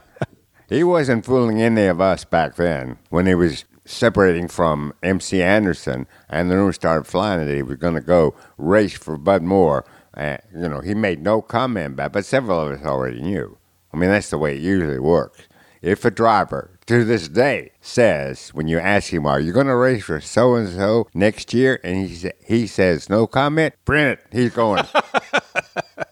he 0.68 0.82
wasn't 0.82 1.26
fooling 1.26 1.60
any 1.60 1.86
of 1.86 2.00
us 2.00 2.24
back 2.24 2.56
then 2.56 2.96
when 3.10 3.26
he 3.26 3.34
was 3.34 3.64
separating 3.86 4.48
from 4.48 4.92
MC 5.02 5.42
Anderson, 5.42 6.06
and 6.28 6.50
the 6.50 6.56
rumor 6.56 6.72
started 6.72 7.06
flying 7.06 7.44
that 7.46 7.54
he 7.54 7.62
was 7.62 7.76
going 7.76 7.94
to 7.94 8.00
go 8.00 8.34
race 8.58 8.96
for 8.96 9.16
Bud 9.16 9.42
Moore. 9.42 9.84
And, 10.14 10.40
you 10.54 10.68
know, 10.68 10.80
he 10.80 10.94
made 10.94 11.22
no 11.22 11.42
comment 11.42 11.94
about 11.94 12.06
it, 12.06 12.12
but 12.12 12.24
several 12.24 12.60
of 12.60 12.72
us 12.72 12.84
already 12.86 13.20
knew. 13.20 13.58
I 13.92 13.96
mean, 13.96 14.10
that's 14.10 14.30
the 14.30 14.38
way 14.38 14.56
it 14.56 14.62
usually 14.62 14.98
works. 14.98 15.42
If 15.82 16.04
a 16.04 16.10
driver 16.10 16.78
to 16.86 17.04
this 17.04 17.28
day 17.28 17.72
says, 17.80 18.50
when 18.50 18.66
you 18.66 18.78
ask 18.78 19.12
him, 19.12 19.26
Are 19.26 19.40
you 19.40 19.52
going 19.52 19.66
to 19.66 19.76
race 19.76 20.04
for 20.04 20.20
so 20.20 20.54
and 20.54 20.68
so 20.68 21.06
next 21.14 21.52
year? 21.54 21.80
And 21.84 22.08
he, 22.08 22.14
sa- 22.14 22.28
he 22.44 22.66
says, 22.66 23.08
No 23.08 23.26
comment, 23.26 23.74
print 23.84 24.18
it. 24.18 24.26
He's 24.36 24.52
going. 24.52 24.84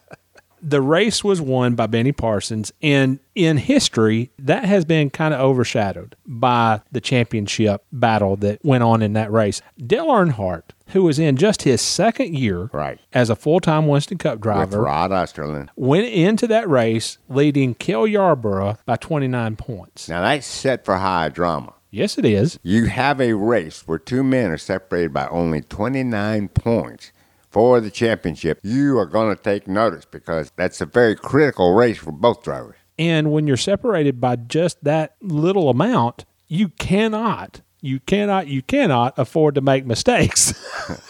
the 0.64 0.80
race 0.80 1.22
was 1.22 1.40
won 1.40 1.74
by 1.74 1.86
Benny 1.86 2.12
Parsons, 2.12 2.72
and 2.80 3.20
in 3.34 3.58
history, 3.58 4.32
that 4.38 4.64
has 4.64 4.84
been 4.84 5.10
kind 5.10 5.34
of 5.34 5.40
overshadowed 5.40 6.16
by 6.26 6.80
the 6.90 7.00
championship 7.00 7.84
battle 7.92 8.36
that 8.36 8.64
went 8.64 8.82
on 8.82 9.02
in 9.02 9.12
that 9.12 9.30
race. 9.30 9.60
Dale 9.78 10.06
Earnhardt, 10.06 10.70
who 10.88 11.02
was 11.02 11.18
in 11.18 11.36
just 11.36 11.62
his 11.62 11.82
second 11.82 12.34
year 12.34 12.70
right. 12.72 12.98
as 13.12 13.28
a 13.28 13.36
full 13.36 13.60
time 13.60 13.86
Winston 13.86 14.16
Cup 14.16 14.34
with 14.34 14.42
driver, 14.42 14.82
Rod 14.82 15.10
Osterlund. 15.10 15.68
went 15.76 16.06
into 16.06 16.46
that 16.46 16.68
race 16.68 17.18
leading 17.28 17.74
Cale 17.74 18.06
Yarborough 18.06 18.78
by 18.86 18.96
29 18.96 19.56
points. 19.56 20.08
Now, 20.08 20.22
that's 20.22 20.46
set 20.46 20.84
for 20.84 20.96
high 20.96 21.28
drama. 21.28 21.74
Yes, 21.90 22.18
it 22.18 22.24
is. 22.24 22.58
You 22.62 22.86
have 22.86 23.20
a 23.20 23.34
race 23.34 23.86
where 23.86 23.98
two 23.98 24.24
men 24.24 24.50
are 24.50 24.58
separated 24.58 25.12
by 25.12 25.28
only 25.28 25.60
29 25.60 26.48
points 26.48 27.12
for 27.54 27.80
the 27.80 27.90
championship. 27.90 28.58
You 28.64 28.98
are 28.98 29.06
going 29.06 29.34
to 29.34 29.40
take 29.40 29.68
notice 29.68 30.04
because 30.04 30.50
that's 30.56 30.80
a 30.80 30.86
very 30.86 31.14
critical 31.14 31.72
race 31.72 31.98
for 31.98 32.10
both 32.10 32.42
drivers. 32.42 32.76
And 32.98 33.30
when 33.30 33.46
you're 33.46 33.56
separated 33.56 34.20
by 34.20 34.36
just 34.36 34.82
that 34.82 35.14
little 35.22 35.70
amount, 35.70 36.24
you 36.48 36.70
cannot, 36.70 37.60
you 37.80 38.00
cannot, 38.00 38.48
you 38.48 38.60
cannot 38.60 39.16
afford 39.16 39.54
to 39.54 39.60
make 39.60 39.86
mistakes. 39.86 40.52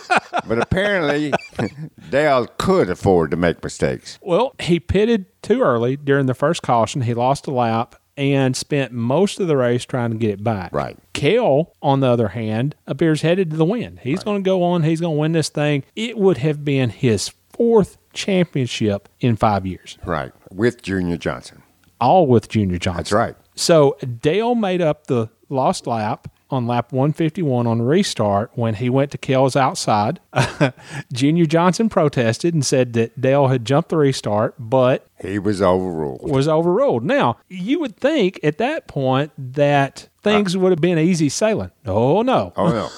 But 0.47 0.59
apparently, 0.59 1.33
Dale 2.11 2.47
could 2.59 2.91
afford 2.91 3.31
to 3.31 3.37
make 3.37 3.63
mistakes. 3.63 4.19
Well, 4.21 4.55
he 4.61 4.79
pitted 4.79 5.27
too 5.43 5.63
early 5.63 5.97
during 5.97 6.27
the 6.27 6.35
first 6.35 6.63
caution. 6.63 7.03
He 7.03 7.15
lost 7.15 7.47
a 7.47 7.51
lap 7.51 7.97
and 8.17 8.57
spent 8.57 8.93
most 8.93 9.41
of 9.41 9.49
the 9.49 9.57
race 9.57 9.85
trying 9.85 10.11
to 10.11 10.17
get 10.17 10.31
it 10.31 10.45
back. 10.45 10.73
Right. 10.73 10.97
Cale, 11.13 11.73
on 11.83 12.01
the 12.01 12.07
other 12.09 12.29
hand, 12.29 12.75
appears 12.87 13.23
headed 13.23 13.51
to 13.51 13.57
the 13.57 13.65
win. 13.65 13.99
He's 14.03 14.23
going 14.23 14.43
to 14.43 14.47
go 14.49 14.63
on. 14.63 14.83
He's 14.83 15.01
going 15.01 15.17
to 15.17 15.21
win 15.21 15.33
this 15.33 15.49
thing. 15.49 15.85
It 15.97 16.17
would 16.19 16.39
have 16.39 16.65
been 16.65 16.91
his 16.91 17.31
fourth 17.53 17.99
championship 18.13 19.09
in 19.21 19.37
five 19.37 19.67
years, 19.67 19.99
Right. 20.05 20.33
With 20.53 20.83
Junior 20.83 21.17
Johnson. 21.17 21.63
all 22.01 22.27
with 22.27 22.49
Junior 22.49 22.79
Johnson. 22.79 22.99
That's 22.99 23.13
right. 23.13 23.37
So 23.57 23.97
Dale 24.21 24.55
made 24.55 24.81
up 24.83 25.07
the 25.07 25.31
lost 25.49 25.87
lap 25.87 26.29
on 26.51 26.67
lap 26.67 26.93
151 26.93 27.67
on 27.67 27.83
restart 27.83 28.51
when 28.55 28.75
he 28.75 28.89
went 28.91 29.11
to 29.13 29.19
Cale's 29.19 29.57
outside. 29.57 30.21
Junior 31.13 31.47
Johnson 31.47 31.89
protested 31.89 32.55
and 32.55 32.65
said 32.65 32.93
that 32.93 33.21
Dale 33.21 33.49
had 33.49 33.65
jumped 33.65 33.89
the 33.89 33.97
restart, 33.97 34.55
but 34.59 35.07
He 35.21 35.39
was 35.39 35.61
overruled. 35.63 36.31
was 36.31 36.47
overruled. 36.49 37.05
Now, 37.05 37.39
you 37.49 37.81
would 37.81 37.97
think 37.97 38.39
at 38.43 38.59
that 38.59 38.87
point 38.87 39.33
that 39.39 40.09
things 40.23 40.57
would 40.57 40.71
have 40.71 40.81
been 40.81 40.99
easy 40.99 41.29
sailing. 41.29 41.71
Oh, 41.87 42.23
no. 42.23 42.53
Oh, 42.57 42.91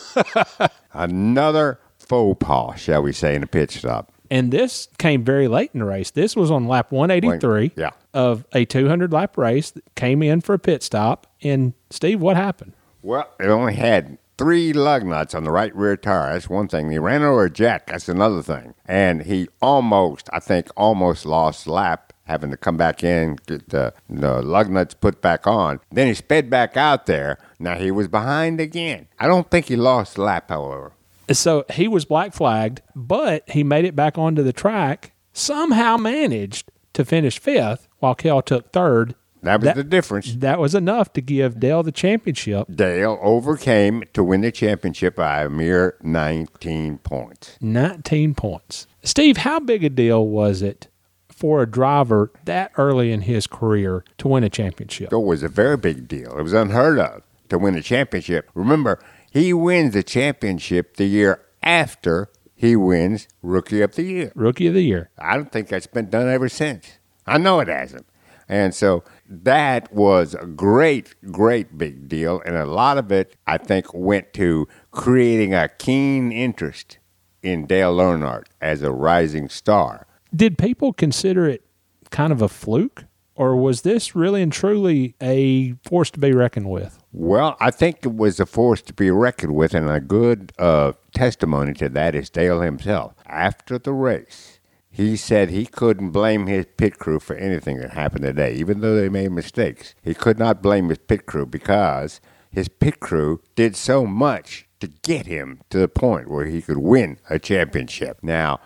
no. 0.58 0.68
Another 0.92 1.78
faux 1.98 2.36
pas, 2.44 2.78
shall 2.80 3.02
we 3.02 3.12
say, 3.12 3.34
in 3.34 3.42
a 3.42 3.46
pit 3.46 3.70
stop. 3.70 4.12
And 4.30 4.50
this 4.50 4.88
came 4.98 5.22
very 5.22 5.46
late 5.46 5.70
in 5.72 5.78
the 5.80 5.86
race. 5.86 6.10
This 6.10 6.34
was 6.34 6.50
on 6.50 6.66
lap 6.66 6.90
183 6.90 7.72
Yeah. 7.76 7.90
of 8.12 8.44
a 8.52 8.64
200 8.64 9.12
lap 9.12 9.38
race 9.38 9.70
that 9.70 9.94
came 9.94 10.20
in 10.22 10.40
for 10.40 10.52
a 10.54 10.58
pit 10.58 10.82
stop. 10.82 11.28
And 11.42 11.74
Steve, 11.90 12.20
what 12.20 12.36
happened? 12.36 12.72
Well, 13.06 13.30
it 13.38 13.46
only 13.46 13.74
had 13.74 14.18
three 14.36 14.72
lug 14.72 15.06
nuts 15.06 15.32
on 15.32 15.44
the 15.44 15.52
right 15.52 15.72
rear 15.76 15.96
tire. 15.96 16.32
That's 16.32 16.50
one 16.50 16.66
thing. 16.66 16.90
He 16.90 16.98
ran 16.98 17.22
over 17.22 17.44
a 17.44 17.50
jack. 17.50 17.86
That's 17.86 18.08
another 18.08 18.42
thing. 18.42 18.74
And 18.84 19.22
he 19.22 19.46
almost, 19.62 20.28
I 20.32 20.40
think, 20.40 20.70
almost 20.76 21.24
lost 21.24 21.68
lap 21.68 22.12
having 22.24 22.50
to 22.50 22.56
come 22.56 22.76
back 22.76 23.04
in, 23.04 23.36
get 23.46 23.68
the, 23.68 23.94
the 24.10 24.42
lug 24.42 24.68
nuts 24.68 24.94
put 24.94 25.22
back 25.22 25.46
on. 25.46 25.78
Then 25.92 26.08
he 26.08 26.14
sped 26.14 26.50
back 26.50 26.76
out 26.76 27.06
there. 27.06 27.38
Now 27.60 27.78
he 27.78 27.92
was 27.92 28.08
behind 28.08 28.60
again. 28.60 29.06
I 29.20 29.28
don't 29.28 29.48
think 29.52 29.66
he 29.66 29.76
lost 29.76 30.18
lap, 30.18 30.48
however. 30.48 30.90
So 31.30 31.64
he 31.70 31.86
was 31.86 32.04
black 32.04 32.32
flagged, 32.32 32.82
but 32.96 33.48
he 33.48 33.62
made 33.62 33.84
it 33.84 33.94
back 33.94 34.18
onto 34.18 34.42
the 34.42 34.52
track, 34.52 35.12
somehow 35.32 35.96
managed 35.96 36.72
to 36.94 37.04
finish 37.04 37.38
fifth 37.38 37.86
while 38.00 38.16
Cale 38.16 38.42
took 38.42 38.72
third. 38.72 39.14
That 39.42 39.60
was 39.60 39.74
the 39.74 39.84
difference. 39.84 40.34
That 40.34 40.58
was 40.58 40.74
enough 40.74 41.12
to 41.14 41.20
give 41.20 41.60
Dale 41.60 41.82
the 41.82 41.92
championship. 41.92 42.66
Dale 42.74 43.18
overcame 43.22 44.04
to 44.14 44.24
win 44.24 44.40
the 44.40 44.50
championship 44.50 45.16
by 45.16 45.44
a 45.44 45.48
mere 45.48 45.96
19 46.02 46.98
points. 46.98 47.56
19 47.60 48.34
points. 48.34 48.86
Steve, 49.02 49.38
how 49.38 49.60
big 49.60 49.84
a 49.84 49.90
deal 49.90 50.26
was 50.26 50.62
it 50.62 50.88
for 51.28 51.62
a 51.62 51.70
driver 51.70 52.32
that 52.44 52.72
early 52.76 53.12
in 53.12 53.22
his 53.22 53.46
career 53.46 54.04
to 54.18 54.28
win 54.28 54.42
a 54.42 54.48
championship? 54.48 55.12
It 55.12 55.18
was 55.18 55.42
a 55.42 55.48
very 55.48 55.76
big 55.76 56.08
deal. 56.08 56.36
It 56.38 56.42
was 56.42 56.52
unheard 56.52 56.98
of 56.98 57.22
to 57.50 57.58
win 57.58 57.76
a 57.76 57.82
championship. 57.82 58.50
Remember, 58.54 58.98
he 59.30 59.52
wins 59.52 59.92
the 59.92 60.02
championship 60.02 60.96
the 60.96 61.04
year 61.04 61.42
after 61.62 62.30
he 62.54 62.74
wins 62.74 63.28
Rookie 63.42 63.82
of 63.82 63.94
the 63.94 64.02
Year. 64.02 64.32
Rookie 64.34 64.66
of 64.66 64.74
the 64.74 64.82
Year. 64.82 65.10
I 65.18 65.36
don't 65.36 65.52
think 65.52 65.68
that's 65.68 65.86
been 65.86 66.08
done 66.08 66.28
ever 66.28 66.48
since. 66.48 66.98
I 67.26 67.38
know 67.38 67.60
it 67.60 67.68
hasn't. 67.68 68.06
And 68.48 68.74
so 68.74 69.02
that 69.28 69.92
was 69.92 70.34
a 70.34 70.46
great, 70.46 71.14
great 71.32 71.76
big 71.76 72.08
deal. 72.08 72.40
And 72.44 72.56
a 72.56 72.66
lot 72.66 72.98
of 72.98 73.10
it, 73.10 73.36
I 73.46 73.58
think, 73.58 73.92
went 73.92 74.32
to 74.34 74.68
creating 74.92 75.54
a 75.54 75.68
keen 75.68 76.30
interest 76.30 76.98
in 77.42 77.66
Dale 77.66 77.96
Earnhardt 77.96 78.46
as 78.60 78.82
a 78.82 78.92
rising 78.92 79.48
star. 79.48 80.06
Did 80.34 80.58
people 80.58 80.92
consider 80.92 81.48
it 81.48 81.64
kind 82.10 82.32
of 82.32 82.42
a 82.42 82.48
fluke? 82.48 83.04
Or 83.38 83.54
was 83.54 83.82
this 83.82 84.16
really 84.16 84.40
and 84.40 84.50
truly 84.50 85.14
a 85.20 85.72
force 85.84 86.10
to 86.12 86.18
be 86.18 86.32
reckoned 86.32 86.70
with? 86.70 86.98
Well, 87.12 87.54
I 87.60 87.70
think 87.70 87.98
it 88.02 88.16
was 88.16 88.40
a 88.40 88.46
force 88.46 88.80
to 88.82 88.94
be 88.94 89.10
reckoned 89.10 89.54
with, 89.54 89.74
and 89.74 89.90
a 89.90 90.00
good 90.00 90.52
uh, 90.58 90.92
testimony 91.14 91.74
to 91.74 91.90
that 91.90 92.14
is 92.14 92.30
Dale 92.30 92.62
himself. 92.62 93.12
After 93.26 93.78
the 93.78 93.92
race, 93.92 94.55
he 94.96 95.14
said 95.14 95.50
he 95.50 95.66
couldn't 95.66 96.08
blame 96.08 96.46
his 96.46 96.64
pit 96.78 96.98
crew 96.98 97.20
for 97.20 97.36
anything 97.36 97.76
that 97.76 97.90
happened 97.90 98.24
today, 98.24 98.54
even 98.54 98.80
though 98.80 98.96
they 98.96 99.10
made 99.10 99.30
mistakes. 99.30 99.94
He 100.02 100.14
could 100.14 100.38
not 100.38 100.62
blame 100.62 100.88
his 100.88 100.96
pit 100.96 101.26
crew 101.26 101.44
because 101.44 102.18
his 102.50 102.68
pit 102.68 102.98
crew 102.98 103.42
did 103.56 103.76
so 103.76 104.06
much 104.06 104.66
to 104.80 104.88
get 105.02 105.26
him 105.26 105.60
to 105.68 105.78
the 105.78 105.86
point 105.86 106.30
where 106.30 106.46
he 106.46 106.62
could 106.62 106.78
win 106.78 107.18
a 107.28 107.38
championship. 107.38 108.20
Now, 108.22 108.58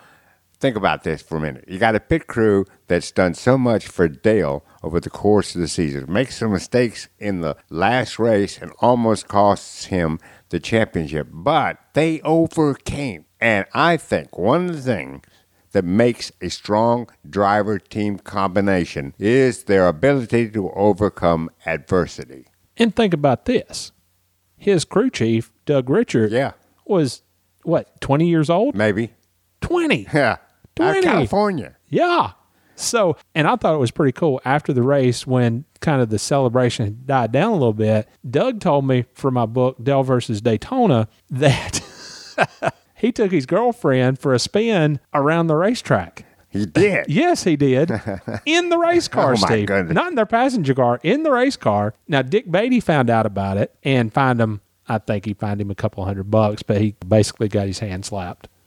think 0.61 0.77
about 0.77 1.03
this 1.03 1.21
for 1.21 1.39
a 1.39 1.41
minute. 1.41 1.65
You 1.67 1.81
got 1.81 1.97
a 1.97 2.01
pit 2.01 2.29
crew 2.29 2.65
that's 2.87 3.11
done 3.11 3.35
so 3.35 3.59
much 3.59 3.89
for 3.89 4.07
Dale 4.07 4.65
over 4.85 5.01
the 5.01 5.11
course 5.11 5.57
of 5.57 5.61
the 5.61 5.67
season, 5.67 6.13
makes 6.13 6.37
some 6.37 6.53
mistakes 6.53 7.09
in 7.19 7.41
the 7.41 7.57
last 7.71 8.21
race 8.21 8.57
and 8.57 8.71
almost 8.79 9.27
costs 9.27 9.87
him 9.87 10.21
the 10.51 10.61
championship, 10.61 11.27
but 11.33 11.79
they 11.95 12.21
overcame. 12.21 13.25
And 13.41 13.67
I 13.75 13.97
think 13.97 14.39
one 14.39 14.73
things 14.75 15.23
that 15.73 15.85
makes 15.85 16.33
a 16.41 16.49
strong 16.49 17.09
driver 17.29 17.79
team 17.79 18.19
combination 18.19 19.15
is 19.19 19.65
their 19.65 19.87
ability 19.87 20.51
to 20.51 20.71
overcome 20.71 21.51
adversity. 21.67 22.47
And 22.77 22.95
think 22.95 23.15
about 23.15 23.45
this. 23.45 23.93
His 24.57 24.85
crew 24.85 25.11
chief, 25.11 25.53
Doug 25.67 25.87
Richert, 25.87 26.31
Yeah, 26.31 26.53
was 26.87 27.23
what, 27.63 28.01
20 28.01 28.29
years 28.29 28.51
old? 28.51 28.75
maybe. 28.75 29.13
20. 29.61 30.09
Yeah. 30.15 30.37
20. 30.77 30.89
Out 30.89 30.93
20. 30.95 30.99
of 30.99 31.05
California. 31.05 31.77
Yeah. 31.89 32.33
So, 32.77 33.17
and 33.35 33.47
I 33.47 33.57
thought 33.57 33.75
it 33.75 33.79
was 33.79 33.91
pretty 33.91 34.13
cool 34.13 34.41
after 34.45 34.73
the 34.73 34.83
race 34.83 35.27
when 35.27 35.67
kind 35.81 36.01
of 36.01 36.09
the 36.09 36.19
celebration 36.19 37.03
died 37.05 37.31
down 37.33 37.51
a 37.51 37.55
little 37.55 37.75
bit. 37.75 38.09
Doug 38.29 38.61
told 38.61 38.87
me 38.87 39.05
for 39.13 39.31
my 39.31 39.45
book, 39.45 39.77
Dale 39.83 40.03
versus 40.03 40.41
Daytona, 40.41 41.07
that 41.31 41.81
he 43.01 43.13
took 43.13 43.33
his 43.33 43.47
girlfriend 43.47 44.19
for 44.19 44.35
a 44.35 44.39
spin 44.39 45.01
around 45.15 45.47
the 45.47 45.57
racetrack. 45.57 46.25
He 46.49 46.67
did. 46.67 47.07
Yes, 47.09 47.45
he 47.45 47.57
did. 47.57 47.91
In 48.47 48.69
the 48.71 48.79
race 48.79 49.07
car, 49.09 49.33
Oh, 49.33 49.37
Steve. 49.37 49.67
goodness. 49.67 49.95
Not 49.95 50.09
in 50.09 50.15
their 50.17 50.27
passenger 50.27 50.75
car, 50.75 50.99
in 51.03 51.23
the 51.23 51.31
race 51.31 51.57
car. 51.57 51.95
Now, 52.09 52.23
Dick 52.23 52.51
Beaty 52.51 52.81
found 52.81 53.09
out 53.09 53.25
about 53.27 53.57
it 53.57 53.75
and 53.85 54.13
fined 54.13 54.41
him, 54.41 54.61
I 54.89 54.99
think 54.99 55.25
he 55.27 55.35
fined 55.35 55.61
him 55.61 55.71
a 55.71 55.75
couple 55.77 56.05
hundred 56.05 56.31
bucks, 56.31 56.63
but 56.65 56.81
he 56.81 56.97
basically 57.07 57.49
got 57.49 57.67
his 57.69 57.79
hand 57.79 58.05
slapped. 58.05 58.49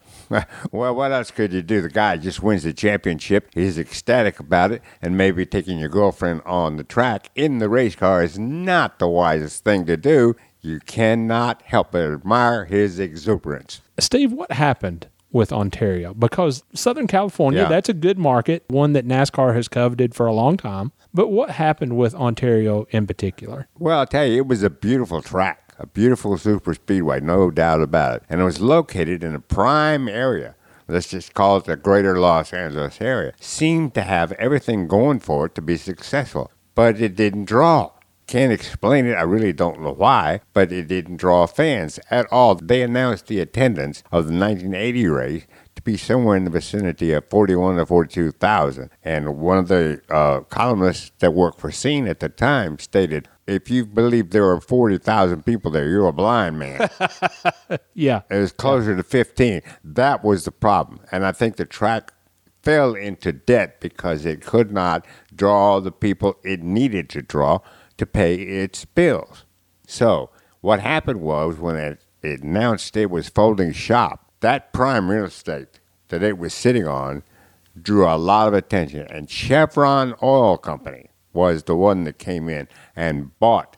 Well, 0.71 0.95
what 0.95 1.11
else 1.11 1.29
could 1.29 1.53
you 1.53 1.61
do? 1.61 1.81
The 1.81 1.89
guy 1.89 2.17
just 2.17 2.41
wins 2.41 2.63
the 2.63 2.73
championship. 2.73 3.49
He's 3.53 3.77
ecstatic 3.77 4.39
about 4.39 4.71
it, 4.71 4.81
and 4.99 5.15
maybe 5.15 5.45
taking 5.45 5.77
your 5.77 5.89
girlfriend 5.89 6.41
on 6.45 6.77
the 6.77 6.84
track 6.84 7.29
in 7.36 7.59
the 7.59 7.69
race 7.69 7.95
car 7.95 8.23
is 8.23 8.39
not 8.39 8.97
the 8.97 9.07
wisest 9.07 9.63
thing 9.63 9.86
to 9.86 9.95
do. 9.97 10.36
You 10.64 10.80
cannot 10.80 11.61
help 11.64 11.91
but 11.91 12.01
admire 12.11 12.66
his 12.66 12.97
exuberance. 12.97 13.82
Steve, 13.99 14.32
what 14.32 14.53
happened 14.53 15.07
with 15.30 15.51
Ontario? 15.51 16.14
Because 16.14 16.64
Southern 16.74 17.05
California, 17.05 17.64
Yeah. 17.64 17.68
that's 17.70 17.89
a 17.89 17.93
good 17.93 18.18
market, 18.18 18.64
one 18.70 18.93
that 18.93 19.05
NASCAR 19.05 19.53
has 19.55 19.68
coveted 19.68 20.16
for 20.16 20.26
a 20.26 20.32
long 20.34 20.55
time. 20.55 20.93
But 21.14 21.28
what 21.30 21.51
happened 21.51 21.97
with 21.97 22.16
Ontario 22.16 22.88
in 22.91 23.05
particular? 23.05 23.68
Well, 23.78 23.99
I'll 23.99 24.07
tell 24.07 24.26
you, 24.26 24.38
it 24.38 24.47
was 24.47 24.64
a 24.64 24.70
beautiful 24.70 25.22
track, 25.22 25.74
a 25.78 25.86
beautiful 25.86 26.38
super 26.38 26.74
speedway, 26.74 27.20
no 27.20 27.51
doubt 27.51 27.82
about 27.82 28.16
it. 28.18 28.24
And 28.30 28.39
it 28.39 28.45
was 28.45 28.61
located 28.61 29.22
in 29.22 29.36
a 29.36 29.39
prime 29.41 30.07
area. 30.07 30.55
Let's 30.88 31.09
just 31.09 31.34
call 31.34 31.57
it 31.57 31.66
the 31.66 31.76
greater 31.76 32.18
Los 32.20 32.53
Angeles 32.53 33.01
area. 33.01 33.34
Seemed 33.39 33.93
to 33.95 34.01
have 34.01 34.32
everything 34.34 34.88
going 34.88 35.20
for 35.20 35.45
it 35.47 35.55
to 35.55 35.61
be 35.61 35.76
successful, 35.78 36.51
but 36.74 37.01
it 37.01 37.16
didn't 37.18 37.45
draw. 37.45 37.91
Can't 38.34 38.51
explain 38.51 39.05
it. 39.05 39.13
I 39.13 39.21
really 39.21 39.53
don't 39.53 39.79
know 39.79 39.93
why, 39.93 40.39
but 40.53 40.71
it 40.71 40.88
didn't 40.88 41.17
draw 41.17 41.45
fans 41.45 41.99
at 42.09 42.25
all. 42.31 42.55
They 42.55 42.81
announced 42.81 43.27
the 43.27 43.39
attendance 43.39 43.99
of 44.11 44.25
the 44.25 44.34
1980 44.34 45.05
race 45.05 45.45
to 45.75 45.84
be 45.84 45.97
somewhere 45.97 46.36
in 46.36 46.43
the 46.43 46.49
vicinity 46.49 47.13
of 47.13 47.29
41 47.29 47.75
to 47.75 47.86
42,000. 47.86 48.89
And 49.03 49.38
one 49.38 49.59
of 49.59 49.67
the 49.67 50.01
uh, 50.09 50.39
columnists 50.49 51.11
that 51.19 51.36
worked 51.36 51.61
for 51.61 51.69
Scene 51.69 52.07
at 52.07 52.21
the 52.21 52.29
time 52.29 52.79
stated, 52.79 53.29
if 53.45 53.69
you 53.69 53.86
believe 53.86 54.31
there 54.31 54.45
were 54.45 54.59
40,000 54.59 55.45
people 55.45 55.69
there, 55.69 55.88
you're 55.88 56.07
a 56.07 56.11
blind 56.11 56.57
man. 56.57 56.89
Yeah. 57.93 58.21
It 58.31 58.38
was 58.38 58.51
closer 58.51 58.97
to 58.97 59.03
15. 59.03 59.61
That 59.84 60.23
was 60.23 60.45
the 60.45 60.51
problem. 60.51 61.01
And 61.11 61.23
I 61.23 61.34
think 61.34 61.57
the 61.57 61.65
track 61.65 62.11
fell 62.63 62.95
into 62.95 63.31
debt 63.31 63.79
because 63.79 64.25
it 64.25 64.43
could 64.43 64.71
not 64.71 65.05
draw 65.36 65.79
the 65.79 65.91
people 65.91 66.39
it 66.43 66.63
needed 66.63 67.09
to 67.09 67.21
draw 67.21 67.59
to 67.98 68.06
pay 68.06 68.36
its 68.36 68.86
bills. 68.86 69.46
So, 69.88 70.30
what 70.62 70.80
happened 70.80 71.22
was 71.22 71.58
when 71.58 71.76
it, 71.76 72.06
it 72.22 72.41
announced 72.41 72.96
it 72.96 73.10
was 73.10 73.30
folding 73.30 73.74
shop, 73.74 74.32
that 74.39 74.74
prime 74.74 75.10
real 75.10 75.26
estate 75.26 75.80
that 76.10 76.24
it 76.24 76.38
was 76.38 76.54
sitting 76.54 76.88
on 76.88 77.24
drew 77.82 78.08
a 78.08 78.16
lot 78.18 78.48
of 78.48 78.54
attention. 78.54 79.08
And 79.10 79.30
Chevron 79.30 80.14
Oil 80.22 80.58
Company 80.58 81.10
was 81.34 81.64
the 81.64 81.76
one 81.76 82.04
that 82.04 82.20
came 82.20 82.48
in 82.48 82.68
and 82.96 83.38
bought 83.39 83.78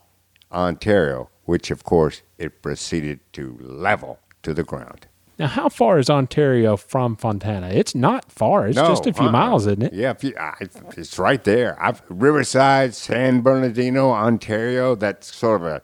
Ontario, 0.52 1.30
which 1.44 1.70
of 1.70 1.84
course 1.84 2.22
it 2.38 2.62
proceeded 2.62 3.20
to 3.32 3.56
level 3.60 4.18
to 4.42 4.52
the 4.52 4.64
ground. 4.64 5.06
Now, 5.38 5.48
how 5.48 5.68
far 5.68 5.98
is 5.98 6.08
Ontario 6.08 6.76
from 6.76 7.16
Fontana? 7.16 7.68
It's 7.68 7.94
not 7.94 8.32
far. 8.32 8.68
It's 8.68 8.76
No, 8.76 8.86
just 8.88 9.06
a 9.06 9.12
few 9.12 9.26
uh-uh. 9.26 9.32
miles, 9.32 9.66
isn't 9.66 9.82
it? 9.82 9.92
Yeah, 9.92 10.14
I, 10.40 10.54
it's 10.96 11.18
right 11.18 11.42
there. 11.44 11.80
I've, 11.82 12.02
Riverside, 12.08 12.94
San 12.94 13.42
Bernardino, 13.42 14.10
Ontario. 14.10 14.94
That's 14.94 15.34
sort 15.34 15.60
of 15.60 15.66
a 15.66 15.82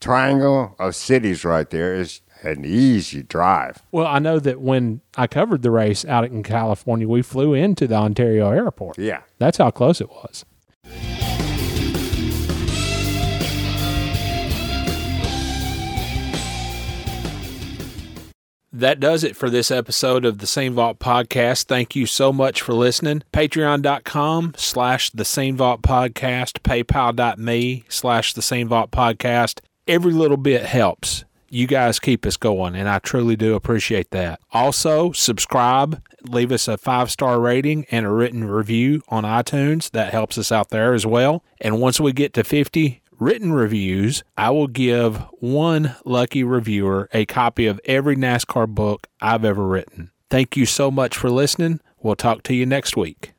triangle 0.00 0.76
of 0.78 0.94
cities 0.94 1.44
right 1.44 1.68
there. 1.68 1.94
Is 1.94 2.20
an 2.44 2.64
easy 2.64 3.22
drive. 3.22 3.82
Well, 3.90 4.06
I 4.06 4.18
know 4.18 4.38
that 4.38 4.60
when 4.60 5.00
I 5.16 5.26
covered 5.26 5.62
the 5.62 5.70
race 5.70 6.04
out 6.04 6.24
in 6.26 6.42
California, 6.42 7.08
we 7.08 7.22
flew 7.22 7.54
into 7.54 7.86
the 7.86 7.94
Ontario 7.96 8.50
airport. 8.50 8.98
Yeah. 8.98 9.22
That's 9.38 9.58
how 9.58 9.70
close 9.70 10.00
it 10.00 10.10
was. 10.10 10.44
That 18.74 18.98
does 18.98 19.22
it 19.22 19.36
for 19.36 19.48
this 19.48 19.70
episode 19.70 20.24
of 20.24 20.38
the 20.38 20.48
Scene 20.48 20.72
Vault 20.72 20.98
Podcast. 20.98 21.66
Thank 21.66 21.94
you 21.94 22.06
so 22.06 22.32
much 22.32 22.60
for 22.60 22.72
listening. 22.74 23.22
Patreon.com 23.32 24.54
slash 24.56 25.10
the 25.10 25.24
Scene 25.24 25.56
Vault 25.56 25.80
Podcast, 25.82 26.58
PayPal.me 26.64 27.84
slash 27.88 28.32
the 28.32 28.42
Scene 28.42 28.66
Vault 28.66 28.90
Podcast. 28.90 29.60
Every 29.86 30.12
little 30.12 30.36
bit 30.36 30.64
helps. 30.64 31.24
You 31.48 31.68
guys 31.68 32.00
keep 32.00 32.26
us 32.26 32.36
going, 32.36 32.74
and 32.74 32.88
I 32.88 32.98
truly 32.98 33.36
do 33.36 33.54
appreciate 33.54 34.10
that. 34.10 34.40
Also, 34.50 35.12
subscribe, 35.12 36.02
leave 36.28 36.50
us 36.50 36.66
a 36.66 36.76
five 36.76 37.12
star 37.12 37.38
rating 37.38 37.86
and 37.92 38.04
a 38.04 38.10
written 38.10 38.44
review 38.44 39.02
on 39.06 39.22
iTunes. 39.22 39.88
That 39.92 40.12
helps 40.12 40.36
us 40.36 40.50
out 40.50 40.70
there 40.70 40.94
as 40.94 41.06
well. 41.06 41.44
And 41.60 41.80
once 41.80 42.00
we 42.00 42.12
get 42.12 42.34
to 42.34 42.42
50, 42.42 43.02
written 43.18 43.52
reviews, 43.52 44.22
I 44.36 44.50
will 44.50 44.66
give 44.66 45.16
one 45.38 45.96
lucky 46.04 46.44
reviewer 46.44 47.08
a 47.12 47.26
copy 47.26 47.66
of 47.66 47.80
every 47.84 48.16
NASCAR 48.16 48.68
book 48.68 49.06
I've 49.20 49.44
ever 49.44 49.66
written. 49.66 50.10
Thank 50.30 50.56
you 50.56 50.66
so 50.66 50.90
much 50.90 51.16
for 51.16 51.30
listening. 51.30 51.80
We'll 52.02 52.16
talk 52.16 52.42
to 52.44 52.54
you 52.54 52.66
next 52.66 52.96
week. 52.96 53.34